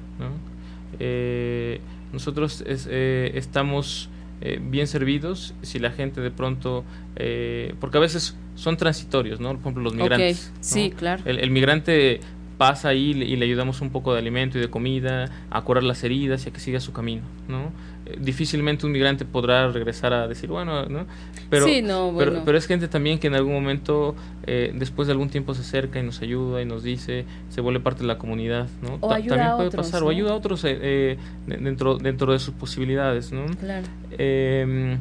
Eh, 1.00 1.80
nosotros 2.12 2.64
eh, 2.66 3.32
estamos 3.36 4.10
eh, 4.42 4.60
bien 4.62 4.88
servidos 4.88 5.54
si 5.62 5.80
la 5.80 5.92
gente 5.92 6.22
de 6.22 6.32
pronto, 6.32 6.84
porque 7.80 7.98
a 7.98 8.02
veces 8.02 8.38
son 8.56 8.78
transitorios, 8.78 9.40
¿no? 9.40 9.50
Por 9.50 9.60
ejemplo, 9.60 9.84
los 9.84 9.96
migrantes. 9.96 10.52
Sí, 10.62 10.92
claro. 10.96 11.24
El, 11.26 11.52
migrante 11.52 12.20
pasa 12.58 12.90
ahí 12.90 13.12
y 13.12 13.36
le 13.36 13.46
ayudamos 13.46 13.82
un 13.82 13.90
poco 13.90 14.14
de 14.14 14.20
alimento 14.20 14.58
y 14.58 14.62
de 14.62 14.70
comida, 14.70 15.30
a 15.50 15.62
curar 15.62 15.84
las 15.84 16.04
heridas 16.04 16.46
y 16.46 16.50
a 16.50 16.54
que 16.54 16.60
siga 16.60 16.80
su 16.80 16.94
camino, 16.94 17.24
¿no? 17.48 17.72
Eh, 18.06 18.18
difícilmente 18.20 18.86
un 18.86 18.92
migrante 18.92 19.26
podrá 19.26 19.68
regresar 19.72 20.14
a 20.14 20.28
decir, 20.28 20.50
bueno, 20.50 20.86
¿no? 20.86 21.08
Pero, 21.50 21.66
pero, 22.46 22.58
es 22.58 22.68
gente 22.68 22.88
también 22.88 23.18
que 23.20 23.28
en 23.28 23.36
algún 23.36 23.54
momento, 23.54 24.16
eh, 24.46 24.72
después 24.76 25.08
de 25.08 25.14
algún 25.14 25.30
tiempo 25.30 25.54
se 25.54 25.62
acerca 25.62 26.00
y 26.00 26.04
nos 26.04 26.22
ayuda 26.22 26.62
y 26.62 26.66
nos 26.66 26.84
dice, 26.84 27.26
se 27.50 27.62
vuelve 27.62 27.80
parte 27.80 28.02
de 28.02 28.08
la 28.08 28.18
comunidad, 28.18 28.68
¿no? 28.82 28.98
también 29.08 29.56
puede 29.56 29.72
pasar, 29.72 30.04
o 30.04 30.10
ayuda 30.10 30.32
a 30.32 30.36
otros 30.36 30.62
eh, 30.66 31.18
dentro, 31.48 31.98
dentro 31.98 32.34
de 32.34 32.40
sus 32.40 32.54
posibilidades, 32.54 33.32
¿no? 33.32 33.46
Claro. 33.60 33.88
Em, 34.18 35.00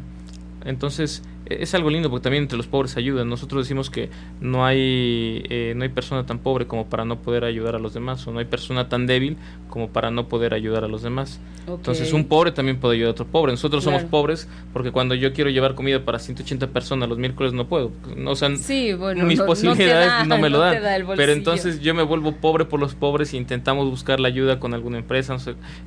entonces, 0.65 1.23
es 1.47 1.75
algo 1.75 1.91
lindo 1.91 2.11
porque 2.11 2.25
también 2.25 2.45
entre 2.45 2.57
los 2.57 2.67
pobres 2.67 2.97
ayudan. 2.97 3.29
Nosotros 3.29 3.65
decimos 3.65 3.91
que 3.91 4.11
no 4.41 4.65
hay, 4.65 5.45
eh, 5.49 5.75
no 5.77 5.83
hay 5.83 5.91
persona 5.91 6.27
tan 6.27 6.39
pobre 6.39 6.67
como 6.67 6.87
para 6.87 7.05
no 7.05 7.21
poder 7.21 7.45
ayudar 7.45 7.75
a 7.77 7.79
los 7.79 7.95
demás, 7.95 8.27
o 8.27 8.33
no 8.33 8.39
hay 8.39 8.47
persona 8.47 8.89
tan 8.89 9.07
débil 9.07 9.37
como 9.69 9.89
para 9.89 10.11
no 10.11 10.29
poder 10.29 10.55
ayudar 10.55 10.85
a 10.85 10.89
los 10.89 11.03
demás. 11.03 11.41
Entonces 11.67 12.13
un 12.13 12.25
pobre 12.27 12.53
también 12.53 12.79
puede 12.79 12.97
ayudar 12.97 13.09
a 13.09 13.13
otro 13.13 13.27
pobre. 13.27 13.53
Nosotros 13.53 13.85
somos 13.85 14.03
pobres 14.05 14.49
porque 14.73 14.93
cuando 14.93 15.15
yo 15.15 15.33
quiero 15.33 15.51
llevar 15.51 15.75
comida 15.75 16.05
para 16.05 16.19
180 16.19 16.69
personas 16.69 17.09
los 17.09 17.19
miércoles 17.19 17.53
no 17.53 17.67
puedo. 17.67 17.91
O 18.27 18.37
sea, 18.37 18.51
mis 18.51 19.41
posibilidades 19.41 20.27
no, 20.27 20.39
me 20.39 20.51
lo 20.51 20.59
dan. 20.59 21.07
pero 21.17 21.33
entonces 21.33 21.81
yo 21.81 21.95
me 21.95 22.03
vuelvo 22.03 22.33
pobre 22.33 22.65
por 22.65 22.81
los 22.81 22.95
pobres 22.95 23.33
e 23.33 23.37
intentamos 23.37 23.89
buscar 23.89 24.21
la 24.21 24.29
ayuda 24.29 24.61
con 24.61 24.75
alguna 24.75 24.99
empresa, 24.99 25.37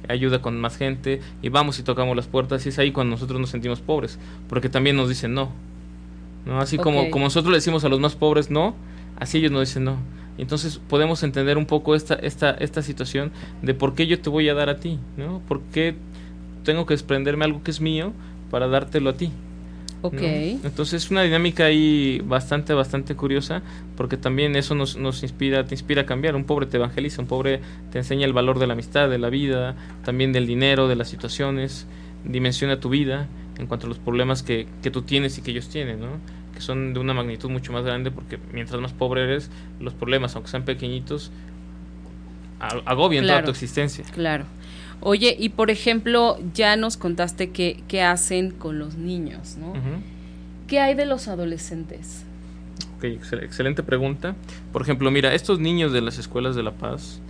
ayuda 0.07 0.41
con 0.41 0.59
más 0.59 0.77
gente 0.77 1.21
y 1.41 1.49
vamos 1.49 1.79
y 1.79 1.83
tocamos 1.83 2.15
las 2.15 2.27
puertas 2.27 2.65
y 2.65 2.69
es 2.69 2.79
ahí 2.79 2.91
cuando 2.91 3.11
nosotros 3.11 3.39
nos 3.39 3.49
sentimos 3.49 3.79
pobres, 3.79 4.19
porque 4.49 4.69
también 4.69 4.95
nos 4.95 5.09
dicen 5.09 5.33
no. 5.33 5.46
¿No? 6.47 6.59
Así 6.59 6.77
como, 6.77 7.11
como 7.11 7.25
nosotros 7.25 7.51
le 7.51 7.57
decimos 7.57 7.83
a 7.83 7.89
los 7.89 7.99
más 7.99 8.15
pobres 8.15 8.49
no, 8.49 8.75
así 9.19 9.39
ellos 9.39 9.51
nos 9.51 9.67
dicen 9.67 9.83
no. 9.83 9.97
Entonces 10.37 10.79
podemos 10.87 11.23
entender 11.23 11.57
un 11.57 11.65
poco 11.65 11.95
esta, 11.95 12.15
esta, 12.15 12.51
esta 12.51 12.81
situación 12.81 13.31
de 13.61 13.73
por 13.73 13.95
qué 13.95 14.07
yo 14.07 14.19
te 14.19 14.29
voy 14.29 14.49
a 14.49 14.53
dar 14.53 14.69
a 14.69 14.79
ti, 14.79 14.99
¿no? 15.17 15.41
¿Por 15.47 15.61
qué 15.73 15.95
tengo 16.63 16.85
que 16.85 16.93
desprenderme 16.93 17.45
algo 17.45 17.63
que 17.63 17.71
es 17.71 17.81
mío 17.81 18.13
para 18.49 18.67
dártelo 18.67 19.09
a 19.09 19.13
ti? 19.13 19.31
Ok. 20.03 20.21
Entonces 20.21 21.05
es 21.05 21.11
una 21.11 21.23
dinámica 21.23 21.65
ahí 21.65 22.21
bastante, 22.23 22.73
bastante 22.73 23.15
curiosa, 23.15 23.63
porque 23.95 24.15
también 24.15 24.55
eso 24.55 24.75
nos, 24.75 24.95
nos 24.95 25.23
inspira, 25.23 25.65
te 25.65 25.73
inspira 25.73 26.03
a 26.03 26.05
cambiar. 26.05 26.35
Un 26.35 26.43
pobre 26.43 26.67
te 26.67 26.77
evangeliza, 26.77 27.19
un 27.19 27.27
pobre 27.27 27.61
te 27.91 27.97
enseña 27.97 28.27
el 28.27 28.33
valor 28.33 28.59
de 28.59 28.67
la 28.67 28.73
amistad, 28.73 29.09
de 29.09 29.17
la 29.17 29.29
vida, 29.29 29.75
también 30.05 30.33
del 30.33 30.45
dinero, 30.45 30.87
de 30.87 30.95
las 30.95 31.09
situaciones, 31.09 31.87
dimensiona 32.23 32.79
tu 32.79 32.89
vida 32.89 33.27
en 33.57 33.67
cuanto 33.67 33.85
a 33.87 33.89
los 33.89 33.99
problemas 33.99 34.43
que, 34.43 34.67
que 34.81 34.91
tú 34.91 35.01
tienes 35.01 35.37
y 35.37 35.41
que 35.41 35.51
ellos 35.51 35.69
tienen, 35.69 35.99
¿no? 35.99 36.19
que 36.57 36.63
son 36.63 36.93
de 36.95 36.99
una 36.99 37.13
magnitud 37.13 37.51
mucho 37.51 37.71
más 37.71 37.85
grande 37.85 38.09
porque 38.09 38.39
mientras 38.51 38.81
más 38.81 38.91
pobre 38.91 39.23
eres, 39.23 39.51
los 39.79 39.93
problemas, 39.93 40.35
aunque 40.35 40.49
sean 40.49 40.65
pequeñitos, 40.65 41.31
agobian 42.59 43.27
toda 43.27 43.43
tu 43.43 43.51
existencia. 43.51 44.03
Claro. 44.11 44.45
Oye, 44.99 45.35
y 45.37 45.49
por 45.49 45.69
ejemplo, 45.69 46.39
ya 46.55 46.75
nos 46.75 46.97
contaste 46.97 47.51
qué, 47.51 47.83
qué 47.87 48.01
hacen 48.01 48.49
con 48.49 48.79
los 48.79 48.95
niños, 48.95 49.55
¿no? 49.57 49.73
¿Qué 50.67 50.79
hay 50.79 50.95
de 50.95 51.05
los 51.05 51.27
adolescentes? 51.27 52.25
Ok, 52.97 53.03
excelente 53.03 53.83
pregunta. 53.83 54.35
Por 54.73 54.81
ejemplo, 54.81 55.11
mira, 55.11 55.35
estos 55.35 55.59
niños 55.59 55.93
de 55.93 56.01
las 56.01 56.17
escuelas 56.17 56.55
de 56.55 56.63
La 56.63 56.71
Paz, 56.71 57.21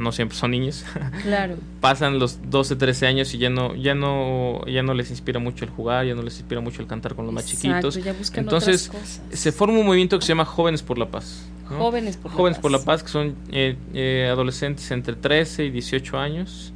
no 0.00 0.12
siempre 0.12 0.36
son 0.36 0.50
niños. 0.50 0.84
Claro. 1.22 1.56
Pasan 1.80 2.18
los 2.18 2.38
12, 2.50 2.76
13 2.76 3.06
años 3.06 3.34
y 3.34 3.38
ya 3.38 3.50
no 3.50 3.74
ya 3.74 3.94
no 3.94 4.64
ya 4.66 4.82
no 4.82 4.94
les 4.94 5.10
inspira 5.10 5.38
mucho 5.38 5.64
el 5.64 5.70
jugar, 5.70 6.06
ya 6.06 6.14
no 6.14 6.22
les 6.22 6.38
inspira 6.38 6.60
mucho 6.60 6.80
el 6.82 6.88
cantar 6.88 7.14
con 7.14 7.26
los 7.26 7.34
más 7.34 7.46
chiquitos. 7.46 7.98
Entonces, 8.34 8.90
se 9.30 9.52
forma 9.52 9.78
un 9.78 9.86
movimiento 9.86 10.18
que 10.18 10.24
se 10.24 10.30
llama 10.30 10.44
Jóvenes 10.44 10.82
por 10.82 10.98
la 10.98 11.10
Paz. 11.10 11.46
Jóvenes 11.66 12.16
por 12.16 12.32
Jóvenes 12.32 12.56
la 12.56 12.58
Paz. 12.58 12.62
por 12.62 12.70
la 12.70 12.78
Paz 12.84 13.02
que 13.02 13.08
son 13.08 13.36
eh, 13.50 13.76
eh, 13.94 14.28
adolescentes 14.30 14.90
entre 14.90 15.14
13 15.14 15.66
y 15.66 15.70
18 15.70 16.18
años 16.18 16.72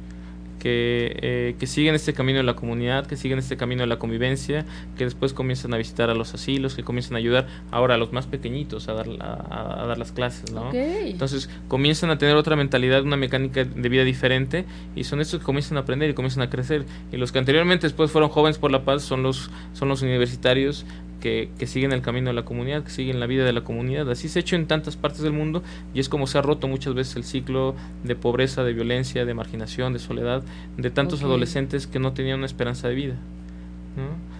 que, 0.65 1.15
eh, 1.21 1.55
que, 1.59 1.67
siguen 1.67 1.93
este 1.93 2.13
camino 2.13 2.39
de 2.39 2.43
la 2.43 2.55
comunidad, 2.55 3.05
que 3.05 3.17
siguen 3.17 3.37
este 3.37 3.55
camino 3.55 3.81
de 3.81 3.87
la 3.87 3.99
convivencia, 3.99 4.65
que 4.97 5.03
después 5.03 5.31
comienzan 5.31 5.71
a 5.75 5.77
visitar 5.77 6.09
a 6.09 6.15
los 6.15 6.33
asilos, 6.33 6.73
que 6.73 6.81
comienzan 6.81 7.13
a 7.13 7.17
ayudar 7.19 7.45
ahora 7.69 7.93
a 7.93 7.97
los 7.99 8.11
más 8.11 8.25
pequeñitos 8.25 8.89
a 8.89 8.93
dar, 8.93 9.05
a, 9.19 9.85
dar 9.85 9.99
las 9.99 10.11
clases, 10.11 10.51
¿no? 10.51 10.73
Entonces 10.73 11.51
comienzan 11.67 12.09
a 12.09 12.17
tener 12.17 12.35
otra 12.35 12.55
mentalidad, 12.55 13.03
una 13.03 13.15
mecánica 13.15 13.63
de 13.63 13.89
vida 13.89 14.03
diferente 14.03 14.65
y 14.95 15.03
son 15.03 15.21
estos 15.21 15.41
que 15.41 15.45
comienzan 15.45 15.77
a 15.77 15.81
aprender 15.81 16.09
y 16.09 16.15
comienzan 16.15 16.41
a 16.41 16.49
crecer. 16.49 16.85
Y 17.11 17.17
los 17.17 17.31
que 17.31 17.37
anteriormente 17.37 17.85
después 17.85 18.09
fueron 18.09 18.31
jóvenes 18.31 18.57
por 18.57 18.71
la 18.71 18.83
paz 18.83 19.03
son 19.03 19.21
los, 19.21 19.51
son 19.73 19.87
los 19.87 20.01
universitarios 20.01 20.83
que, 21.25 21.65
siguen 21.65 21.91
el 21.91 22.03
camino 22.03 22.29
de 22.29 22.35
la 22.35 22.45
comunidad, 22.45 22.83
que 22.83 22.91
siguen 22.91 23.19
la 23.19 23.25
vida 23.25 23.45
de 23.45 23.51
la 23.51 23.61
comunidad. 23.61 24.09
Así 24.11 24.29
se 24.29 24.37
ha 24.37 24.41
hecho 24.41 24.55
en 24.55 24.67
tantas 24.67 24.95
partes 24.95 25.21
del 25.21 25.33
mundo 25.33 25.63
y 25.95 25.99
es 25.99 26.07
como 26.07 26.27
se 26.27 26.37
ha 26.37 26.43
roto 26.43 26.67
muchas 26.67 26.93
veces 26.93 27.15
el 27.15 27.23
ciclo 27.23 27.75
de 28.03 28.15
pobreza, 28.15 28.63
de 28.63 28.73
violencia, 28.73 29.25
de 29.25 29.33
marginación, 29.33 29.93
de 29.93 29.97
soledad, 29.99 30.43
de 30.77 30.91
tantos 30.91 31.23
adolescentes 31.23 31.87
que 31.87 31.97
no 31.97 32.13
tenían 32.13 32.37
una 32.37 32.45
esperanza 32.45 32.87
de 32.87 32.95
vida. 32.95 33.15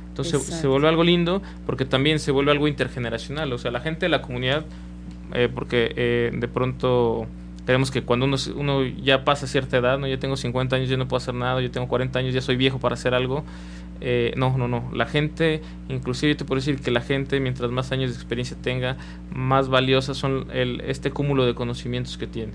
Entonces 0.09 0.43
se 0.43 0.67
vuelve 0.67 0.87
algo 0.87 1.03
lindo 1.03 1.41
porque 1.65 1.85
también 1.85 2.19
se 2.19 2.31
vuelve 2.31 2.51
algo 2.51 2.67
intergeneracional. 2.67 3.51
O 3.51 3.57
sea, 3.57 3.71
la 3.71 3.79
gente 3.79 4.05
de 4.05 4.09
la 4.09 4.21
comunidad, 4.21 4.63
eh, 5.33 5.49
porque 5.53 5.91
eh, 5.95 6.31
de 6.33 6.47
pronto 6.47 7.25
creemos 7.65 7.89
que 7.89 8.03
cuando 8.03 8.27
uno, 8.27 8.37
uno 8.55 8.83
ya 8.83 9.25
pasa 9.25 9.47
cierta 9.47 9.77
edad, 9.77 9.97
¿no? 9.97 10.05
ya 10.05 10.19
tengo 10.19 10.37
50 10.37 10.75
años, 10.75 10.87
ya 10.87 10.97
no 10.97 11.07
puedo 11.07 11.17
hacer 11.17 11.33
nada, 11.33 11.61
yo 11.61 11.71
tengo 11.71 11.87
40 11.87 12.19
años, 12.19 12.33
ya 12.33 12.41
soy 12.41 12.57
viejo 12.57 12.79
para 12.79 12.93
hacer 12.93 13.15
algo, 13.15 13.43
eh, 14.01 14.33
no, 14.35 14.57
no, 14.57 14.67
no. 14.67 14.89
La 14.93 15.05
gente, 15.05 15.61
inclusive 15.89 16.35
te 16.35 16.45
puedo 16.45 16.59
decir 16.59 16.79
que 16.79 16.91
la 16.91 17.01
gente, 17.01 17.39
mientras 17.39 17.71
más 17.71 17.91
años 17.91 18.11
de 18.11 18.15
experiencia 18.15 18.57
tenga, 18.61 18.97
más 19.33 19.69
valiosas 19.69 20.17
son 20.17 20.47
el, 20.51 20.81
este 20.81 21.11
cúmulo 21.11 21.45
de 21.45 21.55
conocimientos 21.55 22.17
que 22.17 22.27
tiene 22.27 22.53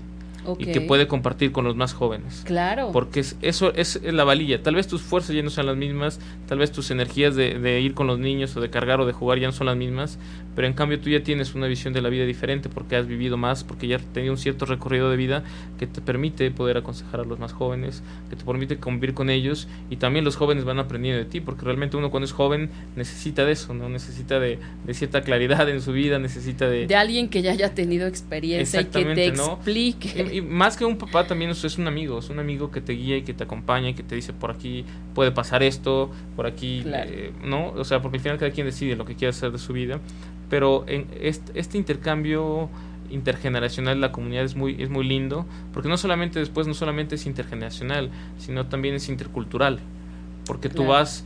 y 0.57 0.65
que 0.65 0.81
puede 0.81 1.07
compartir 1.07 1.51
con 1.51 1.65
los 1.65 1.75
más 1.75 1.93
jóvenes. 1.93 2.43
Claro. 2.45 2.91
Porque 2.91 3.23
eso 3.41 3.73
es, 3.73 4.01
la 4.03 4.23
valilla. 4.23 4.61
Tal 4.61 4.75
vez 4.75 4.87
tus 4.87 5.01
fuerzas 5.01 5.35
ya 5.35 5.43
no 5.43 5.49
sean 5.49 5.67
las 5.67 5.77
mismas, 5.77 6.19
tal 6.47 6.59
vez 6.59 6.71
tus 6.71 6.91
energías 6.91 7.35
de, 7.35 7.81
ir 7.81 7.93
con 7.93 8.07
los 8.07 8.19
niños 8.19 8.55
o 8.55 8.61
de 8.61 8.69
cargar 8.69 9.01
o 9.01 9.05
de 9.05 9.13
jugar 9.13 9.39
ya 9.39 9.47
no 9.47 9.53
son 9.53 9.67
las 9.67 9.77
mismas, 9.77 10.17
pero 10.55 10.67
en 10.67 10.73
cambio 10.73 10.99
tú 10.99 11.09
ya 11.09 11.23
tienes 11.23 11.55
una 11.55 11.67
visión 11.67 11.93
de 11.93 12.01
la 12.01 12.09
vida 12.09 12.25
diferente 12.25 12.69
porque 12.69 12.95
has 12.95 13.07
vivido 13.07 13.37
más, 13.37 13.63
porque 13.63 13.87
ya 13.87 13.97
has 13.97 14.03
tenido 14.05 14.33
un 14.33 14.37
cierto 14.37 14.65
recorrido 14.65 15.09
de 15.09 15.17
vida 15.17 15.43
que 15.79 15.87
te 15.87 16.01
permite 16.01 16.49
poder 16.51 16.77
aconsejar 16.77 17.21
a 17.21 17.23
los 17.23 17.39
más 17.39 17.53
jóvenes, 17.53 18.03
que 18.29 18.35
te 18.35 18.43
permite 18.43 18.77
convivir 18.77 19.13
con 19.13 19.29
ellos 19.29 19.67
y 19.89 19.97
también 19.97 20.25
los 20.25 20.35
jóvenes 20.35 20.65
van 20.65 20.79
aprendiendo 20.79 21.23
de 21.23 21.29
ti, 21.29 21.39
porque 21.39 21.65
realmente 21.65 21.97
uno 21.97 22.11
cuando 22.11 22.25
es 22.25 22.33
joven 22.33 22.69
necesita 22.95 23.45
de 23.45 23.53
eso, 23.53 23.73
¿no? 23.73 23.89
Necesita 23.89 24.39
de, 24.39 24.59
cierta 24.91 25.21
claridad 25.21 25.69
en 25.69 25.81
su 25.81 25.93
vida, 25.93 26.19
necesita 26.19 26.67
de... 26.67 26.87
De 26.87 26.95
alguien 26.95 27.29
que 27.29 27.41
ya 27.41 27.51
haya 27.51 27.73
tenido 27.73 28.07
experiencia 28.07 28.81
y 28.81 28.85
que 28.85 29.05
te 29.05 29.27
explique 29.27 30.29
y 30.31 30.41
más 30.41 30.77
que 30.77 30.85
un 30.85 30.97
papá 30.97 31.27
también 31.27 31.51
es 31.51 31.77
un 31.77 31.87
amigo, 31.87 32.19
es 32.19 32.29
un 32.29 32.39
amigo 32.39 32.71
que 32.71 32.81
te 32.81 32.93
guía 32.93 33.17
y 33.17 33.21
que 33.23 33.33
te 33.33 33.43
acompaña 33.43 33.89
y 33.89 33.93
que 33.93 34.03
te 34.03 34.15
dice 34.15 34.33
por 34.33 34.51
aquí 34.51 34.85
puede 35.13 35.31
pasar 35.31 35.63
esto, 35.63 36.11
por 36.35 36.45
aquí, 36.45 36.83
eh, 36.85 37.31
¿no? 37.43 37.71
O 37.71 37.83
sea, 37.83 38.01
porque 38.01 38.17
al 38.17 38.23
final 38.23 38.37
cada 38.37 38.51
quien 38.51 38.65
decide 38.65 38.95
lo 38.95 39.05
que 39.05 39.15
quiere 39.15 39.29
hacer 39.29 39.51
de 39.51 39.57
su 39.57 39.73
vida, 39.73 39.99
pero 40.49 40.85
en 40.87 41.07
este, 41.19 41.59
este 41.59 41.77
intercambio 41.77 42.69
intergeneracional 43.09 43.95
de 43.95 44.01
la 44.01 44.11
comunidad 44.11 44.45
es 44.45 44.55
muy 44.55 44.81
es 44.81 44.89
muy 44.89 45.05
lindo 45.05 45.45
porque 45.73 45.89
no 45.89 45.97
solamente 45.97 46.39
después 46.39 46.65
no 46.65 46.73
solamente 46.73 47.15
es 47.15 47.25
intergeneracional 47.25 48.09
sino 48.37 48.67
también 48.67 48.95
es 48.95 49.09
intercultural. 49.09 49.79
Porque 50.45 50.69
tú 50.69 50.87
vas 50.87 51.23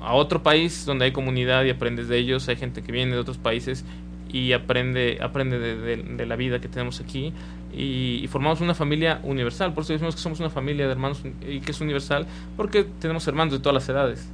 a 0.00 0.14
otro 0.14 0.42
país 0.42 0.84
donde 0.84 1.04
hay 1.04 1.12
comunidad 1.12 1.64
y 1.64 1.70
aprendes 1.70 2.08
de 2.08 2.18
ellos 2.18 2.48
hay 2.48 2.56
gente 2.56 2.82
que 2.82 2.92
viene 2.92 3.12
de 3.12 3.18
otros 3.18 3.38
países 3.38 3.84
y 4.30 4.52
aprende 4.52 5.18
aprende 5.22 5.58
de 5.58 6.26
la 6.26 6.36
vida 6.36 6.60
que 6.60 6.68
tenemos 6.68 7.00
aquí 7.00 7.32
y, 7.72 8.26
formamos 8.28 8.60
una 8.60 8.74
familia 8.74 9.20
universal. 9.22 9.72
Por 9.74 9.84
eso 9.84 9.92
decimos 9.92 10.14
que 10.14 10.20
somos 10.20 10.40
una 10.40 10.50
familia 10.50 10.86
de 10.86 10.92
hermanos 10.92 11.22
y 11.46 11.60
que 11.60 11.72
es 11.72 11.80
universal, 11.80 12.26
porque 12.56 12.84
tenemos 12.84 13.26
hermanos 13.26 13.54
de 13.54 13.60
todas 13.60 13.74
las 13.74 13.88
edades. 13.88 14.28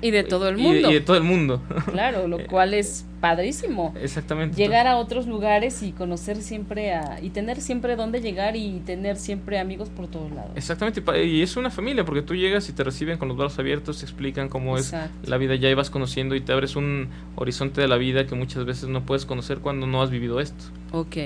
Y 0.00 0.10
de 0.10 0.24
todo 0.24 0.48
el 0.48 0.56
mundo. 0.56 0.90
Y 0.90 0.94
de, 0.94 1.00
todo 1.00 1.16
el 1.16 1.24
mundo. 1.24 1.62
Claro, 1.98 2.28
lo 2.28 2.46
cual 2.46 2.74
es 2.74 3.06
padrísimo. 3.20 3.94
Exactamente. 4.00 4.56
Llegar 4.56 4.86
a 4.86 4.96
otros 4.96 5.26
lugares 5.26 5.82
y 5.82 5.92
conocer 5.92 6.36
siempre 6.42 6.92
a, 6.92 7.18
y 7.20 7.30
tener 7.30 7.60
siempre 7.60 7.96
dónde 7.96 8.20
llegar 8.20 8.56
y 8.56 8.80
tener 8.84 9.16
siempre 9.16 9.58
amigos 9.58 9.88
por 9.88 10.06
todos 10.06 10.30
lados. 10.30 10.50
Exactamente, 10.54 11.02
y 11.24 11.42
es 11.42 11.56
una 11.56 11.70
familia, 11.70 12.04
porque 12.04 12.22
tú 12.22 12.34
llegas 12.34 12.68
y 12.68 12.72
te 12.72 12.84
reciben 12.84 13.18
con 13.18 13.28
los 13.28 13.36
brazos 13.36 13.58
abiertos, 13.58 13.98
te 13.98 14.04
explican 14.04 14.48
cómo 14.48 14.78
es 14.78 14.94
la 15.24 15.36
vida, 15.38 15.54
ya 15.56 15.68
ibas 15.68 15.90
conociendo 15.90 16.34
y 16.34 16.40
te 16.40 16.52
abres 16.52 16.76
un 16.76 17.08
horizonte 17.36 17.80
de 17.80 17.88
la 17.88 17.96
vida 17.96 18.26
que 18.26 18.34
muchas 18.34 18.64
veces 18.64 18.88
no 18.88 19.04
puedes 19.04 19.26
conocer 19.26 19.58
cuando 19.58 19.86
no 19.86 20.02
has 20.02 20.10
vivido 20.10 20.40
esto. 20.40 20.64
Ok. 20.92 21.16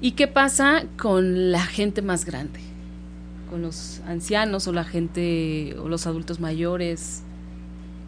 ¿Y 0.00 0.12
qué 0.12 0.26
pasa 0.26 0.84
con 0.98 1.52
la 1.52 1.64
gente 1.64 2.02
más 2.02 2.24
grande? 2.24 2.60
Con 3.50 3.62
los 3.62 4.00
ancianos 4.06 4.66
o 4.68 4.72
la 4.72 4.84
gente 4.84 5.76
o 5.78 5.88
los 5.88 6.06
adultos 6.06 6.40
mayores. 6.40 7.22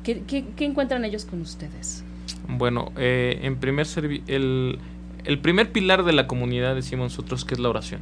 ¿Qué, 0.03 0.45
encuentran 0.59 1.05
ellos 1.05 1.25
con 1.25 1.41
ustedes? 1.41 2.05
Bueno, 2.49 2.93
eh, 2.97 3.41
en 3.43 3.57
primer 3.57 3.87
el, 4.27 4.79
el 5.25 5.39
primer 5.41 5.73
pilar 5.73 6.05
de 6.05 6.13
la 6.13 6.27
comunidad 6.27 6.75
decimos 6.75 7.13
nosotros 7.13 7.45
que 7.45 7.55
es 7.55 7.61
la 7.61 7.69
oración. 7.69 8.01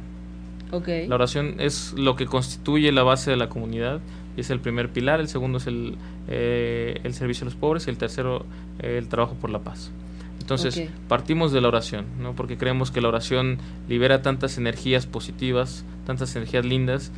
Okay. 0.71 1.07
La 1.07 1.15
oración 1.15 1.55
es 1.59 1.93
lo 1.93 2.15
que 2.15 2.25
constituye 2.25 2.91
la 2.91 3.03
base 3.03 3.31
de 3.31 3.37
la 3.37 3.49
comunidad 3.49 4.01
y 4.35 4.41
es 4.41 4.49
el 4.49 4.59
primer 4.59 4.89
pilar. 4.89 5.19
El 5.19 5.27
segundo 5.27 5.57
es 5.57 5.67
el, 5.67 5.95
eh, 6.27 6.99
el 7.03 7.13
servicio 7.13 7.43
a 7.43 7.45
los 7.45 7.55
pobres 7.55 7.87
y 7.87 7.91
el 7.91 7.97
tercero 7.97 8.45
el 8.79 9.07
trabajo 9.07 9.35
por 9.35 9.49
la 9.49 9.59
paz. 9.59 9.91
Entonces, 10.45 10.89
partimos 11.07 11.51
de 11.51 11.59
la 11.59 11.69
oración, 11.69 12.05
¿no? 12.19 12.35
Porque 12.35 12.55
creemos 12.55 12.91
que 12.91 13.01
la 13.01 13.07
oración 13.07 13.57
libera 13.89 14.21
tantas 14.21 14.59
energías 14.59 15.07
positivas, 15.07 15.83
tantas 16.05 16.35
energías 16.35 16.63
lindas, 16.63 17.11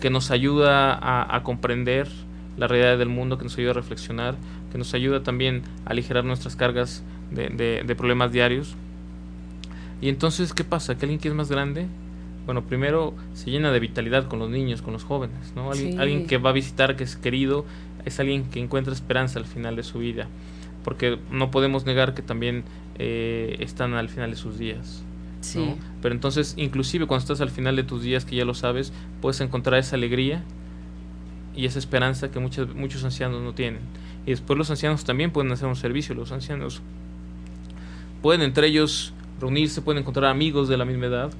que 0.00 0.10
nos 0.10 0.32
ayuda 0.32 0.98
a, 1.32 1.42
comprender 1.44 2.08
la 2.56 2.66
realidad 2.66 2.98
del 2.98 3.08
mundo, 3.08 3.38
que 3.38 3.44
nos 3.44 3.56
ayuda 3.56 3.70
a 3.70 3.74
reflexionar, 3.74 4.34
que 4.72 4.78
nos 4.78 4.94
ayuda 4.94 5.22
también 5.22 5.62
a 5.86 5.90
aligerar 5.90 6.24
nuestras 6.24 6.56
cargas 6.56 7.04
de, 7.30 7.94
problemas 7.96 8.32
diarios. 8.32 8.74
Y 10.00 10.08
entonces, 10.08 10.52
¿qué 10.52 10.64
pasa? 10.64 10.98
Que 10.98 11.04
alguien 11.04 11.20
que 11.20 11.28
es 11.28 11.34
más 11.34 11.50
grande, 11.50 11.86
bueno, 12.46 12.64
primero 12.64 13.14
se 13.32 13.52
llena 13.52 13.70
de 13.70 13.78
vitalidad 13.78 14.26
con 14.26 14.40
los 14.40 14.50
niños, 14.50 14.82
con 14.82 14.92
los 14.92 15.04
jóvenes, 15.04 15.52
¿no? 15.54 15.70
alguien 15.70 16.26
que 16.26 16.38
va 16.38 16.50
a 16.50 16.52
visitar, 16.52 16.96
que 16.96 17.04
es 17.04 17.14
querido, 17.14 17.64
es 18.04 18.18
alguien 18.18 18.50
que 18.50 18.58
encuentra 18.58 18.92
esperanza 18.92 19.38
al 19.38 19.46
final 19.46 19.76
de 19.76 19.84
su 19.84 20.00
vida 20.00 20.26
porque 20.84 21.18
no 21.30 21.50
podemos 21.50 21.86
negar 21.86 22.14
que 22.14 22.22
también 22.22 22.64
eh, 22.98 23.56
están 23.60 23.94
al 23.94 24.08
final 24.08 24.30
de 24.30 24.36
sus 24.36 24.58
días. 24.58 25.02
Sí. 25.40 25.76
Pero 26.02 26.14
entonces, 26.14 26.54
inclusive 26.56 27.06
cuando 27.06 27.22
estás 27.22 27.40
al 27.40 27.50
final 27.50 27.76
de 27.76 27.82
tus 27.82 28.02
días, 28.02 28.24
que 28.24 28.36
ya 28.36 28.44
lo 28.44 28.54
sabes, 28.54 28.92
puedes 29.20 29.40
encontrar 29.40 29.78
esa 29.78 29.96
alegría 29.96 30.42
y 31.54 31.66
esa 31.66 31.78
esperanza 31.78 32.30
que 32.30 32.38
muchos, 32.38 32.74
muchos 32.74 33.04
ancianos 33.04 33.42
no 33.42 33.54
tienen. 33.54 33.80
Y 34.26 34.30
después 34.30 34.58
los 34.58 34.70
ancianos 34.70 35.04
también 35.04 35.30
pueden 35.30 35.50
hacer 35.52 35.66
un 35.66 35.76
servicio, 35.76 36.14
los 36.14 36.30
ancianos 36.32 36.82
pueden 38.22 38.42
entre 38.42 38.66
ellos 38.66 39.14
reunirse, 39.40 39.80
pueden 39.80 40.02
encontrar 40.02 40.26
amigos 40.26 40.68
de 40.68 40.76
la 40.76 40.84
misma 40.84 41.06
edad. 41.06 41.32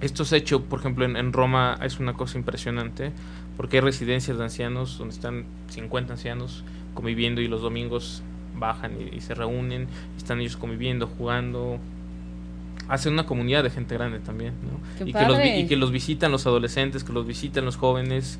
Esto 0.00 0.24
se 0.24 0.34
ha 0.34 0.38
hecho, 0.38 0.64
por 0.64 0.80
ejemplo, 0.80 1.04
en, 1.04 1.16
en 1.16 1.32
Roma 1.32 1.78
es 1.82 2.00
una 2.00 2.14
cosa 2.14 2.38
impresionante, 2.38 3.12
porque 3.56 3.76
hay 3.76 3.82
residencias 3.82 4.38
de 4.38 4.42
ancianos 4.42 4.98
donde 4.98 5.14
están 5.14 5.44
50 5.68 6.14
ancianos 6.14 6.64
conviviendo 6.94 7.40
y 7.40 7.48
los 7.48 7.62
domingos 7.62 8.22
bajan 8.62 8.92
y, 9.12 9.20
se 9.20 9.34
reúnen, 9.34 9.88
están 10.16 10.40
ellos 10.40 10.56
conviviendo, 10.56 11.06
jugando. 11.06 11.78
Hacen 12.88 13.12
una 13.12 13.26
comunidad 13.26 13.62
de 13.62 13.70
gente 13.70 13.94
grande 13.94 14.20
también, 14.20 14.54
¿no? 14.62 15.06
Y 15.06 15.12
que, 15.12 15.26
los, 15.26 15.38
y 15.44 15.66
que, 15.66 15.76
los, 15.76 15.90
visitan 15.90 16.32
los 16.32 16.46
adolescentes, 16.46 17.04
que 17.04 17.12
los 17.12 17.26
visitan 17.26 17.64
los 17.64 17.76
jóvenes, 17.76 18.38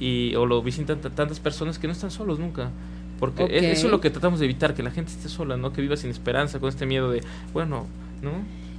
y, 0.00 0.34
o 0.34 0.46
lo 0.46 0.62
visitan 0.62 1.00
tantas 1.00 1.40
personas 1.40 1.78
que 1.78 1.86
no 1.86 1.92
están 1.92 2.10
solos 2.10 2.38
nunca. 2.38 2.70
Porque 3.18 3.44
eso 3.70 3.86
es 3.86 3.90
lo 3.90 4.00
que 4.00 4.08
tratamos 4.08 4.40
de 4.40 4.46
evitar, 4.46 4.74
que 4.74 4.82
la 4.82 4.90
gente 4.90 5.12
esté 5.12 5.28
sola, 5.28 5.56
¿no? 5.58 5.74
Que 5.74 5.82
viva 5.82 5.96
sin 5.96 6.10
esperanza, 6.10 6.58
con 6.58 6.70
este 6.70 6.86
miedo 6.86 7.10
de, 7.10 7.22
bueno, 7.52 7.86
¿no? 8.22 8.32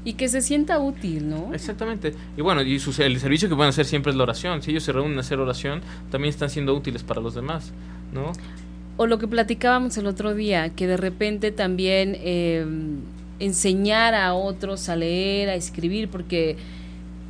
Y 0.04 0.14
que 0.14 0.28
se 0.30 0.42
sienta 0.42 0.80
útil, 0.80 1.30
¿no? 1.30 1.54
Exactamente. 1.54 2.16
Y 2.36 2.42
bueno, 2.42 2.64
y 2.64 2.80
su, 2.80 2.90
el 3.04 3.20
servicio 3.20 3.48
que 3.48 3.56
pueden 3.56 3.70
hacer 3.70 3.86
siempre 3.86 4.12
es 4.12 4.18
la 4.18 4.24
oración. 4.24 4.64
Si 4.64 4.72
ellos 4.72 4.84
se 4.84 4.92
reúnen 4.92 5.16
a 5.18 5.22
hacer 5.22 5.40
oración, 5.40 5.82
también 6.10 6.32
están 6.32 6.50
siendo 6.50 6.74
útiles 6.74 7.04
para 7.04 7.22
los 7.22 7.36
demás, 7.36 7.72
¿no? 8.12 8.32
O 9.02 9.08
lo 9.08 9.18
que 9.18 9.28
platicábamos 9.28 9.98
el 9.98 10.06
otro 10.06 10.36
día, 10.36 10.70
que 10.70 10.86
de 10.86 10.96
repente 10.96 11.52
también 11.52 12.16
eh, 12.20 12.64
enseñar 13.40 14.14
a 14.14 14.36
otros 14.36 14.90
a 14.90 14.96
leer, 14.96 15.50
a 15.50 15.56
escribir, 15.56 16.08
porque 16.08 16.56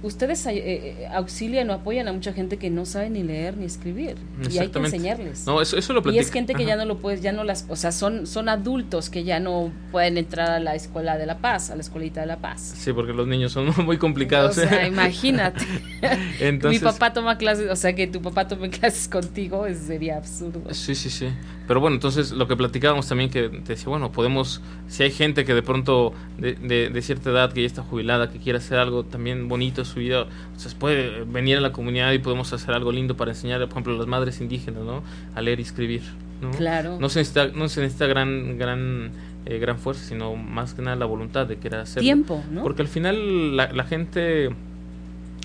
ustedes 0.03 0.45
eh, 0.47 0.53
eh, 0.55 1.07
auxilian 1.13 1.69
o 1.69 1.73
apoyan 1.73 2.07
a 2.07 2.13
mucha 2.13 2.33
gente 2.33 2.57
que 2.57 2.69
no 2.69 2.85
sabe 2.85 3.09
ni 3.09 3.23
leer 3.23 3.55
ni 3.57 3.65
escribir 3.65 4.15
y 4.49 4.57
hay 4.57 4.69
que 4.69 4.79
enseñarles. 4.79 5.45
No, 5.45 5.61
eso, 5.61 5.77
eso 5.77 5.93
lo 5.93 6.11
Y 6.11 6.17
es 6.17 6.31
gente 6.31 6.55
que 6.55 6.65
ya 6.65 6.75
no 6.75 6.85
lo 6.85 6.97
puedes, 6.97 7.21
ya 7.21 7.31
no 7.31 7.43
las, 7.43 7.65
o 7.69 7.75
sea, 7.75 7.91
son 7.91 8.25
son 8.27 8.49
adultos 8.49 9.09
que 9.09 9.23
ya 9.23 9.39
no 9.39 9.71
pueden 9.91 10.17
entrar 10.17 10.49
a 10.49 10.59
la 10.59 10.75
escuela 10.75 11.17
de 11.17 11.25
la 11.25 11.37
paz, 11.37 11.69
a 11.69 11.75
la 11.75 11.81
escuelita 11.81 12.21
de 12.21 12.27
la 12.27 12.37
paz. 12.37 12.73
Sí, 12.77 12.93
porque 12.93 13.13
los 13.13 13.27
niños 13.27 13.51
son 13.51 13.71
muy 13.85 13.97
complicados. 13.97 14.57
O 14.57 14.61
sea, 14.61 14.87
imagínate. 14.87 15.65
Mi 16.67 16.79
papá 16.79 17.13
toma 17.13 17.37
clases, 17.37 17.69
o 17.69 17.75
sea, 17.75 17.93
que 17.93 18.07
tu 18.07 18.21
papá 18.21 18.47
tome 18.47 18.69
clases 18.69 19.07
contigo 19.07 19.65
sería 19.73 20.17
absurdo. 20.17 20.61
Sí, 20.73 20.95
sí, 20.95 21.09
sí. 21.09 21.27
Pero 21.67 21.79
bueno, 21.79 21.95
entonces 21.95 22.31
lo 22.31 22.47
que 22.47 22.55
platicábamos 22.55 23.07
también 23.07 23.29
que 23.29 23.49
te 23.49 23.73
decía, 23.73 23.87
bueno, 23.87 24.11
podemos, 24.11 24.61
si 24.87 25.03
hay 25.03 25.11
gente 25.11 25.45
que 25.45 25.53
de 25.53 25.61
pronto 25.61 26.13
de, 26.37 26.53
de, 26.55 26.89
de 26.89 27.01
cierta 27.01 27.29
edad 27.29 27.53
que 27.53 27.61
ya 27.61 27.67
está 27.67 27.83
jubilada, 27.83 28.29
que 28.29 28.39
quiere 28.39 28.57
hacer 28.57 28.79
algo 28.79 29.03
también 29.03 29.47
bonito 29.47 29.85
su 29.85 29.99
vida, 29.99 30.25
sea, 30.57 30.71
puede 30.77 31.23
venir 31.23 31.57
a 31.57 31.61
la 31.61 31.71
comunidad 31.71 32.11
y 32.11 32.19
podemos 32.19 32.51
hacer 32.53 32.73
algo 32.73 32.91
lindo 32.91 33.15
para 33.17 33.31
enseñar, 33.31 33.59
por 33.61 33.69
ejemplo, 33.69 33.93
a 33.93 33.97
las 33.97 34.07
madres 34.07 34.41
indígenas, 34.41 34.83
¿no? 34.83 35.03
A 35.35 35.41
leer 35.41 35.59
y 35.59 35.63
escribir, 35.63 36.01
¿no? 36.41 36.51
Claro. 36.51 36.97
No 36.99 37.09
se 37.09 37.19
necesita, 37.19 37.47
no 37.47 37.69
se 37.69 37.81
necesita 37.81 38.07
gran, 38.07 38.57
gran, 38.57 39.11
eh, 39.45 39.57
gran 39.59 39.77
fuerza, 39.77 40.03
sino 40.03 40.35
más 40.35 40.73
que 40.73 40.81
nada 40.81 40.95
la 40.95 41.05
voluntad 41.05 41.47
de 41.47 41.57
querer 41.57 41.81
hacerlo. 41.81 42.03
Tiempo, 42.03 42.43
¿no? 42.51 42.63
Porque 42.63 42.81
al 42.81 42.87
final 42.87 43.55
la, 43.57 43.71
la 43.71 43.83
gente, 43.83 44.49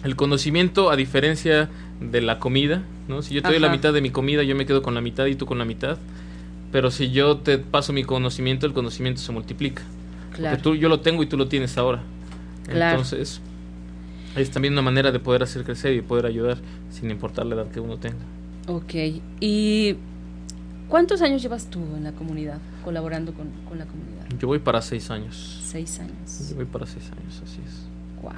el 0.07 0.15
conocimiento, 0.15 0.91
a 0.91 0.97
diferencia 0.97 1.69
de 2.01 2.21
la 2.21 2.39
comida, 2.39 2.85
¿no? 3.09 3.23
Si 3.23 3.35
yo 3.35 3.43
te 3.43 3.49
doy 3.49 3.59
la 3.59 3.71
mitad 3.71 3.93
de 3.93 4.01
mi 4.01 4.11
comida, 4.11 4.45
yo 4.45 4.55
me 4.55 4.65
quedo 4.65 4.81
con 4.81 4.95
la 4.95 5.01
mitad 5.01 5.27
y 5.27 5.35
tú 5.35 5.47
con 5.47 5.59
la 5.59 5.65
mitad. 5.65 5.99
Pero 6.71 6.93
si 6.93 7.11
yo 7.11 7.39
te 7.39 7.59
paso 7.59 7.93
mi 7.93 8.05
conocimiento, 8.05 8.67
el 8.67 8.73
conocimiento 8.73 9.21
se 9.21 9.33
multiplica. 9.33 9.83
Claro. 10.33 10.57
Porque 10.57 10.63
tú, 10.63 10.75
yo 10.77 10.89
lo 10.89 11.01
tengo 11.01 11.25
y 11.25 11.27
tú 11.27 11.37
lo 11.37 11.49
tienes 11.49 11.77
ahora. 11.77 12.03
Claro. 12.69 12.99
Entonces, 12.99 13.41
es 14.37 14.51
también 14.51 14.75
una 14.75 14.83
manera 14.83 15.11
de 15.11 15.19
poder 15.19 15.43
hacer 15.43 15.65
crecer 15.65 15.95
y 15.95 16.03
poder 16.03 16.27
ayudar 16.27 16.59
sin 16.91 17.11
importar 17.11 17.47
la 17.47 17.57
edad 17.57 17.71
que 17.71 17.81
uno 17.81 17.97
tenga. 17.97 18.25
Ok. 18.69 18.95
¿Y 19.41 19.97
cuántos 20.89 21.21
años 21.21 21.43
llevas 21.43 21.67
tú 21.69 21.81
en 21.97 22.05
la 22.05 22.13
comunidad, 22.13 22.59
colaborando 22.85 23.33
con, 23.35 23.47
la 23.77 23.87
comunidad? 23.87 24.27
Yo 24.39 24.47
voy 24.47 24.61
para 24.61 24.83
seis 24.83 25.11
años. 25.11 25.63
Seis 25.65 25.99
años. 25.99 26.51
Yo 26.51 26.55
voy 26.55 26.67
para 26.67 26.87
seis 26.87 27.11
años, 27.11 27.43
así 27.43 27.59
es. 27.67 27.87
Wow. 28.23 28.35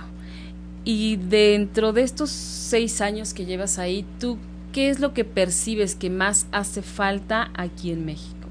Y 0.84 1.16
dentro 1.16 1.92
de 1.92 2.02
estos 2.02 2.30
seis 2.30 3.00
años 3.00 3.34
que 3.34 3.44
llevas 3.44 3.78
ahí, 3.78 4.04
¿tú 4.18 4.38
qué 4.72 4.90
es 4.90 5.00
lo 5.00 5.12
que 5.12 5.24
percibes 5.24 5.94
que 5.94 6.10
más 6.10 6.46
hace 6.52 6.82
falta 6.82 7.50
aquí 7.54 7.90
en 7.90 8.04
México? 8.04 8.48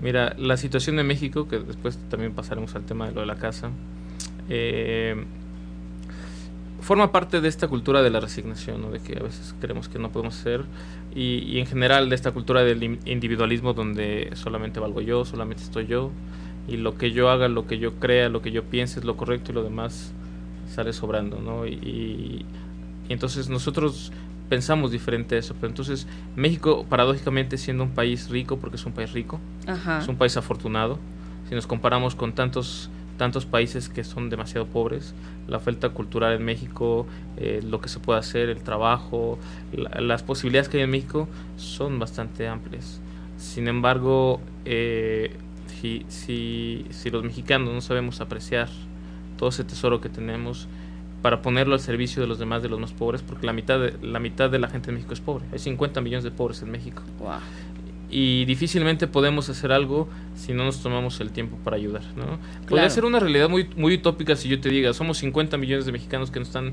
Mira, 0.00 0.34
la 0.38 0.56
situación 0.56 0.96
de 0.96 1.04
México, 1.04 1.48
que 1.48 1.58
después 1.58 1.98
también 2.10 2.32
pasaremos 2.32 2.74
al 2.74 2.84
tema 2.84 3.06
de 3.06 3.14
lo 3.14 3.20
de 3.20 3.26
la 3.26 3.36
casa, 3.36 3.70
eh, 4.48 5.24
forma 6.80 7.10
parte 7.10 7.40
de 7.40 7.48
esta 7.48 7.66
cultura 7.66 8.02
de 8.02 8.10
la 8.10 8.20
resignación, 8.20 8.92
de 8.92 9.00
que 9.00 9.18
a 9.18 9.22
veces 9.22 9.54
creemos 9.60 9.88
que 9.88 9.98
no 9.98 10.12
podemos 10.12 10.34
ser, 10.34 10.64
y, 11.14 11.58
en 11.58 11.66
general 11.66 12.10
de 12.10 12.14
esta 12.14 12.32
cultura 12.32 12.62
del 12.62 13.00
individualismo 13.06 13.72
donde 13.72 14.30
solamente 14.34 14.80
valgo 14.80 15.00
yo, 15.00 15.24
solamente 15.24 15.62
estoy 15.62 15.86
yo, 15.86 16.12
y 16.68 16.76
lo 16.76 16.98
que 16.98 17.12
yo 17.12 17.30
haga, 17.30 17.48
lo 17.48 17.66
que 17.66 17.78
yo 17.78 17.94
crea, 17.94 18.28
lo 18.28 18.42
que 18.42 18.52
yo 18.52 18.64
piense 18.64 19.00
es 19.00 19.06
lo 19.06 19.16
correcto 19.16 19.52
y 19.52 19.54
lo 19.54 19.62
demás 19.62 20.12
sale 20.68 20.92
sobrando, 20.92 21.40
¿no? 21.40 21.66
Y, 21.66 22.44
entonces 23.08 23.48
nosotros 23.48 24.12
pensamos 24.48 24.90
diferente 24.90 25.36
a 25.36 25.38
eso, 25.38 25.54
pero 25.54 25.68
entonces 25.68 26.08
México 26.34 26.84
paradójicamente 26.88 27.56
siendo 27.56 27.84
un 27.84 27.90
país 27.90 28.28
rico, 28.30 28.58
porque 28.58 28.76
es 28.76 28.84
un 28.84 28.92
país 28.92 29.12
rico, 29.12 29.38
es 30.00 30.08
un 30.08 30.16
país 30.16 30.36
afortunado, 30.36 30.98
si 31.48 31.54
nos 31.54 31.68
comparamos 31.68 32.16
con 32.16 32.32
tantos 32.32 32.90
tantos 33.16 33.46
países 33.46 33.88
que 33.88 34.04
son 34.04 34.30
demasiado 34.30 34.66
pobres, 34.66 35.14
la 35.48 35.56
oferta 35.56 35.88
cultural 35.90 36.34
en 36.34 36.44
México, 36.44 37.06
eh, 37.36 37.60
lo 37.64 37.80
que 37.80 37.88
se 37.88 37.98
puede 37.98 38.18
hacer, 38.18 38.48
el 38.48 38.62
trabajo, 38.62 39.38
las 39.72 40.22
posibilidades 40.22 40.68
que 40.68 40.78
hay 40.78 40.82
en 40.84 40.90
México 40.90 41.28
son 41.56 41.98
bastante 41.98 42.46
amplias. 42.46 43.00
Sin 43.38 43.68
embargo, 43.68 44.40
eh, 44.64 45.36
si, 45.80 46.04
si, 46.08 46.86
si 46.90 47.10
los 47.10 47.24
mexicanos 47.24 47.72
no 47.72 47.80
sabemos 47.80 48.20
apreciar 48.20 48.68
todo 49.36 49.48
ese 49.48 49.64
tesoro 49.64 50.00
que 50.00 50.08
tenemos, 50.08 50.68
para 51.22 51.42
ponerlo 51.42 51.74
al 51.74 51.80
servicio 51.80 52.22
de 52.22 52.28
los 52.28 52.38
demás, 52.38 52.62
de 52.62 52.68
los 52.68 52.78
más 52.78 52.92
pobres, 52.92 53.22
porque 53.22 53.46
la 53.46 53.52
mitad 53.52 53.80
de 53.80 53.94
la, 54.02 54.20
mitad 54.20 54.50
de 54.50 54.58
la 54.58 54.68
gente 54.68 54.90
en 54.90 54.96
México 54.96 55.14
es 55.14 55.20
pobre. 55.20 55.44
Hay 55.52 55.58
50 55.58 56.00
millones 56.00 56.24
de 56.24 56.30
pobres 56.30 56.62
en 56.62 56.70
México. 56.70 57.02
Wow 57.18 57.40
y 58.08 58.44
difícilmente 58.44 59.08
podemos 59.08 59.48
hacer 59.48 59.72
algo 59.72 60.08
si 60.34 60.52
no 60.52 60.64
nos 60.64 60.80
tomamos 60.80 61.20
el 61.20 61.32
tiempo 61.32 61.56
para 61.64 61.76
ayudar, 61.76 62.02
¿no? 62.16 62.38
Podría 62.68 62.88
ser 62.88 63.04
una 63.04 63.18
realidad 63.18 63.48
muy 63.48 63.68
muy 63.76 63.94
utópica 63.94 64.36
si 64.36 64.48
yo 64.48 64.60
te 64.60 64.68
diga, 64.68 64.92
somos 64.92 65.18
50 65.18 65.56
millones 65.56 65.86
de 65.86 65.92
mexicanos 65.92 66.30
que 66.30 66.38
no 66.38 66.44
están 66.44 66.72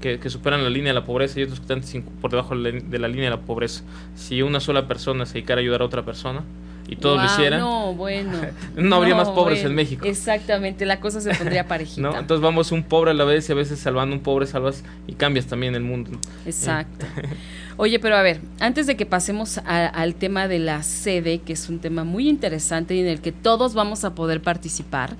que, 0.00 0.18
superan 0.30 0.64
la 0.64 0.70
línea 0.70 0.92
de 0.92 0.98
la 0.98 1.04
pobreza 1.04 1.38
y 1.38 1.42
otros 1.42 1.60
que 1.60 1.74
están 1.74 2.02
por 2.20 2.30
debajo 2.30 2.56
de 2.56 2.98
la 2.98 3.08
línea 3.08 3.24
de 3.24 3.36
la 3.36 3.42
pobreza. 3.42 3.84
Si 4.14 4.40
una 4.40 4.60
sola 4.60 4.88
persona 4.88 5.26
se 5.26 5.34
dedicara 5.34 5.60
a 5.60 5.62
ayudar 5.62 5.82
a 5.82 5.84
otra 5.84 6.04
persona, 6.04 6.44
y 6.88 6.96
todos 6.96 7.18
lo 7.18 7.24
hicieran, 7.24 7.60
no, 7.60 7.94
bueno, 7.94 8.32
no 8.76 8.96
habría 8.96 9.14
más 9.14 9.28
pobres 9.28 9.64
en 9.64 9.74
México. 9.74 10.04
Exactamente, 10.06 10.86
la 10.86 11.00
cosa 11.00 11.20
se 11.20 11.34
pondría 11.34 11.64
parejita. 11.68 12.00
¿No? 12.00 12.18
Entonces 12.18 12.42
vamos 12.42 12.72
un 12.72 12.82
pobre 12.82 13.12
a 13.12 13.14
la 13.14 13.24
vez 13.24 13.48
y 13.48 13.52
a 13.52 13.54
veces 13.54 13.78
salvando 13.78 14.14
un 14.16 14.22
pobre 14.22 14.46
salvas 14.46 14.82
y 15.06 15.14
cambias 15.14 15.46
también 15.46 15.74
el 15.74 15.82
mundo. 15.82 16.10
Exacto. 16.46 17.06
Oye, 17.76 17.98
pero 17.98 18.16
a 18.16 18.22
ver, 18.22 18.40
antes 18.58 18.86
de 18.86 18.96
que 18.96 19.06
pasemos 19.06 19.58
al 19.64 20.14
tema 20.14 20.48
de 20.48 20.58
la 20.58 20.82
sede, 20.82 21.38
que 21.38 21.54
es 21.54 21.68
un 21.68 21.78
tema 21.78 22.04
muy 22.04 22.28
interesante 22.28 22.94
y 22.94 23.00
en 23.00 23.06
el 23.06 23.20
que 23.20 23.32
todos 23.32 23.72
vamos 23.72 24.04
a 24.04 24.14
poder 24.14 24.42
participar, 24.42 25.16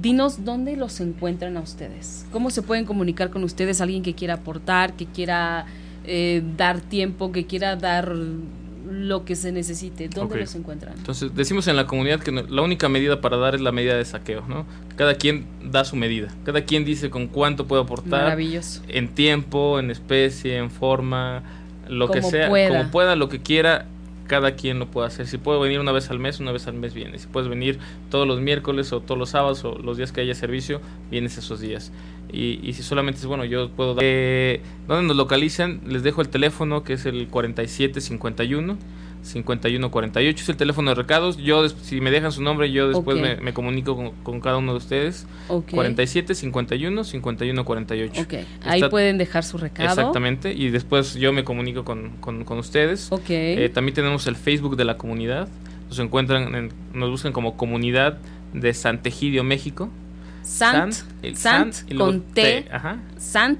dinos 0.00 0.44
dónde 0.44 0.76
los 0.76 1.00
encuentran 1.00 1.56
a 1.56 1.60
ustedes. 1.60 2.26
¿Cómo 2.30 2.50
se 2.50 2.62
pueden 2.62 2.84
comunicar 2.84 3.30
con 3.30 3.42
ustedes? 3.42 3.80
Alguien 3.80 4.02
que 4.02 4.14
quiera 4.14 4.34
aportar, 4.34 4.92
que 4.92 5.06
quiera 5.06 5.66
eh, 6.04 6.42
dar 6.56 6.80
tiempo, 6.80 7.32
que 7.32 7.46
quiera 7.46 7.74
dar 7.74 8.14
lo 8.90 9.24
que 9.24 9.36
se 9.36 9.52
necesite. 9.52 10.08
¿Dónde 10.08 10.38
los 10.38 10.54
encuentran? 10.54 10.94
Entonces, 10.96 11.34
decimos 11.34 11.66
en 11.68 11.76
la 11.76 11.86
comunidad 11.86 12.20
que 12.20 12.32
la 12.32 12.62
única 12.62 12.88
medida 12.88 13.20
para 13.20 13.36
dar 13.36 13.54
es 13.54 13.60
la 13.60 13.72
medida 13.72 13.96
de 13.96 14.04
saqueo, 14.04 14.44
¿no? 14.48 14.66
Cada 14.96 15.14
quien 15.14 15.46
da 15.62 15.84
su 15.84 15.96
medida. 15.96 16.28
Cada 16.44 16.64
quien 16.64 16.84
dice 16.84 17.10
con 17.10 17.26
cuánto 17.26 17.66
puede 17.66 17.82
aportar. 17.82 18.24
Maravilloso. 18.24 18.82
En 18.88 19.08
tiempo, 19.08 19.78
en 19.78 19.90
especie, 19.90 20.56
en 20.56 20.70
forma 20.70 21.42
lo 21.88 22.10
que 22.10 22.22
sea, 22.22 22.48
como 22.48 22.90
pueda, 22.90 23.16
lo 23.16 23.28
que 23.28 23.40
quiera, 23.40 23.86
cada 24.26 24.56
quien 24.56 24.78
lo 24.78 24.86
puede 24.86 25.06
hacer. 25.08 25.26
Si 25.26 25.38
puedo 25.38 25.60
venir 25.60 25.80
una 25.80 25.92
vez 25.92 26.10
al 26.10 26.18
mes, 26.18 26.40
una 26.40 26.52
vez 26.52 26.66
al 26.66 26.74
mes 26.74 26.94
viene. 26.94 27.18
Si 27.18 27.26
puedes 27.26 27.48
venir 27.48 27.78
todos 28.10 28.26
los 28.26 28.40
miércoles 28.40 28.92
o 28.92 29.00
todos 29.00 29.18
los 29.18 29.30
sábados 29.30 29.64
o 29.64 29.78
los 29.78 29.96
días 29.96 30.12
que 30.12 30.20
haya 30.20 30.34
servicio, 30.34 30.80
vienes 31.10 31.38
esos 31.38 31.60
días. 31.60 31.92
Y, 32.36 32.72
si 32.74 32.82
solamente 32.82 33.20
es 33.20 33.26
bueno, 33.26 33.44
yo 33.44 33.70
puedo 33.70 33.94
dar... 33.94 34.04
Eh, 34.04 34.60
¿Dónde 34.86 35.06
nos 35.06 35.16
localizan? 35.16 35.80
Les 35.86 36.02
dejo 36.02 36.20
el 36.20 36.28
teléfono 36.28 36.84
que 36.84 36.94
es 36.94 37.06
el 37.06 37.28
4751. 37.28 38.76
5148 39.22 40.42
es 40.42 40.48
el 40.48 40.56
teléfono 40.56 40.90
de 40.90 40.94
recados. 40.94 41.36
Yo, 41.36 41.68
si 41.68 42.00
me 42.00 42.10
dejan 42.10 42.32
su 42.32 42.42
nombre, 42.42 42.70
yo 42.70 42.88
después 42.88 43.18
me, 43.18 43.52
comunico 43.52 44.12
con, 44.22 44.40
cada 44.40 44.58
uno 44.58 44.72
de 44.72 44.78
ustedes. 44.78 45.26
Okay. 45.48 45.74
47 45.74 46.34
51 46.34 47.04
51 47.04 47.64
48. 47.64 48.22
Okay. 48.22 48.46
Ahí 48.64 48.82
pueden 48.88 49.18
dejar 49.18 49.42
su 49.42 49.58
recado. 49.58 49.88
Exactamente. 49.88 50.52
Y 50.52 50.70
después 50.70 51.14
yo 51.14 51.32
me 51.32 51.42
comunico 51.42 51.84
con, 51.84 52.10
con, 52.20 52.58
ustedes. 52.58 53.10
Eh, 53.28 53.70
también 53.72 53.94
tenemos 53.94 54.26
el 54.26 54.36
Facebook 54.36 54.76
de 54.76 54.84
la 54.84 54.96
comunidad. 54.96 55.48
Nos 55.88 55.98
encuentran, 55.98 56.70
nos 56.92 57.10
buscan 57.10 57.32
como 57.32 57.56
Comunidad 57.56 58.18
de 58.52 58.74
Santegidio, 58.74 59.44
México. 59.44 59.90
Sant, 60.46 60.94
Sant, 61.34 61.74
con 61.96 62.22
T, 62.22 62.66
Ajá. 62.70 62.98
Sant 63.18 63.58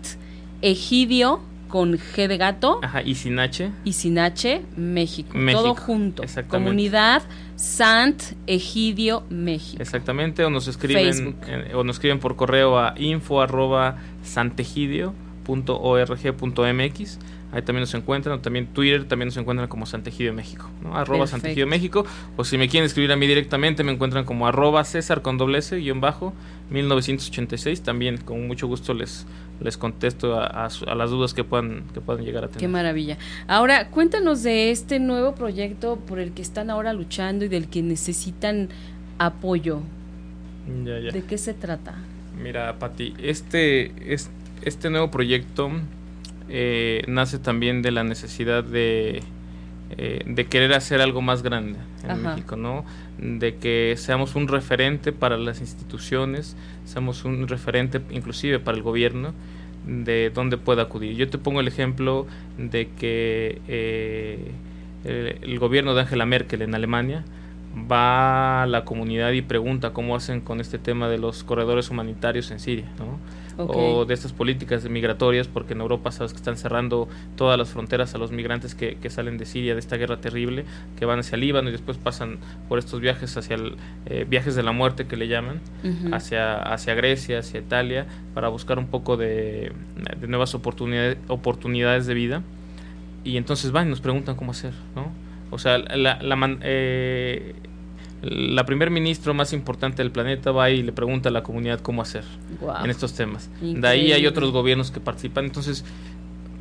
Egidio 0.63 1.41
con 1.69 1.99
G 1.99 2.29
de 2.29 2.37
gato. 2.37 2.79
Ajá, 2.83 3.03
y 3.03 3.17
sin 3.17 3.41
H. 3.41 3.71
Y 3.85 3.93
sin 3.93 4.19
H, 4.19 4.63
México. 4.77 5.37
Todo 5.53 5.75
junto. 5.75 6.23
Comunidad 6.49 7.23
Sant 7.57 8.23
Egidio 8.47 9.25
México. 9.31 9.83
Exactamente, 9.83 10.45
o 10.45 10.51
nos 10.51 10.69
escriben 10.69 11.37
o 11.75 11.83
nos 11.83 11.97
escriben 11.97 12.21
por 12.21 12.37
correo 12.37 12.79
a 12.79 12.95
info 12.97 13.43
arroba 13.43 13.97
santegidio.org.mx 14.23 17.19
Ahí 17.53 17.63
también 17.63 17.83
nos 17.83 17.95
encuentran, 17.95 18.43
también 18.43 18.67
Twitter 18.67 19.05
también 19.05 19.29
nos 19.29 19.37
encuentran 19.37 19.69
como 19.69 19.87
Santegidio 19.87 20.35
México, 20.35 20.69
¿no? 20.83 20.97
arroba 20.97 21.27
Santegidio 21.27 21.67
México, 21.67 22.05
o 22.37 22.45
si 22.45 22.59
me 22.59 22.69
quieren 22.69 22.87
escribir 22.87 23.13
a 23.13 23.17
mí 23.17 23.27
directamente 23.27 23.85
me 23.85 23.93
encuentran 23.93 24.25
como 24.25 24.49
arroba 24.49 24.85
César 24.85 25.23
con 25.23 25.39
doble 25.39 25.59
S 25.59 25.77
guion 25.77 26.01
bajo 26.01 26.35
1986, 26.71 27.83
también 27.83 28.19
con 28.19 28.47
mucho 28.49 28.67
gusto 28.67 28.95
les, 28.95 29.27
les 29.61 29.77
contesto 29.77 30.39
a, 30.39 30.69
las 30.97 31.11
dudas 31.11 31.35
que 31.35 31.45
puedan, 31.45 31.85
que 31.95 32.01
puedan 32.01 32.25
llegar 32.25 32.45
a 32.45 32.49
tener. 32.49 32.61
Qué 32.61 32.69
maravilla. 32.69 33.17
Ahora, 33.47 33.89
cuéntanos 33.89 34.43
de 34.43 34.71
este 34.73 34.99
nuevo 34.99 35.35
proyecto 35.35 35.97
por 35.97 36.19
el 36.19 36.33
que 36.33 36.43
están 36.43 36.69
ahora 36.69 36.93
luchando 36.93 37.45
y 37.45 37.49
del 37.49 37.69
que 37.69 37.83
necesitan 37.83 38.69
apoyo. 39.19 39.81
¿De 40.67 41.23
qué 41.29 41.39
se 41.39 41.55
trata? 41.55 41.95
Mira, 42.43 42.79
Pati, 42.79 43.15
este, 43.19 43.93
este 44.63 44.91
nuevo 44.91 45.11
proyecto 45.11 45.71
eh, 46.49 47.03
nace 47.09 47.39
también 47.39 47.83
de 47.83 47.91
la 47.91 48.05
necesidad 48.05 48.65
de, 48.65 49.23
eh, 49.91 50.23
de 50.27 50.47
querer 50.47 50.73
hacer 50.75 51.01
algo 51.01 51.23
más 51.23 51.43
grande 51.43 51.79
en 52.09 52.23
México, 52.23 52.57
¿no? 52.57 52.85
De 53.19 53.57
que 53.57 53.95
seamos 53.97 54.35
un 54.35 54.49
referente 54.49 55.13
para 55.13 55.37
las 55.37 55.61
instituciones, 55.61 56.57
seamos 56.85 57.25
un 57.25 57.49
referente 57.49 58.01
inclusive 58.11 58.59
para 58.59 58.77
el 58.77 58.83
gobierno 58.83 59.33
de 59.87 60.31
dónde 60.35 60.57
pueda 60.57 60.83
acudir. 60.83 61.17
Yo 61.17 61.29
te 61.29 61.39
pongo 61.39 61.61
el 61.61 61.69
ejemplo 61.69 62.27
de 62.59 62.89
que 62.99 63.61
eh, 63.69 64.51
el, 65.05 65.59
gobierno 65.59 65.95
de 65.95 66.03
Angela 66.03 66.27
Merkel 66.27 66.63
en 66.63 66.75
Alemania 66.75 67.25
va 67.91 68.65
a 68.65 68.67
la 68.67 68.85
comunidad 68.85 69.33
y 69.33 69.43
pregunta 69.43 69.93
cómo 69.93 70.17
hacen 70.17 70.41
con 70.41 70.61
este 70.61 70.79
tema 70.79 71.09
de 71.09 71.19
los 71.19 71.45
corredores 71.45 71.91
humanitarios 71.91 72.51
en 72.51 72.59
Siria, 72.59 72.91
¿no? 72.99 73.19
O 73.59 74.05
de 74.05 74.15
estas 74.15 74.33
políticas 74.33 74.89
migratorias, 74.89 75.49
porque 75.49 75.75
en 75.75 75.81
Europa 75.81 76.11
sabes 76.13 76.33
que 76.33 76.39
están 76.39 76.57
cerrando 76.57 77.09
todas 77.37 77.59
las 77.59 77.71
fronteras 77.71 78.15
a 78.15 78.19
los 78.19 78.33
migrantes 78.33 78.75
que, 78.75 78.99
salen 79.11 79.39
de 79.39 79.47
Siria, 79.47 79.75
de 79.75 79.81
esta 79.81 79.97
guerra 79.97 80.19
terrible, 80.21 80.65
que 80.99 81.05
van 81.05 81.21
hacia 81.21 81.39
Líbano 81.39 81.69
y 81.69 81.73
después 81.73 81.97
pasan 81.97 82.39
por 82.69 82.79
estos 82.79 83.01
viajes 83.01 83.37
hacia 83.37 83.57
el, 83.57 83.77
eh, 84.07 84.27
viajes 84.29 84.55
de 84.55 84.63
la 84.63 84.73
muerte 84.73 85.07
que 85.07 85.17
le 85.17 85.29
llaman, 85.29 85.61
hacia, 86.13 86.59
hacia 86.59 86.95
Grecia, 86.95 87.39
hacia 87.39 87.61
Italia, 87.61 88.07
para 88.35 88.49
buscar 88.49 88.79
un 88.79 88.89
poco 88.89 89.17
de, 89.17 89.73
nuevas 90.27 90.55
oportunidades, 90.55 91.19
oportunidades 91.29 92.07
de 92.07 92.15
vida. 92.15 92.43
Y 93.25 93.37
entonces 93.37 93.73
van 93.73 93.89
y 93.89 93.91
nos 93.91 94.01
preguntan 94.01 94.37
cómo 94.37 94.53
hacer, 94.53 94.73
¿no? 94.95 95.11
O 95.51 95.59
sea, 95.59 95.79
la, 95.79 96.21
la 96.23 96.59
eh, 96.63 97.55
la 98.29 98.67
primer 98.67 98.91
ministro 98.91 99.35
más 99.35 99.53
importante 99.53 100.03
del 100.03 100.11
planeta 100.11 100.51
va 100.51 100.71
y 100.71 100.83
le 100.83 100.93
pregunta 100.93 101.29
a 101.29 101.33
la 101.33 101.43
comunidad 101.43 101.81
cómo 101.81 102.03
hacer 102.03 102.25
en 102.83 102.91
estos 102.91 103.15
temas. 103.15 103.51
De 103.61 103.87
ahí 103.87 104.13
hay 104.13 104.27
otros 104.27 104.51
gobiernos 104.51 104.91
que 104.91 105.01
participan. 105.01 105.45
Entonces, 105.45 105.85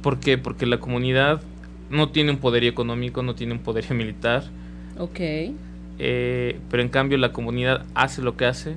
¿por 0.01 0.19
qué? 0.19 0.37
Porque 0.37 0.65
la 0.65 0.79
comunidad 0.79 1.41
no 1.89 2.09
tiene 2.09 2.31
un 2.31 2.37
poderío 2.37 2.69
económico, 2.69 3.23
no 3.23 3.35
tiene 3.35 3.53
un 3.53 3.59
poderío 3.59 3.95
militar. 3.95 4.43
Ok. 4.97 5.19
Eh, 5.97 6.59
pero 6.69 6.83
en 6.83 6.89
cambio 6.89 7.17
la 7.17 7.31
comunidad 7.31 7.85
hace 7.95 8.21
lo 8.21 8.35
que 8.35 8.45
hace 8.45 8.75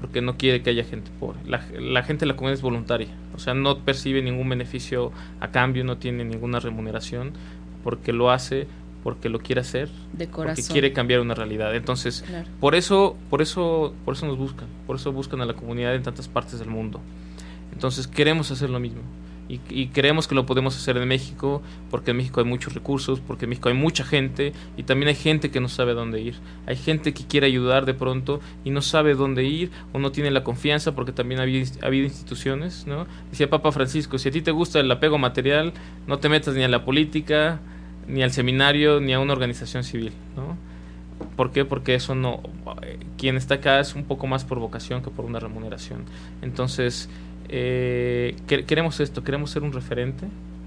porque 0.00 0.20
no 0.20 0.36
quiere 0.36 0.62
que 0.62 0.70
haya 0.70 0.84
gente 0.84 1.10
pobre. 1.18 1.38
La, 1.46 1.64
la, 1.78 2.02
gente 2.02 2.20
de 2.20 2.26
la 2.26 2.36
comunidad 2.36 2.58
es 2.58 2.62
voluntaria, 2.62 3.08
o 3.34 3.38
sea, 3.38 3.54
no 3.54 3.78
percibe 3.78 4.20
ningún 4.20 4.48
beneficio 4.48 5.10
a 5.40 5.48
cambio, 5.48 5.84
no 5.84 5.96
tiene 5.96 6.24
ninguna 6.24 6.60
remuneración, 6.60 7.32
porque 7.82 8.12
lo 8.12 8.30
hace 8.30 8.66
porque 9.06 9.28
lo 9.28 9.38
quiere 9.38 9.60
hacer, 9.60 9.88
de 10.14 10.26
porque 10.26 10.64
quiere 10.64 10.92
cambiar 10.92 11.20
una 11.20 11.32
realidad. 11.32 11.76
Entonces, 11.76 12.24
por 12.58 12.74
eso, 12.74 13.16
por 13.30 13.40
eso, 13.40 13.94
por 14.04 14.14
eso 14.14 14.26
nos 14.26 14.36
buscan, 14.36 14.66
por 14.84 14.96
eso 14.96 15.12
buscan 15.12 15.40
a 15.40 15.46
la 15.46 15.54
comunidad 15.54 15.94
en 15.94 16.02
tantas 16.02 16.26
partes 16.26 16.58
del 16.58 16.70
mundo. 16.70 17.00
Entonces, 17.72 18.08
queremos 18.08 18.50
hacer 18.50 18.68
lo 18.68 18.80
mismo. 18.80 19.02
Y, 19.48 19.86
creemos 19.90 20.26
que 20.26 20.34
lo 20.34 20.44
podemos 20.44 20.76
hacer 20.76 20.96
en 20.96 21.06
México, 21.06 21.62
porque 21.88 22.10
en 22.10 22.16
México 22.16 22.40
hay 22.40 22.46
muchos 22.46 22.74
recursos, 22.74 23.20
porque 23.20 23.44
en 23.44 23.50
México 23.50 23.68
hay 23.68 23.76
mucha 23.76 24.02
gente 24.02 24.52
y 24.76 24.82
también 24.82 25.06
hay 25.06 25.14
gente 25.14 25.52
que 25.52 25.60
no 25.60 25.68
sabe 25.68 25.94
dónde 25.94 26.20
ir. 26.20 26.34
Hay 26.66 26.74
gente 26.74 27.14
que 27.14 27.24
quiere 27.28 27.46
ayudar 27.46 27.86
de 27.86 27.94
pronto 27.94 28.40
y 28.64 28.70
no 28.70 28.82
sabe 28.82 29.14
dónde 29.14 29.44
ir 29.44 29.70
o 29.92 30.00
no 30.00 30.10
tiene 30.10 30.32
la 30.32 30.42
confianza 30.42 30.96
porque 30.96 31.12
también 31.12 31.38
ha 31.38 31.44
habido, 31.44 31.64
ha 31.80 31.86
habido 31.86 32.06
instituciones, 32.06 32.88
¿no? 32.88 33.06
Decía 33.30 33.48
Papa 33.48 33.70
Francisco, 33.70 34.18
si 34.18 34.30
a 34.30 34.32
ti 34.32 34.42
te 34.42 34.50
gusta 34.50 34.80
el 34.80 34.90
apego 34.90 35.16
material, 35.16 35.74
no 36.08 36.18
te 36.18 36.28
metas 36.28 36.56
ni 36.56 36.64
a 36.64 36.68
la 36.68 36.84
política, 36.84 37.60
ni 38.08 38.22
al 38.22 38.32
seminario 38.32 39.00
ni 39.00 39.12
a 39.12 39.20
una 39.20 39.32
organización 39.32 39.84
civil, 39.84 40.12
¿no? 40.36 40.56
¿Por 41.36 41.50
qué? 41.50 41.64
Porque 41.64 41.94
eso 41.94 42.14
no, 42.14 42.42
quien 43.16 43.36
está 43.36 43.54
acá 43.54 43.80
es 43.80 43.94
un 43.94 44.04
poco 44.04 44.26
más 44.26 44.44
por 44.44 44.58
vocación 44.58 45.02
que 45.02 45.10
por 45.10 45.24
una 45.24 45.38
remuneración. 45.38 46.04
Entonces, 46.42 47.08
eh, 47.48 48.36
queremos 48.46 49.00
esto, 49.00 49.24
queremos 49.24 49.50
ser 49.50 49.62
un 49.62 49.72
referente. 49.72 50.26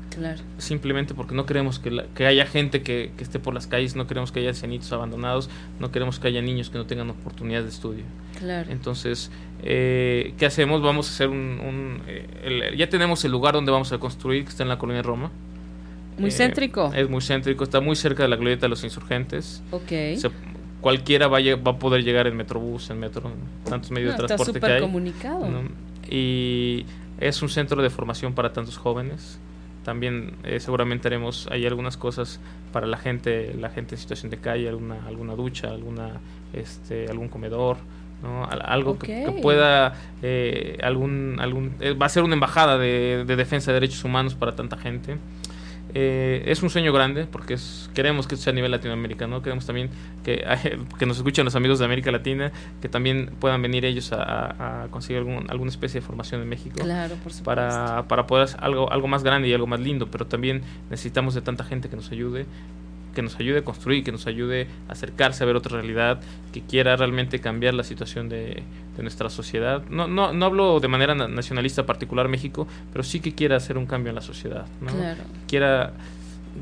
Claro. 0.10 0.42
Simplemente 0.58 1.14
porque 1.14 1.36
no 1.36 1.46
queremos 1.46 1.78
que, 1.80 2.06
que 2.16 2.26
haya 2.26 2.46
gente 2.46 2.82
que, 2.82 3.12
esté 3.20 3.40
por 3.40 3.54
las 3.54 3.68
calles, 3.68 3.96
no 3.96 4.08
queremos 4.08 4.32
que 4.32 4.40
haya 4.40 4.54
cenitos 4.54 4.92
abandonados, 4.92 5.50
no 5.80 5.92
queremos 5.92 6.20
que 6.20 6.28
haya 6.28 6.42
niños 6.42 6.70
que 6.70 6.78
no 6.78 6.86
tengan 6.88 7.10
oportunidades 7.12 7.66
de 7.66 7.72
estudio. 7.72 8.04
Claro. 8.40 8.72
Entonces, 8.72 9.32
eh, 9.64 10.34
¿qué 10.38 10.46
hacemos? 10.48 10.82
Vamos 10.82 11.10
a 11.10 11.14
hacer 11.14 11.30
un... 11.30 12.02
Eh, 12.08 12.74
ya 12.76 12.90
tenemos 12.90 13.24
el 13.24 13.32
lugar 13.32 13.54
donde 13.54 13.72
vamos 13.72 13.92
a 13.92 14.00
construir, 14.00 14.44
que 14.44 14.50
está 14.50 14.64
en 14.64 14.70
la 14.70 14.80
colonia 14.80 15.04
Roma. 15.04 15.32
Muy 16.20 16.30
eh, 16.30 16.34
céntrico. 16.34 16.92
Es 16.94 17.10
muy 17.10 17.22
céntrico, 17.22 17.64
está 17.64 17.82
muy 17.82 17.96
cerca 17.96 18.24
de 18.24 18.30
la 18.30 18.36
glorieta 18.36 18.62
de 18.62 18.70
los 18.70 18.84
insurgentes. 18.84 19.64
Ok. 19.72 19.92
cualquiera 20.82 21.28
va 21.28 21.40
a, 21.40 21.56
va 21.56 21.72
a, 21.72 21.80
poder 21.80 22.04
llegar 22.04 22.28
en 22.28 22.36
metrobús, 22.38 22.90
en 22.90 23.00
metro, 23.00 23.32
tantos 23.68 23.92
medios 23.92 24.18
de 24.18 24.26
transporte 24.26 24.60
que 24.60 24.66
hay. 24.66 24.82
comunicado. 24.82 25.48
Y 26.10 26.86
es 27.20 27.42
un 27.42 27.50
centro 27.50 27.82
de 27.82 27.90
formación 27.90 28.34
para 28.34 28.54
tantos 28.54 28.78
jóvenes. 28.78 29.40
También 29.84 30.34
eh, 30.44 30.60
seguramente 30.60 31.08
haremos 31.08 31.48
hay 31.50 31.66
algunas 31.66 31.98
cosas 31.98 32.40
para 32.72 32.86
la 32.86 32.98
gente, 32.98 33.54
la 33.56 33.70
gente 33.70 33.96
en 33.96 34.02
situación 34.02 34.30
de 34.30 34.38
calle, 34.38 34.68
alguna 34.68 35.06
alguna 35.08 35.36
ducha, 35.36 35.70
alguna 35.70 36.20
este 36.54 37.08
algún 37.10 37.30
comedor. 37.30 37.78
¿no? 38.22 38.44
algo 38.44 39.00
que, 39.00 39.34
pueda 39.42 39.96
eh, 40.22 40.78
algún 40.84 41.38
algún 41.40 41.76
va 42.02 42.06
a 42.06 42.10
ser 42.10 42.24
una 42.24 42.34
embajada 42.34 42.78
de, 42.78 43.24
de 43.26 43.36
defensa 43.38 43.72
de 43.72 43.76
derechos 43.76 44.04
humanos 44.04 44.36
para 44.36 44.56
tanta 44.56 44.76
gente 44.76 45.18
eh, 45.94 46.44
es 46.46 46.62
un 46.62 46.70
sueño 46.70 46.94
grande 46.94 47.26
porque 47.26 47.58
queremos 47.94 48.28
que 48.28 48.36
esto 48.36 48.46
sea 48.46 48.52
a 48.52 48.56
nivel 48.56 48.72
latinoamericano, 48.72 49.42
queremos 49.42 49.66
también 49.66 49.90
que, 50.24 50.44
que 51.00 51.06
nos 51.06 51.18
escuchen 51.18 51.46
los 51.46 51.56
amigos 51.56 51.80
de 51.80 51.86
América 51.86 52.12
Latina, 52.12 52.52
que 52.82 52.90
también 52.90 53.32
puedan 53.40 53.62
venir 53.62 53.86
ellos 53.86 54.12
a, 54.14 54.88
conseguir 54.92 55.20
algún, 55.20 55.50
alguna 55.50 55.70
especie 55.70 56.02
de 56.02 56.06
formación 56.06 56.42
en 56.42 56.50
México 56.50 56.80
para, 57.44 58.08
para 58.08 58.28
poder 58.28 58.46
hacer 58.46 58.60
algo, 58.64 58.92
algo 58.92 59.08
más 59.08 59.24
grande 59.24 59.48
y 59.48 59.54
algo 59.54 59.68
más 59.68 59.80
lindo, 59.80 60.10
pero 60.12 60.28
también 60.28 60.62
necesitamos 60.90 61.34
de 61.34 61.42
tanta 61.42 61.64
gente 61.64 61.90
que 61.90 61.96
nos 61.96 62.12
ayude 62.12 62.46
que 63.14 63.22
nos 63.22 63.40
ayude 63.40 63.60
a 63.60 63.64
construir, 63.64 64.04
que 64.04 64.12
nos 64.12 64.28
ayude 64.28 64.68
a 64.88 64.94
acercarse 64.94 65.44
a 65.44 65.48
ver 65.48 65.56
otra 65.56 65.78
realidad, 65.78 66.20
que 66.52 66.62
quiera 66.62 66.96
realmente 66.96 67.40
cambiar 67.40 67.74
la 67.74 67.84
situación 67.84 68.30
de, 68.30 68.64
nuestra 69.00 69.30
sociedad. 69.30 69.82
No, 69.90 70.10
no, 70.10 70.34
no 70.34 70.46
hablo 70.46 70.82
de 70.82 70.90
manera 70.90 71.16
nacionalista 71.16 71.86
particular 71.86 72.28
México, 72.28 72.68
pero 72.92 73.02
sí 73.02 73.22
que 73.22 73.34
quiera 73.34 73.56
hacer 73.56 73.78
un 73.78 73.86
cambio 73.86 74.10
en 74.10 74.16
la 74.16 74.22
sociedad. 74.22 74.66
¿no? 74.82 74.92
Quiera, 75.48 75.94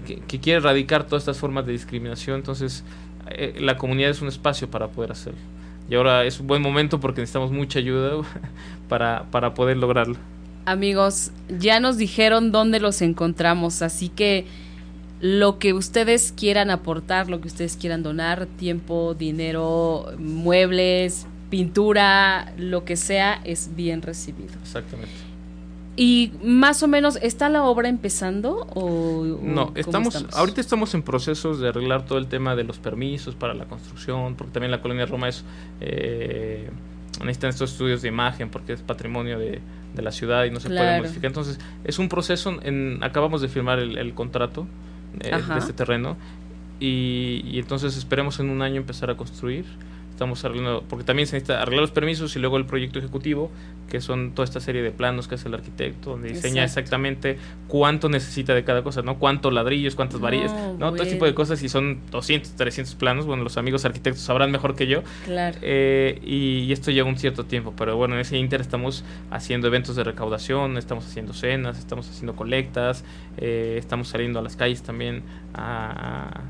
que, 0.06 0.40
quiera 0.40 0.60
erradicar 0.60 1.06
todas 1.06 1.24
estas 1.24 1.40
formas 1.40 1.66
de 1.66 1.72
discriminación. 1.72 2.36
Entonces, 2.36 2.84
eh, 3.32 3.56
la 3.60 3.76
comunidad 3.78 4.12
es 4.12 4.22
un 4.22 4.28
espacio 4.28 4.70
para 4.70 4.88
poder 4.90 5.14
hacerlo. 5.14 5.40
Y 5.90 5.96
ahora 5.96 6.26
es 6.26 6.40
un 6.40 6.46
buen 6.46 6.62
momento 6.62 7.00
porque 7.00 7.22
necesitamos 7.22 7.52
mucha 7.52 7.80
ayuda 7.80 8.22
para, 8.88 9.24
para 9.32 9.56
poder 9.56 9.78
lograrlo. 9.78 10.18
Amigos, 10.66 11.32
ya 11.48 11.80
nos 11.80 11.98
dijeron 11.98 12.52
dónde 12.52 12.80
los 12.80 13.02
encontramos, 13.02 13.82
así 13.82 14.10
que 14.10 14.46
lo 15.20 15.60
que 15.60 15.74
ustedes 15.74 16.34
quieran 16.36 16.70
aportar, 16.70 17.30
lo 17.30 17.42
que 17.42 17.48
ustedes 17.48 17.76
quieran 17.78 18.04
donar, 18.04 18.46
tiempo, 18.58 19.16
dinero, 19.18 20.12
muebles, 20.18 21.28
pintura, 21.50 22.54
lo 22.58 22.86
que 22.86 22.96
sea, 22.96 23.42
es 23.44 23.76
bien 23.76 24.02
recibido. 24.02 24.54
Exactamente. 24.62 25.12
¿Y 26.00 26.32
más 26.44 26.84
o 26.84 26.88
menos 26.88 27.18
está 27.24 27.50
la 27.50 27.64
obra 27.64 27.90
empezando 27.90 28.68
o, 28.76 29.40
no? 29.42 29.72
Estamos, 29.74 30.28
ahorita 30.34 30.62
estamos 30.62 30.94
en 30.94 31.02
procesos 31.02 31.60
de 31.60 31.70
arreglar 31.70 32.06
todo 32.06 32.20
el 32.20 32.28
tema 32.28 32.56
de 32.56 32.64
los 32.64 32.78
permisos 32.78 33.34
para 33.34 33.56
la 33.56 33.66
construcción, 33.66 34.36
porque 34.36 34.54
también 34.54 34.70
la 34.70 34.80
colonia 34.80 35.08
Roma 35.08 35.28
es 35.28 35.44
eh, 35.82 36.70
necesitan 37.20 37.50
estos 37.50 37.72
estudios 37.72 38.02
de 38.02 38.10
imagen 38.10 38.50
porque 38.50 38.74
es 38.74 38.82
patrimonio 38.82 39.40
de, 39.40 39.62
la 39.96 40.12
ciudad 40.12 40.46
y 40.46 40.52
no 40.52 40.60
se 40.60 40.68
puede 40.68 41.00
modificar. 41.00 41.26
Entonces 41.26 41.60
es 41.84 41.98
un 41.98 42.08
proceso. 42.08 42.60
En, 42.62 43.00
acabamos 43.02 43.42
de 43.42 43.48
firmar 43.48 43.80
el, 43.80 44.14
contrato 44.14 44.68
eh, 45.22 45.42
de 45.54 45.60
este 45.60 45.74
terreno 45.74 46.18
y, 46.80 47.42
y 47.46 47.60
entonces 47.60 47.98
esperemos 47.98 48.40
en 48.40 48.50
un 48.50 48.62
año 48.62 48.78
empezar 48.78 49.10
a 49.10 49.18
construir 49.18 49.66
estamos 50.18 50.44
arreglando, 50.44 50.84
porque 50.90 51.06
también 51.06 51.28
se 51.28 51.36
necesita 51.36 51.62
arreglar 51.62 51.82
los 51.82 51.92
permisos 51.92 52.36
y 52.36 52.40
luego 52.40 52.58
el 52.58 52.66
proyecto 52.66 52.98
ejecutivo, 52.98 53.52
que 53.88 54.02
son 54.02 54.32
toda 54.32 54.46
esta 54.46 54.60
serie 54.60 54.82
de 54.82 54.90
planos 54.92 55.28
que 55.28 55.36
hace 55.36 55.48
el 55.48 55.54
arquitecto, 55.54 56.10
donde 56.12 56.30
diseña 56.30 56.64
exactamente 56.64 57.38
cuánto 57.68 58.10
necesita 58.10 58.56
de 58.56 58.64
cada 58.64 58.82
cosa, 58.82 59.04
¿no? 59.04 59.20
Cuántos 59.20 59.54
ladrillos, 59.54 59.96
cuántas 59.96 60.20
varillas, 60.20 60.52
¿no? 60.80 60.92
Todo 60.94 61.06
tipo 61.08 61.26
de 61.26 61.36
cosas 61.36 61.62
y 61.62 61.70
son 61.70 62.00
200, 62.10 62.54
300 62.54 62.96
planos, 62.96 63.26
bueno, 63.28 63.44
los 63.44 63.58
amigos 63.58 63.86
arquitectos 63.86 64.24
sabrán 64.24 64.50
mejor 64.50 64.76
que 64.76 64.88
yo. 64.88 65.04
Claro. 65.26 65.58
Eh, 65.62 66.20
y, 66.24 66.72
esto 66.72 66.92
lleva 66.92 67.08
un 67.08 67.18
cierto 67.18 67.46
tiempo, 67.46 67.74
pero 67.78 67.96
bueno, 67.96 68.16
en 68.16 68.22
ese 68.22 68.38
inter 68.38 68.60
estamos 68.60 69.06
haciendo 69.32 69.68
eventos 69.68 69.96
de 69.96 70.04
recaudación, 70.04 70.78
estamos 70.78 71.06
haciendo 71.06 71.34
cenas, 71.34 71.80
estamos 71.80 72.10
haciendo 72.10 72.36
colectas, 72.36 73.06
eh, 73.38 73.76
estamos 73.78 74.10
saliendo 74.10 74.40
a 74.40 74.42
las 74.42 74.56
calles 74.56 74.82
también 74.84 75.24
a 75.54 75.88
a, 75.88 76.42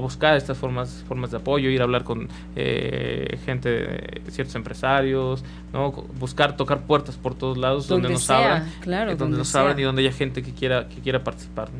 buscar 0.00 0.36
estas 0.36 0.58
formas, 0.58 1.02
formas 1.08 1.30
de 1.30 1.38
apoyo, 1.38 1.70
ir 1.70 1.80
a 1.80 1.84
hablar 1.84 2.04
con 2.04 2.28
eh, 2.56 3.38
gente, 3.44 4.20
ciertos 4.30 4.54
empresarios, 4.54 5.42
¿no? 5.72 5.92
buscar 6.18 6.56
tocar 6.56 6.82
puertas 6.82 7.16
por 7.16 7.34
todos 7.34 7.56
lados 7.56 7.88
donde, 7.88 8.10
nos 8.10 8.28
abran, 8.30 8.70
claro, 8.80 9.12
eh, 9.12 9.16
donde, 9.16 9.38
nos 9.38 9.54
abran 9.54 9.78
y 9.78 9.82
donde 9.82 10.02
haya 10.02 10.12
gente 10.12 10.42
que 10.42 10.52
quiera, 10.52 10.88
que 10.88 11.00
quiera 11.00 11.24
participar. 11.24 11.70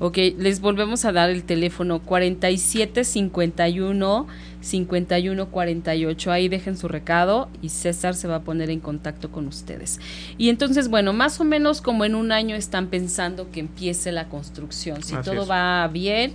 Ok, 0.00 0.18
les 0.38 0.60
volvemos 0.60 1.04
a 1.04 1.12
dar 1.12 1.30
el 1.30 1.44
teléfono 1.44 2.00
4751 2.00 4.26
5148. 4.60 6.32
Ahí 6.32 6.48
dejen 6.48 6.76
su 6.76 6.88
recado 6.88 7.48
y 7.62 7.68
César 7.68 8.14
se 8.14 8.26
va 8.26 8.34
a 8.36 8.40
poner 8.40 8.70
en 8.70 8.80
contacto 8.80 9.30
con 9.30 9.46
ustedes. 9.46 10.00
Y 10.36 10.48
entonces, 10.48 10.88
bueno, 10.88 11.12
más 11.12 11.40
o 11.40 11.44
menos 11.44 11.80
como 11.80 12.04
en 12.04 12.16
un 12.16 12.32
año 12.32 12.56
están 12.56 12.88
pensando 12.88 13.52
que 13.52 13.60
empiece 13.60 14.10
la 14.10 14.28
construcción. 14.28 15.02
Si 15.02 15.14
todo 15.16 15.46
va 15.46 15.86
bien 15.88 16.32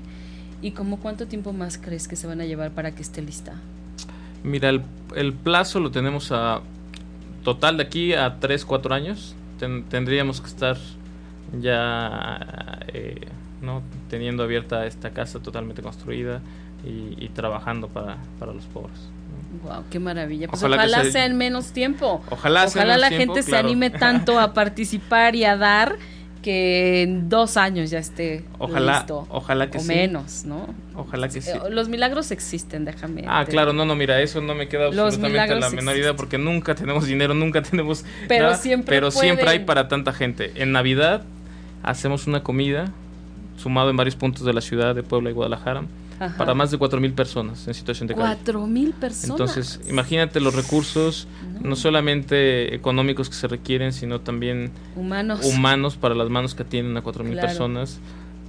¿Y 0.61 0.71
como 0.71 0.99
cuánto 0.99 1.27
tiempo 1.27 1.53
más 1.53 1.77
crees 1.77 2.07
que 2.07 2.15
se 2.15 2.27
van 2.27 2.41
a 2.41 2.45
llevar 2.45 2.71
para 2.71 2.91
que 2.91 3.01
esté 3.01 3.21
lista? 3.21 3.53
Mira, 4.43 4.69
el, 5.15 5.33
plazo 5.33 5.79
lo 5.79 5.91
tenemos 5.91 6.31
a 6.31 6.61
total 7.43 7.77
de 7.77 7.83
aquí 7.83 8.13
a 8.13 8.39
3, 8.39 8.65
4 8.65 8.93
años. 8.93 9.35
tendríamos 9.89 10.41
que 10.41 10.47
estar 10.47 10.77
ya 11.59 12.79
eh, 12.93 13.27
¿no? 13.61 13.81
teniendo 14.09 14.43
abierta 14.43 14.85
esta 14.85 15.11
casa 15.11 15.39
totalmente 15.39 15.81
construida 15.81 16.41
y, 16.85 17.27
trabajando 17.29 17.89
para, 17.89 18.17
los 18.53 18.65
pobres. 18.65 18.97
Wow, 19.63 19.83
qué 19.89 19.99
maravilla. 19.99 20.47
Pues 20.47 20.63
ojalá, 20.63 21.03
sea 21.05 21.25
en 21.25 21.37
menos 21.37 21.71
tiempo. 21.71 22.23
Ojalá, 22.29 22.65
ojalá 22.65 22.97
la 22.97 23.09
gente 23.09 23.43
se 23.43 23.57
anime 23.57 23.89
tanto 23.89 24.39
a 24.39 24.53
participar 24.53 25.35
y 25.35 25.43
a 25.43 25.57
dar 25.57 25.97
que 26.41 27.01
en 27.03 27.29
dos 27.29 27.57
años 27.57 27.89
ya 27.89 27.99
esté 27.99 28.45
ojalá, 28.57 28.99
listo. 28.99 29.27
Ojalá 29.29 29.69
que 29.69 29.77
o 29.77 29.83
menos, 29.83 30.45
¿no? 30.45 30.73
Ojalá 30.95 31.27
que 31.27 31.41
sí. 31.41 31.51
Eh, 31.51 31.69
los 31.69 31.89
milagros 31.89 32.31
existen, 32.31 32.85
déjame. 32.85 33.25
Ah, 33.27 33.45
claro, 33.47 33.73
no, 33.73 33.85
no, 33.85 33.95
mira, 33.95 34.21
eso 34.21 34.41
no 34.41 34.55
me 34.55 34.67
queda 34.67 34.87
absolutamente 34.87 35.55
la 35.55 35.69
menor 35.69 35.97
idea 35.97 36.15
porque 36.15 36.37
nunca 36.37 36.75
tenemos 36.75 37.05
dinero, 37.05 37.33
nunca 37.33 37.61
tenemos. 37.61 38.05
Pero 38.27 38.55
siempre. 38.55 38.95
Pero 38.95 39.11
siempre 39.11 39.49
hay 39.49 39.59
para 39.59 39.87
tanta 39.87 40.13
gente. 40.13 40.51
En 40.55 40.71
Navidad 40.71 41.23
hacemos 41.83 42.27
una 42.27 42.43
comida 42.43 42.91
sumado 43.57 43.89
en 43.89 43.97
varios 43.97 44.15
puntos 44.15 44.45
de 44.45 44.53
la 44.53 44.61
ciudad 44.61 44.95
de 44.95 45.03
Puebla 45.03 45.29
y 45.29 45.33
Guadalajara 45.33 45.83
para 46.37 46.53
más 46.53 46.71
de 46.71 46.77
4.000 46.77 47.13
personas 47.13 47.67
en 47.67 47.73
situación 47.73 48.07
de 48.07 48.15
calle. 48.15 48.37
4.000 48.43 48.93
personas. 48.93 49.29
Entonces, 49.29 49.81
imagínate 49.89 50.39
los 50.39 50.53
recursos, 50.53 51.27
no. 51.61 51.75
solamente 51.75 52.75
económicos 52.75 53.29
que 53.29 53.35
se 53.35 53.47
requieren, 53.47 53.93
sino 53.93 54.21
también 54.21 54.71
humanos, 54.95 55.45
humanos 55.45 55.95
para 55.95 56.15
las 56.15 56.29
manos 56.29 56.55
que 56.55 56.63
tienen 56.65 56.95
a 56.97 57.03
4.000 57.03 57.23
mil 57.23 57.39
personas. 57.39 57.99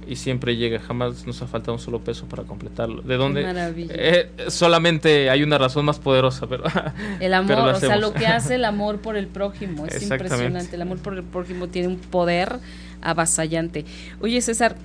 Y 0.07 0.15
siempre 0.15 0.57
llega, 0.57 0.79
jamás 0.79 1.25
nos 1.25 1.41
ha 1.41 1.47
faltado 1.47 1.73
un 1.73 1.79
solo 1.79 2.03
peso 2.03 2.25
para 2.25 2.43
completarlo. 2.43 3.01
¿De 3.01 3.15
dónde? 3.15 3.45
Eh, 3.91 4.29
solamente 4.49 5.29
hay 5.29 5.43
una 5.43 5.57
razón 5.57 5.85
más 5.85 5.99
poderosa, 5.99 6.47
pero. 6.47 6.63
El 7.21 7.33
amor, 7.33 7.59
o 7.59 7.79
sea, 7.79 7.97
lo 7.97 8.11
que 8.11 8.25
hace 8.25 8.55
el 8.55 8.65
amor 8.65 8.99
por 8.99 9.15
el 9.15 9.27
prójimo. 9.27 9.85
Es 9.85 10.01
impresionante. 10.01 10.75
El 10.75 10.81
amor 10.81 10.97
por 10.97 11.13
el 11.13 11.23
prójimo 11.23 11.67
tiene 11.67 11.87
un 11.87 11.97
poder 11.97 12.59
avasallante. 13.01 13.85
Oye, 14.19 14.41
César, 14.41 14.75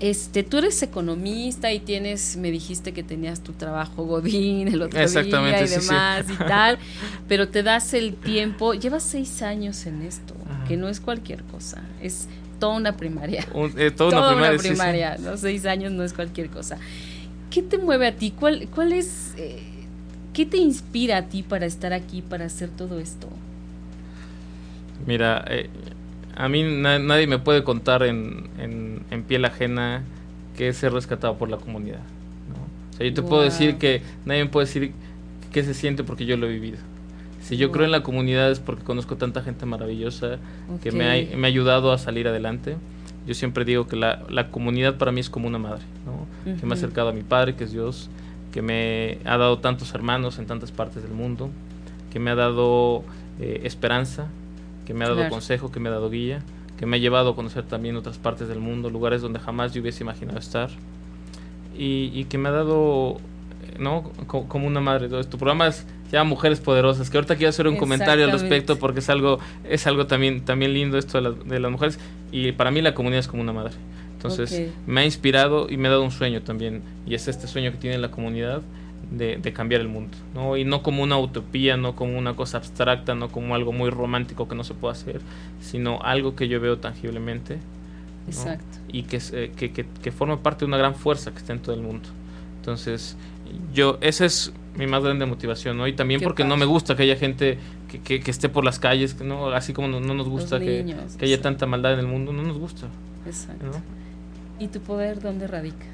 este, 0.00 0.42
tú 0.42 0.58
eres 0.58 0.82
economista 0.82 1.72
y 1.72 1.80
tienes, 1.80 2.36
me 2.36 2.50
dijiste 2.50 2.92
que 2.92 3.02
tenías 3.02 3.40
tu 3.40 3.52
trabajo 3.52 4.04
Godín 4.04 4.68
el 4.68 4.82
otro 4.82 4.98
día 4.98 5.20
y 5.62 5.68
demás 5.68 6.26
y 6.28 6.36
tal, 6.36 6.78
pero 7.28 7.48
te 7.48 7.62
das 7.62 7.94
el 7.94 8.14
tiempo, 8.14 8.74
llevas 8.74 9.02
seis 9.02 9.42
años 9.42 9.86
en 9.86 10.02
esto, 10.02 10.34
que 10.66 10.76
no 10.76 10.88
es 10.88 11.00
cualquier 11.00 11.42
cosa, 11.44 11.82
es 12.02 12.28
toda 12.58 12.76
una 12.76 12.96
primaria. 12.96 13.46
Eh, 13.76 13.90
toda, 13.90 14.34
una 14.34 14.56
primaria, 14.56 15.16
¿no? 15.18 15.36
Seis 15.36 15.66
años 15.66 15.92
no 15.92 16.04
es 16.04 16.12
cualquier 16.12 16.48
cosa. 16.48 16.78
¿Qué 17.50 17.62
te 17.62 17.78
mueve 17.78 18.06
a 18.06 18.16
ti? 18.16 18.30
¿Cuál, 18.30 18.68
cuál 18.74 18.92
es, 18.92 19.34
eh, 19.36 19.62
qué 20.32 20.44
te 20.44 20.58
inspira 20.58 21.18
a 21.18 21.22
ti 21.22 21.42
para 21.42 21.66
estar 21.66 21.92
aquí, 21.92 22.22
para 22.22 22.46
hacer 22.46 22.68
todo 22.68 22.98
esto? 23.00 23.28
Mira, 25.06 25.44
eh, 25.48 25.68
a 26.36 26.48
mí 26.48 26.62
nadie 26.62 27.26
me 27.26 27.38
puede 27.38 27.62
contar 27.64 28.02
en, 28.02 28.48
en, 28.58 29.22
piel 29.24 29.44
ajena 29.44 30.02
que 30.56 30.72
ser 30.72 30.92
rescatado 30.92 31.36
por 31.38 31.48
la 31.48 31.56
comunidad. 31.56 32.00
O 32.92 32.96
sea, 32.96 33.06
yo 33.06 33.14
te 33.14 33.22
puedo 33.22 33.42
decir 33.42 33.76
que 33.76 34.02
nadie 34.24 34.44
me 34.44 34.50
puede 34.50 34.66
decir 34.66 34.92
qué 35.52 35.62
se 35.64 35.74
siente 35.74 36.04
porque 36.04 36.26
yo 36.26 36.36
lo 36.36 36.46
he 36.46 36.50
vivido. 36.50 36.78
Si 37.40 37.56
yo 37.56 37.70
creo 37.70 37.84
en 37.84 37.90
la 37.90 38.02
comunidad 38.02 38.50
es 38.50 38.58
porque 38.58 38.84
conozco 38.84 39.16
tanta 39.16 39.42
gente 39.42 39.66
maravillosa 39.66 40.38
que 40.82 40.92
me 40.92 41.04
ha, 41.04 41.36
me 41.36 41.46
ha, 41.46 41.48
ayudado 41.48 41.92
a 41.92 41.98
salir 41.98 42.26
adelante. 42.26 42.76
Yo 43.26 43.34
siempre 43.34 43.64
digo 43.64 43.86
que 43.86 43.96
la, 43.96 44.22
la 44.28 44.50
comunidad 44.50 44.96
para 44.96 45.12
mí 45.12 45.20
es 45.20 45.30
como 45.30 45.48
una 45.48 45.58
madre, 45.58 45.82
¿no? 46.04 46.54
que 46.56 46.66
me 46.66 46.74
ha 46.74 46.76
acercado 46.76 47.08
a 47.08 47.12
mi 47.12 47.22
padre, 47.22 47.54
que 47.54 47.64
es 47.64 47.72
Dios, 47.72 48.10
que 48.52 48.62
me 48.62 49.18
ha 49.24 49.36
dado 49.36 49.58
tantos 49.58 49.94
hermanos 49.94 50.38
en 50.38 50.46
tantas 50.46 50.72
partes 50.72 51.02
del 51.02 51.12
mundo, 51.12 51.50
que 52.12 52.18
me 52.18 52.30
ha 52.30 52.34
dado 52.34 53.02
eh, 53.40 53.62
esperanza, 53.64 54.28
que 54.84 54.94
me 54.94 55.04
ha 55.04 55.08
dado 55.08 55.28
consejo, 55.28 55.70
que 55.70 55.80
me 55.80 55.88
ha 55.88 55.92
dado 55.92 56.10
guía, 56.10 56.42
que 56.78 56.86
me 56.86 56.96
ha 56.96 57.00
llevado 57.00 57.30
a 57.30 57.36
conocer 57.36 57.64
también 57.64 57.96
otras 57.96 58.18
partes 58.18 58.48
del 58.48 58.60
mundo, 58.60 58.90
lugares 58.90 59.22
donde 59.22 59.38
jamás 59.38 59.72
yo 59.72 59.80
hubiese 59.80 60.02
imaginado 60.02 60.38
estar, 60.38 60.70
y, 61.76 62.24
que 62.26 62.38
me 62.38 62.48
ha 62.48 62.52
dado, 62.52 63.18
¿no? 63.80 64.12
Como, 64.28 64.66
una 64.66 64.80
madre. 64.80 65.08
Tu 65.24 65.38
programa 65.38 65.72
se 65.72 65.84
llama 66.12 66.30
Mujeres 66.30 66.60
Poderosas, 66.60 67.10
que 67.10 67.16
ahorita 67.16 67.34
quiero 67.36 67.50
hacer 67.50 67.66
un 67.66 67.76
comentario 67.76 68.24
al 68.24 68.32
respecto 68.32 68.78
porque 68.78 69.00
es 69.00 69.10
algo, 69.10 69.40
es 69.68 69.86
algo 69.88 70.06
también, 70.06 70.44
también 70.44 70.72
lindo 70.72 70.98
esto 70.98 71.20
de, 71.20 71.60
las 71.60 71.70
mujeres, 71.70 71.98
y 72.30 72.52
para 72.52 72.70
mí 72.70 72.80
la 72.80 72.94
comunidad 72.94 73.20
es 73.20 73.28
como 73.28 73.42
una 73.42 73.52
madre. 73.52 73.74
Entonces 74.12 74.70
me 74.86 75.02
ha 75.02 75.04
inspirado 75.04 75.68
y 75.68 75.76
me 75.76 75.88
ha 75.88 75.90
dado 75.90 76.02
un 76.02 76.12
sueño 76.12 76.42
también, 76.42 76.82
y 77.06 77.14
es 77.14 77.28
este 77.28 77.46
sueño 77.46 77.72
que 77.72 77.78
tiene 77.78 77.98
la 77.98 78.10
comunidad 78.10 78.62
de, 79.18 79.52
cambiar 79.52 79.80
el 79.80 79.88
mundo, 79.88 80.16
¿no? 80.34 80.56
Y 80.56 80.64
no 80.64 80.82
como 80.82 81.02
una 81.02 81.18
utopía, 81.18 81.76
no 81.76 81.94
como 81.94 82.18
una 82.18 82.34
cosa 82.34 82.58
abstracta, 82.58 83.14
no 83.14 83.28
como 83.28 83.54
algo 83.54 83.72
muy 83.72 83.90
romántico 83.90 84.48
que 84.48 84.54
no 84.54 84.64
se 84.64 84.74
puede 84.74 84.92
hacer, 84.92 85.20
sino 85.60 86.00
algo 86.02 86.34
que 86.34 86.48
yo 86.48 86.60
veo 86.60 86.78
tangiblemente. 86.78 87.58
Exacto. 88.26 88.78
Y 88.88 89.02
que, 89.02 89.18
que, 89.56 89.72
que, 89.72 89.84
que, 89.84 90.12
forma 90.12 90.42
parte 90.42 90.60
de 90.60 90.66
una 90.66 90.78
gran 90.78 90.94
fuerza 90.94 91.30
que 91.32 91.38
está 91.38 91.52
en 91.52 91.60
todo 91.60 91.74
el 91.74 91.82
mundo. 91.82 92.08
Entonces, 92.56 93.16
yo, 93.72 93.98
esa 94.00 94.24
es 94.24 94.52
mi 94.76 94.86
más 94.86 95.02
grande 95.02 95.26
motivación, 95.26 95.76
¿no? 95.76 95.86
Y 95.86 95.92
también 95.92 96.20
porque 96.20 96.44
no 96.44 96.56
me 96.56 96.64
gusta 96.64 96.96
que 96.96 97.02
haya 97.02 97.16
gente 97.16 97.58
que, 98.02 98.20
que, 98.20 98.30
esté 98.30 98.48
por 98.48 98.64
las 98.64 98.78
calles, 98.78 99.20
¿no? 99.20 99.48
Así 99.50 99.72
como 99.72 99.88
no, 99.88 100.00
nos 100.00 100.28
gusta 100.28 100.58
que, 100.58 100.96
haya 101.20 101.40
tanta 101.40 101.66
maldad 101.66 101.92
en 101.94 102.00
el 102.00 102.06
mundo, 102.06 102.32
no 102.32 102.42
nos 102.42 102.58
gusta. 102.58 102.88
Exacto. 103.26 103.80
¿Y 104.58 104.68
tu 104.68 104.80
poder 104.80 105.20
dónde 105.20 105.46
radica? 105.46 105.86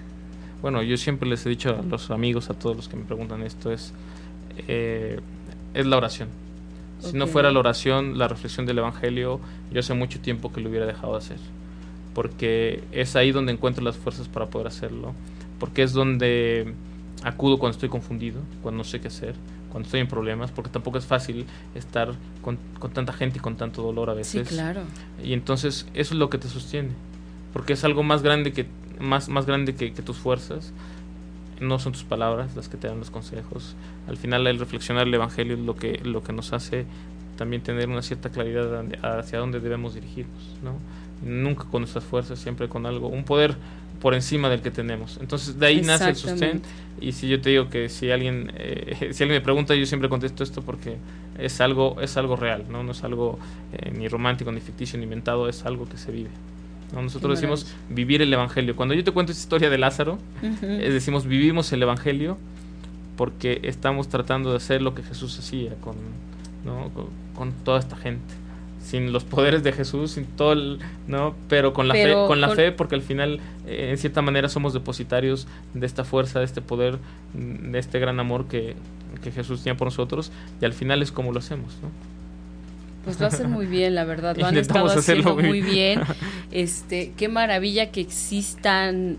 Bueno, 0.62 0.82
yo 0.82 0.96
siempre 0.96 1.28
les 1.28 1.44
he 1.46 1.48
dicho 1.48 1.70
a 1.70 1.82
los 1.82 2.10
amigos, 2.10 2.50
a 2.50 2.54
todos 2.54 2.76
los 2.76 2.88
que 2.88 2.96
me 2.96 3.04
preguntan 3.04 3.42
esto, 3.42 3.72
es, 3.72 3.92
eh, 4.68 5.20
es 5.74 5.86
la 5.86 5.96
oración. 5.96 6.28
Si 7.00 7.16
no 7.16 7.26
fuera 7.26 7.50
la 7.50 7.58
oración, 7.58 8.18
la 8.18 8.28
reflexión 8.28 8.66
del 8.66 8.78
Evangelio, 8.78 9.40
yo 9.72 9.80
hace 9.80 9.94
mucho 9.94 10.20
tiempo 10.20 10.52
que 10.52 10.60
lo 10.60 10.68
hubiera 10.68 10.84
dejado 10.84 11.12
de 11.12 11.18
hacer. 11.18 11.38
Porque 12.14 12.82
es 12.92 13.16
ahí 13.16 13.32
donde 13.32 13.52
encuentro 13.52 13.82
las 13.82 13.96
fuerzas 13.96 14.28
para 14.28 14.46
poder 14.46 14.66
hacerlo. 14.66 15.14
Porque 15.58 15.82
es 15.82 15.94
donde 15.94 16.74
acudo 17.22 17.58
cuando 17.58 17.74
estoy 17.74 17.88
confundido, 17.88 18.40
cuando 18.62 18.78
no 18.78 18.84
sé 18.84 19.00
qué 19.00 19.08
hacer, 19.08 19.34
cuando 19.70 19.86
estoy 19.86 20.00
en 20.00 20.08
problemas, 20.08 20.50
porque 20.50 20.70
tampoco 20.70 20.98
es 20.98 21.06
fácil 21.06 21.46
estar 21.74 22.12
con, 22.42 22.58
con 22.78 22.90
tanta 22.90 23.12
gente 23.12 23.38
y 23.38 23.40
con 23.40 23.56
tanto 23.56 23.82
dolor 23.82 24.10
a 24.10 24.14
veces. 24.14 24.48
Sí, 24.48 24.54
claro. 24.54 24.82
Y 25.22 25.32
entonces 25.32 25.86
eso 25.94 26.14
es 26.14 26.18
lo 26.18 26.28
que 26.28 26.38
te 26.38 26.48
sostiene. 26.48 26.90
Porque 27.52 27.72
es 27.72 27.84
algo 27.84 28.02
más 28.02 28.22
grande 28.22 28.52
que 28.52 28.66
más, 29.00 29.28
más 29.28 29.46
grande 29.46 29.74
que, 29.74 29.90
tus 29.90 30.18
fuerzas. 30.18 30.72
No 31.60 31.78
son 31.78 31.92
tus 31.92 32.04
palabras 32.04 32.56
las 32.56 32.68
que 32.68 32.76
te 32.76 32.88
dan 32.88 32.98
los 32.98 33.10
consejos. 33.10 33.74
Al 34.08 34.16
final 34.16 34.46
el 34.46 34.58
reflexionar 34.58 35.06
el 35.06 35.14
Evangelio 35.14 35.54
es 35.54 35.60
lo 35.60 35.76
que, 35.76 36.00
lo 36.02 36.22
que 36.22 36.32
nos 36.32 36.52
hace 36.52 36.86
también 37.36 37.62
tener 37.62 37.88
una 37.88 38.02
cierta 38.02 38.30
claridad 38.30 38.84
hacia 39.02 39.38
dónde 39.38 39.60
debemos 39.60 39.94
dirigirnos. 39.94 40.42
¿no? 40.62 40.74
Nunca 41.22 41.64
con 41.64 41.82
nuestras 41.82 42.04
fuerzas, 42.04 42.38
siempre 42.38 42.68
con 42.68 42.86
algo, 42.86 43.08
un 43.08 43.24
poder 43.24 43.56
por 44.00 44.14
encima 44.14 44.48
del 44.48 44.62
que 44.62 44.70
tenemos. 44.70 45.18
Entonces 45.20 45.58
de 45.58 45.66
ahí 45.66 45.82
nace 45.82 46.08
el 46.08 46.16
sustento. 46.16 46.68
Y 47.00 47.12
si 47.12 47.28
yo 47.28 47.40
te 47.40 47.50
digo 47.50 47.68
que 47.68 47.88
si 47.88 48.10
alguien, 48.10 48.52
eh, 48.56 49.10
si 49.12 49.22
alguien 49.22 49.38
me 49.38 49.40
pregunta, 49.40 49.74
yo 49.74 49.86
siempre 49.86 50.08
contesto 50.08 50.42
esto 50.42 50.62
porque 50.62 50.96
es 51.38 51.60
algo, 51.60 52.00
es 52.00 52.16
algo 52.16 52.36
real, 52.36 52.64
no, 52.70 52.82
no 52.82 52.92
es 52.92 53.04
algo 53.04 53.38
eh, 53.72 53.90
ni 53.90 54.08
romántico, 54.08 54.50
ni 54.52 54.60
ficticio, 54.60 54.98
ni 54.98 55.04
inventado, 55.04 55.48
es 55.48 55.64
algo 55.64 55.88
que 55.88 55.96
se 55.96 56.10
vive. 56.10 56.30
Nosotros 56.94 57.40
decimos 57.40 57.66
vivir 57.88 58.22
el 58.22 58.32
Evangelio. 58.32 58.74
Cuando 58.76 58.94
yo 58.94 59.04
te 59.04 59.12
cuento 59.12 59.32
esta 59.32 59.42
historia 59.42 59.70
de 59.70 59.78
Lázaro, 59.78 60.18
decimos 60.70 61.26
vivimos 61.26 61.72
el 61.72 61.82
Evangelio 61.82 62.36
porque 63.16 63.60
estamos 63.64 64.08
tratando 64.08 64.50
de 64.50 64.56
hacer 64.56 64.82
lo 64.82 64.94
que 64.94 65.02
Jesús 65.02 65.38
hacía 65.38 65.74
con, 65.76 65.96
con 67.34 67.52
toda 67.64 67.78
esta 67.78 67.96
gente 67.96 68.34
sin 68.82 69.12
los 69.12 69.24
poderes 69.24 69.62
de 69.62 69.72
Jesús, 69.72 70.12
sin 70.12 70.24
todo 70.24 70.52
el, 70.52 70.78
¿no? 71.06 71.34
Pero 71.48 71.72
con 71.72 71.86
la 71.86 71.94
fe, 71.94 72.12
con 72.26 72.40
la 72.40 72.48
fe, 72.50 72.72
porque 72.72 72.94
al 72.94 73.02
final, 73.02 73.40
eh, 73.66 73.88
en 73.90 73.98
cierta 73.98 74.22
manera, 74.22 74.48
somos 74.48 74.72
depositarios 74.72 75.46
de 75.74 75.86
esta 75.86 76.04
fuerza, 76.04 76.38
de 76.38 76.44
este 76.44 76.60
poder, 76.60 76.98
de 77.34 77.78
este 77.78 77.98
gran 77.98 78.18
amor 78.20 78.46
que, 78.46 78.74
Jesús 79.34 79.62
tenía 79.62 79.76
por 79.76 79.86
nosotros, 79.86 80.32
y 80.60 80.64
al 80.64 80.72
final 80.72 81.02
es 81.02 81.12
como 81.12 81.32
lo 81.32 81.40
hacemos, 81.40 81.76
¿no? 81.82 81.88
Pues 83.04 83.18
lo 83.18 83.26
hacen 83.26 83.50
muy 83.50 83.66
bien, 83.66 83.94
la 83.94 84.04
verdad, 84.04 84.36
lo 84.36 84.46
han 84.46 84.56
estado 84.56 84.86
haciendo 84.86 85.36
muy 85.36 85.60
bien. 85.60 86.02
Este, 86.52 87.12
qué 87.16 87.28
maravilla 87.28 87.92
que 87.92 88.00
existan 88.00 89.18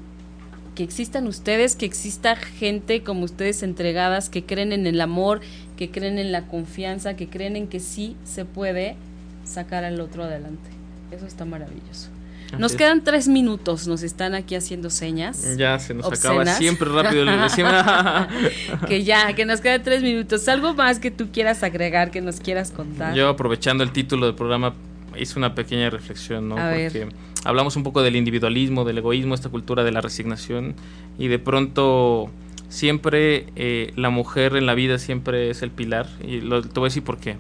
que 0.76 0.84
existan 0.84 1.28
ustedes, 1.28 1.76
que 1.76 1.86
exista 1.86 2.36
gente 2.36 3.04
como 3.04 3.24
ustedes 3.24 3.64
entregadas, 3.64 4.30
que 4.30 4.46
creen 4.46 4.72
en 4.72 4.88
el 4.88 5.00
amor, 5.02 5.42
que 5.78 5.92
creen 5.92 6.18
en 6.18 6.32
la 6.32 6.48
confianza, 6.48 7.16
que 7.16 7.28
creen 7.28 7.56
en 7.56 7.68
que 7.68 7.80
sí 7.80 8.16
se 8.24 8.46
puede 8.46 8.96
sacar 9.44 9.84
al 9.84 10.00
otro 10.00 10.24
adelante. 10.24 10.70
Eso 11.12 11.26
está 11.26 11.46
maravilloso. 11.46 12.10
Nos 12.58 12.76
quedan 12.76 13.04
tres 13.04 13.28
minutos, 13.28 13.88
nos 13.88 14.04
están 14.04 14.36
aquí 14.36 14.56
haciendo 14.56 14.90
señas. 14.90 15.58
Ya 15.58 15.80
se 15.80 15.94
nos 15.94 16.06
acaba 16.06 16.46
siempre 16.46 16.90
rápido 16.90 17.26
que 18.88 19.04
ya, 19.04 19.34
que 19.34 19.46
nos 19.46 19.62
quedan 19.62 19.84
tres 19.84 20.04
minutos. 20.04 20.48
¿Algo 20.48 20.74
más 20.74 21.00
que 21.00 21.12
tú 21.12 21.30
quieras 21.32 21.64
agregar, 21.64 22.12
que 22.12 22.22
nos 22.22 22.40
quieras 22.40 22.72
contar? 22.72 23.16
Yo 23.16 23.30
aprovechando 23.30 23.84
el 23.84 23.92
título 23.92 24.26
del 24.26 24.36
programa 24.36 24.74
hice 25.18 25.38
una 25.38 25.56
pequeña 25.56 25.90
reflexión, 25.90 26.50
¿no? 26.50 26.56
Porque 26.56 27.10
hablamos 27.44 27.76
un 27.76 27.84
poco 27.84 28.02
del 28.02 28.16
individualismo, 28.16 28.86
del 28.86 29.00
egoísmo, 29.00 29.36
esta 29.36 29.50
cultura 29.50 29.84
de 29.84 29.92
la 29.92 30.02
resignación 30.02 30.76
y 31.18 31.28
de 31.28 31.40
pronto 31.40 32.30
siempre 32.70 33.48
eh, 33.56 33.92
la 33.96 34.10
mujer 34.10 34.56
en 34.56 34.66
la 34.66 34.76
vida 34.76 34.98
siempre 34.98 35.50
es 35.50 35.62
el 35.62 35.72
pilar 35.72 36.08
y 36.26 36.40
lo, 36.40 36.62
te 36.62 36.80
voy 36.80 36.88
a 36.88 36.90
decir 36.90 37.04
por 37.04 37.18
qué 37.18 37.36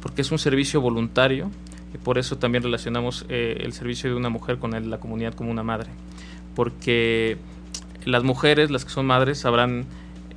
porque 0.00 0.22
es 0.22 0.32
un 0.32 0.38
servicio 0.38 0.80
voluntario 0.80 1.50
por 1.98 2.18
eso 2.18 2.38
también 2.38 2.62
relacionamos 2.62 3.26
eh, 3.28 3.58
el 3.60 3.72
servicio 3.72 4.10
de 4.10 4.16
una 4.16 4.28
mujer 4.28 4.58
con 4.58 4.74
el, 4.74 4.90
la 4.90 4.98
comunidad 4.98 5.34
como 5.34 5.50
una 5.50 5.62
madre, 5.62 5.90
porque 6.54 7.38
las 8.04 8.22
mujeres, 8.22 8.70
las 8.70 8.84
que 8.84 8.90
son 8.90 9.06
madres, 9.06 9.38
sabrán 9.38 9.86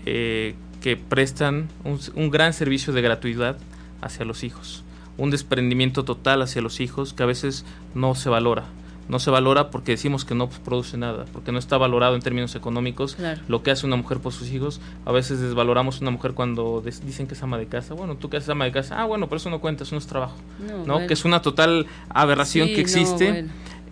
eh, 0.06 0.56
que 0.82 0.97
prestan 0.97 1.70
un, 1.84 1.99
un 2.16 2.30
gran 2.30 2.54
servicio 2.54 2.93
de 2.93 3.01
gratuidad 3.01 3.58
hacia 4.01 4.26
los 4.26 4.43
hijos, 4.43 4.84
un 5.18 5.30
desprendimiento 5.30 6.04
total 6.04 6.41
hacia 6.41 6.62
los 6.62 6.80
hijos 6.80 7.14
que 7.14 7.24
a 7.24 7.28
veces 7.28 7.66
no 7.93 8.16
se 8.16 8.30
valora 8.30 8.66
no 9.10 9.20
se 9.20 9.30
valora 9.30 9.70
porque 9.70 9.91
decimos 9.91 10.26
que 10.26 10.36
no 10.36 10.49
produce 10.49 10.97
nada, 10.97 11.26
porque 11.34 11.51
no 11.51 11.60
está 11.60 11.78
valorado 11.78 12.16
en 12.16 12.22
términos 12.22 12.56
económicos 12.56 13.18
lo 13.47 13.64
que 13.64 13.72
hace 13.72 13.86
una 13.86 13.95
mujer 13.95 14.20
por 14.20 14.34
sus 14.34 14.51
hijos. 14.51 14.80
A 15.06 15.12
veces 15.12 15.39
desvaloramos 15.39 15.97
a 15.97 16.01
una 16.01 16.12
mujer 16.12 16.34
cuando 16.34 16.82
dicen 16.82 17.28
que 17.28 17.34
es 17.34 17.43
ama 17.43 17.58
de 17.58 17.68
casa. 17.68 17.93
Bueno, 17.93 18.16
tú 18.16 18.30
que 18.30 18.38
haces 18.38 18.49
ama 18.49 18.66
de 18.66 18.72
casa, 18.72 19.01
ah, 19.01 19.06
bueno, 19.06 19.28
pero 19.28 19.38
eso 19.38 19.49
no 19.49 19.60
cuenta, 19.60 19.84
eso 19.84 19.95
no 19.95 19.99
es 19.99 20.08
trabajo. 20.08 20.38
No, 20.86 21.06
que 21.08 21.14
es 21.14 21.26
una 21.26 21.41
total 21.41 21.88
aberración 22.10 22.68
que 22.68 22.82
existe. 22.82 23.47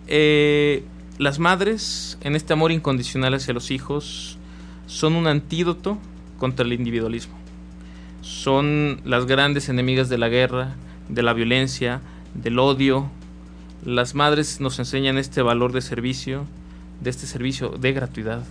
Eh, 0.08 0.84
las 1.18 1.38
madres, 1.38 2.18
en 2.22 2.34
este 2.34 2.52
amor 2.52 2.72
incondicional 2.72 3.34
hacia 3.34 3.54
los 3.54 3.70
hijos, 3.70 4.38
son 4.86 5.14
un 5.14 5.26
antídoto 5.26 5.98
contra 6.38 6.64
el 6.64 6.72
individualismo. 6.72 7.34
Son 8.22 9.00
las 9.04 9.26
grandes 9.26 9.68
enemigas 9.68 10.08
de 10.08 10.18
la 10.18 10.28
guerra, 10.28 10.74
de 11.08 11.22
la 11.22 11.32
violencia, 11.32 12.00
del 12.34 12.58
odio, 12.58 13.10
las 13.84 14.14
madres 14.14 14.60
nos 14.60 14.78
enseñan 14.78 15.18
este 15.18 15.42
valor 15.42 15.72
de 15.72 15.80
servicio, 15.80 16.46
de 17.00 17.10
este 17.10 17.26
servicio 17.26 17.70
de 17.70 17.92
gratuidad, 17.92 18.44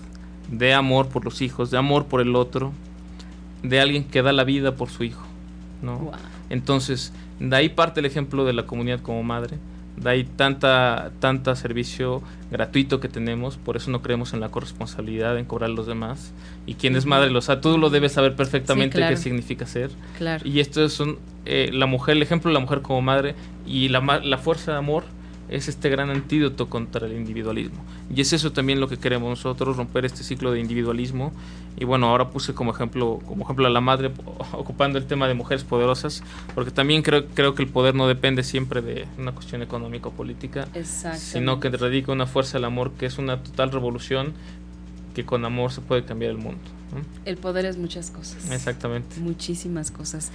de 0.50 0.74
amor 0.74 1.08
por 1.08 1.24
los 1.24 1.42
hijos, 1.42 1.72
de 1.72 1.78
amor 1.78 2.06
por 2.06 2.22
el 2.22 2.36
otro, 2.36 2.74
de 3.64 3.80
alguien 3.80 4.04
que 4.04 4.22
da 4.22 4.34
la 4.34 4.44
vida 4.44 4.76
por 4.76 4.90
su 4.90 5.04
hijo. 5.04 5.26
¿no? 5.82 6.12
Entonces, 6.50 7.14
de 7.40 7.56
ahí 7.56 7.70
parte 7.70 8.02
el 8.02 8.06
ejemplo 8.06 8.46
de 8.46 8.54
la 8.54 8.66
comunidad 8.66 9.00
como 9.00 9.24
madre, 9.24 9.58
de 9.96 10.10
ahí 10.10 10.24
tanta, 10.24 11.12
tanta 11.20 11.56
servicio 11.56 12.22
gratuito 12.50 13.00
que 13.00 13.08
tenemos, 13.08 13.58
por 13.58 13.78
eso 13.78 13.92
no 13.92 14.02
creemos 14.02 14.34
en 14.34 14.40
la 14.40 14.50
corresponsabilidad, 14.50 15.38
en 15.38 15.46
cobrar 15.46 15.70
a 15.70 15.74
los 15.74 15.86
demás. 15.86 16.34
Y 16.66 16.76
quien 16.76 16.96
es 16.96 17.06
madre, 17.06 17.30
lo 17.30 17.42
sabe, 17.42 17.62
tú 17.62 17.78
lo 17.78 17.90
debes 17.90 18.14
saber 18.14 18.36
perfectamente 18.36 19.06
qué 19.08 19.16
significa 19.16 19.66
ser. 19.66 19.92
Y 20.44 20.60
esto 20.60 20.84
es 20.84 21.02
eh, 21.46 21.70
la 21.72 21.86
mujer, 21.86 22.18
el 22.18 22.24
ejemplo 22.24 22.50
de 22.50 22.54
la 22.56 22.60
mujer 22.60 22.82
como 22.82 23.02
madre 23.02 23.36
y 23.66 23.90
la, 23.90 24.02
la 24.24 24.38
fuerza 24.38 24.72
de 24.72 24.78
amor 24.78 25.04
es 25.52 25.68
este 25.68 25.90
gran 25.90 26.10
antídoto 26.10 26.70
contra 26.70 27.06
el 27.06 27.14
individualismo. 27.14 27.84
Y 28.14 28.22
es 28.22 28.32
eso 28.34 28.52
también 28.54 28.80
lo 28.80 28.88
que 28.88 28.98
queremos 28.98 29.30
nosotros, 29.30 29.76
romper 29.78 30.06
este 30.06 30.24
ciclo 30.24 30.52
de 30.52 30.62
individualismo. 30.62 31.34
Y 31.78 31.84
bueno, 31.86 32.08
ahora 32.08 32.30
puse 32.30 32.54
como 32.54 32.72
ejemplo, 32.72 33.20
como 33.28 33.44
ejemplo 33.44 33.68
a 33.68 33.70
la 33.70 33.82
madre 33.82 34.12
ocupando 34.54 34.98
el 34.98 35.06
tema 35.06 35.28
de 35.28 35.34
mujeres 35.34 35.64
poderosas, 35.66 36.24
porque 36.56 36.72
también 36.72 37.02
creo, 37.02 37.28
creo 37.28 37.54
que 37.54 37.64
el 37.64 37.70
poder 37.70 37.96
no 37.96 38.08
depende 38.08 38.44
siempre 38.44 38.82
de 38.82 39.08
una 39.18 39.34
cuestión 39.34 39.62
económica 39.62 40.08
o 40.08 40.12
política, 40.12 40.68
sino 41.16 41.60
que 41.60 41.70
radica 41.70 42.12
una 42.14 42.28
fuerza 42.28 42.58
del 42.58 42.66
amor 42.66 42.92
que 42.94 43.06
es 43.06 43.18
una 43.18 43.44
total 43.44 43.72
revolución 43.72 44.34
que 45.14 45.26
con 45.26 45.44
amor 45.44 45.74
se 45.74 45.82
puede 45.82 46.06
cambiar 46.06 46.32
el 46.32 46.38
mundo. 46.38 46.62
El 47.26 47.38
poder 47.38 47.66
es 47.66 47.78
muchas 47.78 48.12
cosas. 48.12 48.50
Exactamente. 48.52 49.20
Muchísimas 49.20 49.92
cosas. 49.92 50.32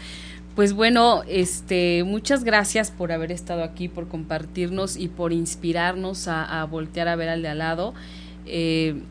Pues 0.57 0.73
bueno, 0.73 1.23
este, 1.29 2.03
muchas 2.05 2.43
gracias 2.43 2.91
por 2.91 3.13
haber 3.13 3.31
estado 3.31 3.63
aquí, 3.63 3.89
por 3.89 4.09
compartirnos 4.09 4.97
y 4.97 5.09
por 5.09 5.35
inspirarnos 5.35 6.29
a, 6.29 6.65
voltear 6.65 7.09
a 7.09 7.15
ver 7.15 7.29
al 7.29 7.43
de 7.43 7.49
al 7.49 7.59
lado. 7.59 7.93
Eh, 8.47 9.03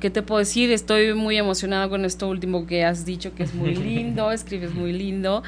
¿Qué 0.00 0.10
te 0.10 0.22
puedo 0.22 0.40
decir? 0.40 0.72
Estoy 0.72 1.14
muy 1.14 1.36
emocionada 1.36 1.88
con 1.88 2.04
esto 2.04 2.28
último 2.28 2.66
que 2.66 2.84
has 2.84 3.04
dicho, 3.04 3.36
que 3.36 3.44
es 3.44 3.54
muy 3.54 3.74
lindo, 3.76 4.32
escribes 4.32 4.74
muy 4.74 4.92
lindo. 4.92 5.44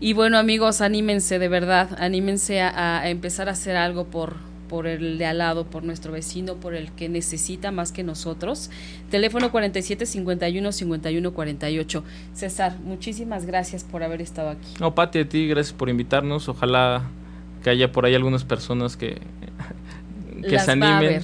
Y 0.00 0.12
bueno, 0.12 0.36
amigos, 0.36 0.82
anímense 0.82 1.38
de 1.38 1.48
verdad, 1.48 1.96
anímense 1.98 2.60
a 2.60 3.08
empezar 3.08 3.48
a 3.48 3.52
hacer 3.52 3.74
algo 3.74 4.04
por, 4.04 4.36
por 4.74 4.88
el 4.88 5.18
de 5.18 5.26
al 5.26 5.38
lado, 5.38 5.66
por 5.66 5.84
nuestro 5.84 6.10
vecino, 6.10 6.56
por 6.56 6.74
el 6.74 6.90
que 6.90 7.08
necesita 7.08 7.70
más 7.70 7.92
que 7.92 8.02
nosotros. 8.02 8.72
Teléfono 9.08 9.52
47 9.52 10.04
51 10.04 10.72
51 10.72 11.32
48. 11.32 12.04
César, 12.32 12.76
muchísimas 12.82 13.46
gracias 13.46 13.84
por 13.84 14.02
haber 14.02 14.20
estado 14.20 14.50
aquí. 14.50 14.66
No, 14.80 14.92
Pati, 14.92 15.20
a 15.20 15.28
ti, 15.28 15.46
gracias 15.46 15.72
por 15.72 15.90
invitarnos. 15.90 16.48
Ojalá 16.48 17.04
que 17.62 17.70
haya 17.70 17.92
por 17.92 18.04
ahí 18.04 18.16
algunas 18.16 18.42
personas 18.42 18.96
que 18.96 19.20
que 20.48 20.58
se 20.58 20.72
animen. 20.72 21.22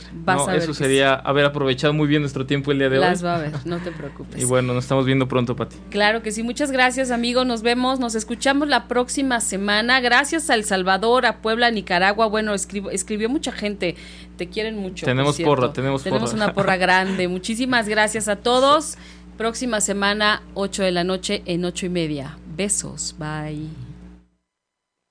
eso 0.54 0.74
sería 0.74 1.14
haber 1.14 1.44
aprovechado 1.44 1.92
muy 1.92 2.08
bien 2.08 2.22
nuestro 2.22 2.46
tiempo 2.46 2.72
el 2.72 2.78
día 2.78 2.88
de 2.88 2.98
hoy. 2.98 3.04
Las 3.04 3.24
va 3.24 3.36
a 3.36 3.38
ver, 3.38 3.52
no 3.64 3.78
te 3.78 3.92
preocupes. 3.92 4.40
y 4.40 4.44
bueno, 4.44 4.74
nos 4.74 4.84
estamos 4.84 5.06
viendo 5.06 5.28
pronto, 5.28 5.56
Pati. 5.56 5.76
Claro 5.90 6.22
que 6.22 6.32
sí, 6.32 6.42
muchas 6.42 6.70
gracias, 6.70 7.10
amigo. 7.10 7.44
Nos 7.44 7.62
vemos, 7.62 8.00
nos 8.00 8.14
escuchamos 8.14 8.68
la 8.68 8.88
próxima 8.88 9.40
semana. 9.40 10.00
Gracias 10.00 10.50
a 10.50 10.54
El 10.54 10.64
Salvador, 10.64 11.26
a 11.26 11.38
Puebla, 11.38 11.70
Nicaragua. 11.70 12.26
Bueno, 12.26 12.54
escribió 12.54 13.28
mucha 13.28 13.52
gente. 13.52 13.96
Te 14.36 14.48
quieren 14.48 14.78
mucho. 14.78 15.04
Tenemos 15.04 15.38
porra, 15.40 15.72
tenemos, 15.72 16.02
tenemos 16.02 16.32
una 16.32 16.52
porra 16.52 16.76
grande. 16.78 17.28
Muchísimas 17.28 17.88
gracias 17.88 18.28
a 18.28 18.36
todos. 18.36 18.96
Próxima 19.36 19.80
semana, 19.80 20.42
8 20.54 20.82
de 20.82 20.92
la 20.92 21.04
noche 21.04 21.42
en 21.46 21.64
8 21.64 21.86
y 21.86 21.88
media. 21.88 22.38
Besos, 22.56 23.16
bye. 23.18 23.89